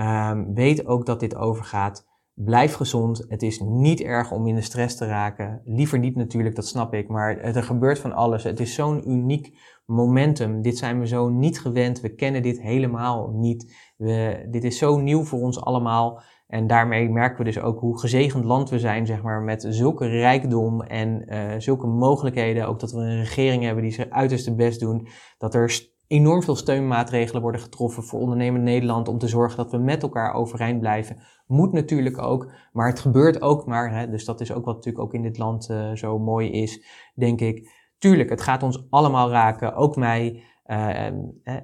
Um, 0.00 0.54
weet 0.54 0.86
ook 0.86 1.06
dat 1.06 1.20
dit 1.20 1.36
overgaat. 1.36 2.09
Blijf 2.44 2.74
gezond. 2.74 3.24
Het 3.28 3.42
is 3.42 3.60
niet 3.60 4.00
erg 4.00 4.32
om 4.32 4.46
in 4.46 4.54
de 4.54 4.60
stress 4.60 4.96
te 4.96 5.06
raken. 5.06 5.60
Liever 5.64 5.98
niet 5.98 6.16
natuurlijk, 6.16 6.54
dat 6.54 6.66
snap 6.66 6.94
ik. 6.94 7.08
Maar 7.08 7.36
er 7.36 7.62
gebeurt 7.62 7.98
van 7.98 8.12
alles. 8.12 8.44
Het 8.44 8.60
is 8.60 8.74
zo'n 8.74 9.10
uniek 9.10 9.58
momentum. 9.86 10.62
Dit 10.62 10.78
zijn 10.78 11.00
we 11.00 11.06
zo 11.06 11.28
niet 11.28 11.60
gewend. 11.60 12.00
We 12.00 12.14
kennen 12.14 12.42
dit 12.42 12.60
helemaal 12.60 13.30
niet. 13.30 13.92
We, 13.96 14.46
dit 14.50 14.64
is 14.64 14.78
zo 14.78 14.98
nieuw 14.98 15.24
voor 15.24 15.40
ons 15.40 15.60
allemaal. 15.60 16.22
En 16.46 16.66
daarmee 16.66 17.08
merken 17.08 17.38
we 17.38 17.44
dus 17.44 17.60
ook 17.60 17.80
hoe 17.80 17.98
gezegend 17.98 18.44
land 18.44 18.70
we 18.70 18.78
zijn, 18.78 19.06
zeg 19.06 19.22
maar, 19.22 19.42
met 19.42 19.66
zulke 19.68 20.06
rijkdom 20.06 20.82
en 20.82 21.24
uh, 21.26 21.54
zulke 21.58 21.86
mogelijkheden. 21.86 22.66
Ook 22.66 22.80
dat 22.80 22.92
we 22.92 22.98
een 22.98 23.18
regering 23.18 23.62
hebben 23.64 23.82
die 23.82 23.92
zijn 23.92 24.12
uiterste 24.12 24.54
best 24.54 24.80
doen. 24.80 25.08
Dat 25.38 25.54
er 25.54 25.90
enorm 26.10 26.42
veel 26.42 26.56
steunmaatregelen 26.56 27.42
worden 27.42 27.60
getroffen 27.60 28.02
voor 28.02 28.20
ondernemend 28.20 28.64
Nederland 28.64 29.08
om 29.08 29.18
te 29.18 29.28
zorgen 29.28 29.56
dat 29.56 29.70
we 29.70 29.78
met 29.78 30.02
elkaar 30.02 30.34
overeind 30.34 30.80
blijven. 30.80 31.22
Moet 31.46 31.72
natuurlijk 31.72 32.18
ook, 32.18 32.52
maar 32.72 32.88
het 32.88 33.00
gebeurt 33.00 33.42
ook 33.42 33.66
maar. 33.66 33.92
Hè, 33.92 34.10
dus 34.10 34.24
dat 34.24 34.40
is 34.40 34.52
ook 34.52 34.64
wat 34.64 34.74
natuurlijk 34.74 35.04
ook 35.04 35.14
in 35.14 35.22
dit 35.22 35.38
land 35.38 35.68
uh, 35.70 35.92
zo 35.92 36.18
mooi 36.18 36.50
is, 36.50 36.84
denk 37.14 37.40
ik. 37.40 37.70
Tuurlijk, 37.98 38.30
het 38.30 38.40
gaat 38.40 38.62
ons 38.62 38.86
allemaal 38.90 39.30
raken, 39.30 39.74
ook 39.74 39.96
mij. 39.96 40.44
Uh, 40.70 41.06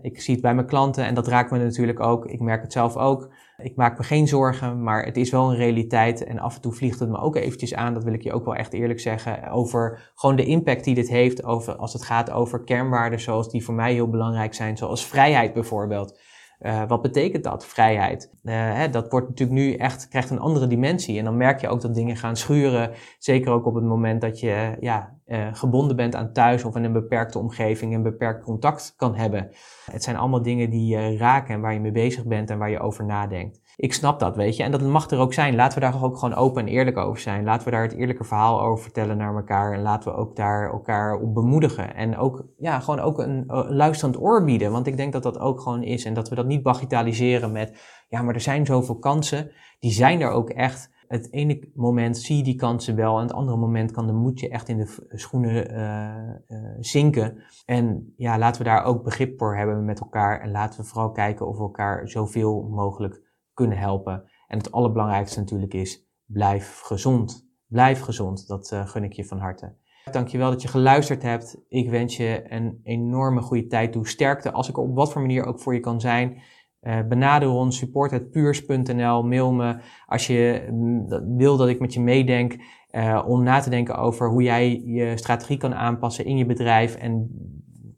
ik 0.03 0.21
zie 0.21 0.35
het 0.35 0.43
bij 0.43 0.55
mijn 0.55 0.67
klanten 0.67 1.05
en 1.05 1.15
dat 1.15 1.27
raakt 1.27 1.51
me 1.51 1.59
natuurlijk 1.59 2.01
ook. 2.01 2.27
Ik 2.27 2.41
merk 2.41 2.63
het 2.63 2.73
zelf 2.73 2.97
ook. 2.97 3.33
Ik 3.57 3.77
maak 3.77 3.99
me 3.99 4.05
geen 4.05 4.29
zorgen, 4.29 4.83
maar 4.83 5.05
het 5.05 5.17
is 5.17 5.31
wel 5.31 5.51
een 5.51 5.57
realiteit. 5.57 6.25
En 6.25 6.39
af 6.39 6.55
en 6.55 6.61
toe 6.61 6.73
vliegt 6.73 7.01
het 7.01 7.09
me 7.09 7.19
ook 7.19 7.37
eventjes 7.37 7.75
aan, 7.75 7.95
dat 7.95 8.05
wil 8.05 8.13
ik 8.13 8.23
je 8.23 8.33
ook 8.33 8.45
wel 8.45 8.55
echt 8.55 8.73
eerlijk 8.73 9.01
zeggen, 9.01 9.51
over 9.51 10.11
gewoon 10.15 10.37
de 10.37 10.45
impact 10.45 10.85
die 10.85 10.95
dit 10.95 11.09
heeft 11.09 11.45
over, 11.45 11.77
als 11.77 11.93
het 11.93 12.03
gaat 12.03 12.31
over 12.31 12.65
kernwaarden 12.65 13.21
zoals 13.21 13.51
die 13.51 13.65
voor 13.65 13.75
mij 13.75 13.93
heel 13.93 14.11
belangrijk 14.11 14.55
zijn, 14.55 14.77
zoals 14.77 15.07
vrijheid 15.07 15.53
bijvoorbeeld. 15.53 16.21
Uh, 16.61 16.83
wat 16.89 17.03
betekent 17.03 17.45
dat, 17.45 17.67
vrijheid? 17.67 18.31
Uh, 18.43 18.55
hè, 18.55 18.89
dat 18.89 19.11
wordt 19.11 19.29
natuurlijk 19.29 19.59
nu 19.59 19.75
echt, 19.75 20.09
krijgt 20.09 20.31
een 20.31 20.39
andere 20.39 20.67
dimensie. 20.67 21.19
En 21.19 21.25
dan 21.25 21.37
merk 21.37 21.61
je 21.61 21.69
ook 21.69 21.81
dat 21.81 21.95
dingen 21.95 22.17
gaan 22.17 22.37
schuren. 22.37 22.91
Zeker 23.19 23.53
ook 23.53 23.67
op 23.67 23.75
het 23.75 23.85
moment 23.85 24.21
dat 24.21 24.41
je 24.41 24.77
ja, 24.81 25.15
uh, 25.27 25.47
gebonden 25.53 25.97
bent 25.97 26.15
aan 26.15 26.33
thuis 26.33 26.65
of 26.65 26.77
in 26.77 26.85
een 26.85 26.93
beperkte 26.93 27.39
omgeving 27.39 27.95
een 27.95 28.03
beperkt 28.03 28.45
contact 28.45 28.95
kan 28.97 29.15
hebben. 29.15 29.51
Het 29.91 30.03
zijn 30.03 30.17
allemaal 30.17 30.43
dingen 30.43 30.71
die 30.71 30.87
je 30.87 31.17
raken 31.17 31.55
en 31.55 31.61
waar 31.61 31.73
je 31.73 31.81
mee 31.81 31.93
bezig 31.93 32.25
bent 32.25 32.51
en 32.51 32.59
waar 32.59 32.71
je 32.71 32.81
over 32.81 33.05
nadenkt. 33.05 33.61
Ik 33.77 33.93
snap 33.93 34.19
dat, 34.19 34.37
weet 34.37 34.57
je. 34.57 34.63
En 34.63 34.71
dat 34.71 34.83
mag 34.83 35.11
er 35.11 35.19
ook 35.19 35.33
zijn. 35.33 35.55
Laten 35.55 35.79
we 35.79 35.85
daar 35.85 36.03
ook 36.05 36.19
gewoon 36.19 36.35
open 36.35 36.63
en 36.63 36.69
eerlijk 36.69 36.97
over 36.97 37.21
zijn. 37.21 37.45
Laten 37.45 37.65
we 37.65 37.71
daar 37.71 37.83
het 37.83 37.95
eerlijke 37.95 38.25
verhaal 38.25 38.61
over 38.61 38.83
vertellen 38.83 39.17
naar 39.17 39.37
elkaar. 39.37 39.73
En 39.73 39.83
laten 39.83 40.13
we 40.13 40.19
ook 40.19 40.37
daar 40.37 40.71
elkaar 40.71 41.21
op 41.21 41.35
bemoedigen. 41.35 41.95
En 41.95 42.17
ook, 42.17 42.47
ja, 42.59 42.81
gewoon 42.81 43.01
ook 43.01 43.19
een, 43.19 43.45
luisterend 43.69 44.21
oor 44.21 44.45
bieden. 44.45 44.73
Want 44.73 44.87
ik 44.87 44.97
denk 44.97 45.13
dat 45.13 45.23
dat 45.23 45.39
ook 45.39 45.61
gewoon 45.61 45.83
is. 45.83 46.05
En 46.05 46.15
dat 46.15 46.29
we 46.29 46.35
dat 46.35 46.47
niet 46.47 46.63
bagitaliseren 46.63 47.53
met, 47.53 48.05
ja, 48.09 48.23
maar 48.23 48.35
er 48.35 48.41
zijn 48.41 48.67
zoveel 48.67 48.99
kansen. 48.99 49.51
Die 49.79 49.93
zijn 49.93 50.21
er 50.21 50.31
ook 50.31 50.51
echt 50.51 50.95
het 51.09 51.33
ene 51.33 51.69
moment 51.75 52.19
zie 52.19 52.37
je 52.37 52.43
die 52.43 52.57
kansen 52.57 52.97
wel, 52.97 53.17
en 53.17 53.23
het 53.23 53.33
andere 53.33 53.57
moment 53.57 53.91
kan 53.91 54.07
de 54.07 54.13
moed 54.13 54.41
je 54.41 54.49
echt 54.49 54.69
in 54.69 54.77
de 54.77 55.07
schoenen 55.09 55.75
uh, 55.75 56.75
zinken. 56.81 57.43
En 57.65 58.13
ja, 58.17 58.39
laten 58.39 58.63
we 58.63 58.69
daar 58.69 58.85
ook 58.85 59.05
begrip 59.05 59.39
voor 59.39 59.57
hebben 59.57 59.85
met 59.85 60.01
elkaar 60.01 60.41
en 60.41 60.51
laten 60.51 60.81
we 60.81 60.87
vooral 60.87 61.11
kijken 61.11 61.47
of 61.47 61.57
we 61.57 61.63
elkaar 61.63 62.09
zoveel 62.09 62.69
mogelijk 62.71 63.26
kunnen 63.57 63.79
helpen. 63.79 64.25
En 64.47 64.59
het 64.59 64.73
allerbelangrijkste 64.73 65.39
natuurlijk 65.39 65.75
is, 65.75 66.07
blijf 66.27 66.81
gezond. 66.81 67.49
Blijf 67.67 68.01
gezond, 68.01 68.47
dat 68.47 68.71
uh, 68.73 68.87
gun 68.87 69.05
ik 69.05 69.13
je 69.13 69.25
van 69.25 69.39
harte. 69.39 69.75
Dankjewel 70.11 70.51
dat 70.51 70.63
je 70.63 70.69
geluisterd 70.69 71.23
hebt. 71.23 71.65
Ik 71.69 71.91
wens 71.91 72.17
je 72.17 72.45
een 72.49 72.81
enorme 72.83 73.41
goede 73.41 73.67
tijd 73.67 73.93
toe. 73.93 74.09
Sterkte 74.09 74.53
als 74.53 74.69
ik 74.69 74.79
op 74.79 74.95
wat 74.95 75.13
voor 75.13 75.21
manier 75.21 75.45
ook 75.45 75.61
voor 75.61 75.75
je 75.75 75.81
kan 75.81 76.01
zijn. 76.01 76.43
Uh, 76.83 76.99
benader 77.09 77.49
ons, 77.49 77.79
support.puurs.nl, 77.79 79.23
mail 79.23 79.53
me 79.53 79.77
als 80.07 80.27
je 80.27 80.69
mm, 80.71 81.37
wil 81.37 81.57
dat 81.57 81.69
ik 81.69 81.81
met 81.81 81.95
je 81.95 82.01
meedenk 82.01 82.57
uh, 82.91 83.25
om 83.27 83.43
na 83.43 83.61
te 83.61 83.71
denken 83.71 83.97
over 83.97 84.31
hoe 84.31 84.43
jij 84.43 84.83
je 84.85 85.17
strategie 85.17 85.57
kan 85.57 85.75
aanpassen 85.75 86.25
in 86.25 86.37
je 86.37 86.47
bedrijf 86.47 86.95
en 86.95 87.31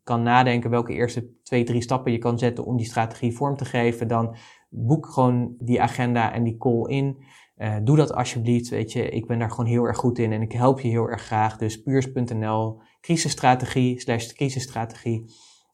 kan 0.08 0.22
nadenken 0.22 0.70
welke 0.70 0.92
eerste 0.92 1.40
twee, 1.42 1.64
drie 1.64 1.82
stappen 1.82 2.12
je 2.12 2.18
kan 2.18 2.38
zetten 2.38 2.64
om 2.64 2.76
die 2.76 2.86
strategie 2.86 3.36
vorm 3.36 3.56
te 3.56 3.64
geven, 3.64 4.08
dan 4.08 4.36
boek 4.68 5.06
gewoon 5.06 5.54
die 5.58 5.82
agenda 5.82 6.32
en 6.32 6.42
die 6.42 6.56
call 6.56 6.84
in. 6.86 7.16
Uh, 7.58 7.76
doe 7.82 7.96
dat 7.96 8.14
alsjeblieft, 8.14 8.68
weet 8.68 8.92
je, 8.92 9.08
ik 9.08 9.26
ben 9.26 9.38
daar 9.38 9.50
gewoon 9.50 9.66
heel 9.66 9.84
erg 9.84 9.96
goed 9.96 10.18
in 10.18 10.32
en 10.32 10.42
ik 10.42 10.52
help 10.52 10.80
je 10.80 10.88
heel 10.88 11.08
erg 11.08 11.22
graag. 11.22 11.56
Dus 11.56 11.82
puurs.nl, 11.82 12.80
crisisstrategie, 13.00 14.00
slash 14.00 14.32
crisisstrategie, 14.32 15.24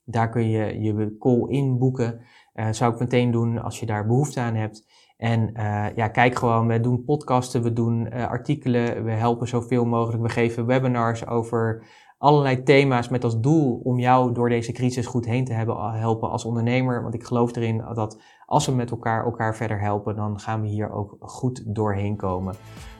daar 0.04 0.30
kun 0.30 0.48
je 0.48 0.80
je 0.80 1.16
call 1.18 1.48
in 1.48 1.78
boeken. 1.78 2.20
Uh, 2.54 2.68
zou 2.70 2.92
ik 2.92 2.98
meteen 2.98 3.30
doen 3.30 3.62
als 3.62 3.80
je 3.80 3.86
daar 3.86 4.06
behoefte 4.06 4.40
aan 4.40 4.54
hebt. 4.54 4.86
En 5.16 5.50
uh, 5.56 5.86
ja, 5.94 6.08
kijk 6.08 6.36
gewoon, 6.36 6.66
we 6.66 6.80
doen 6.80 7.04
podcasten, 7.04 7.62
we 7.62 7.72
doen 7.72 8.12
artikelen, 8.12 9.04
we 9.04 9.10
helpen 9.10 9.48
zoveel 9.48 9.84
mogelijk. 9.84 10.22
We 10.22 10.28
geven 10.28 10.66
webinars 10.66 11.26
over 11.26 11.86
allerlei 12.18 12.62
thema's 12.62 13.08
met 13.08 13.24
als 13.24 13.40
doel 13.40 13.80
om 13.84 13.98
jou 13.98 14.32
door 14.32 14.48
deze 14.48 14.72
crisis 14.72 15.06
goed 15.06 15.24
heen 15.24 15.44
te 15.44 15.52
hebben, 15.52 15.92
helpen 15.92 16.30
als 16.30 16.44
ondernemer. 16.44 17.02
Want 17.02 17.14
ik 17.14 17.24
geloof 17.24 17.56
erin 17.56 17.84
dat 17.94 18.22
als 18.46 18.66
we 18.66 18.72
met 18.72 18.90
elkaar 18.90 19.24
elkaar 19.24 19.56
verder 19.56 19.80
helpen, 19.80 20.16
dan 20.16 20.40
gaan 20.40 20.60
we 20.60 20.68
hier 20.68 20.90
ook 20.90 21.16
goed 21.20 21.62
doorheen 21.74 22.16
komen. 22.16 22.54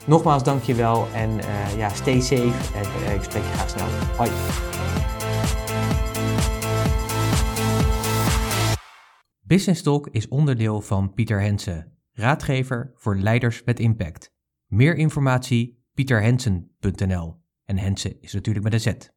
Nogmaals, 0.07 0.43
dankjewel 0.43 1.07
en 1.15 1.31
uh, 1.31 1.77
ja, 1.77 1.89
stay 1.89 2.21
safe 2.21 2.79
en 2.79 3.15
ik 3.15 3.23
spreek 3.23 3.43
je 3.43 3.49
graag 3.49 3.69
snel. 3.69 3.87
Hoi! 4.17 4.31
Business 9.41 9.83
Talk 9.83 10.09
is 10.09 10.29
onderdeel 10.29 10.81
van 10.81 11.13
Pieter 11.13 11.41
Hensen, 11.41 11.93
raadgever 12.13 12.93
voor 12.95 13.17
leiders 13.17 13.63
met 13.65 13.81
impact. 13.81 14.33
Meer 14.67 14.97
informatie 14.97 15.83
pieterhensen.nl 15.95 17.43
en 17.65 17.79
Hensen 17.79 18.21
is 18.21 18.33
natuurlijk 18.33 18.65
met 18.65 18.73
een 18.73 18.81
Z. 18.81 19.13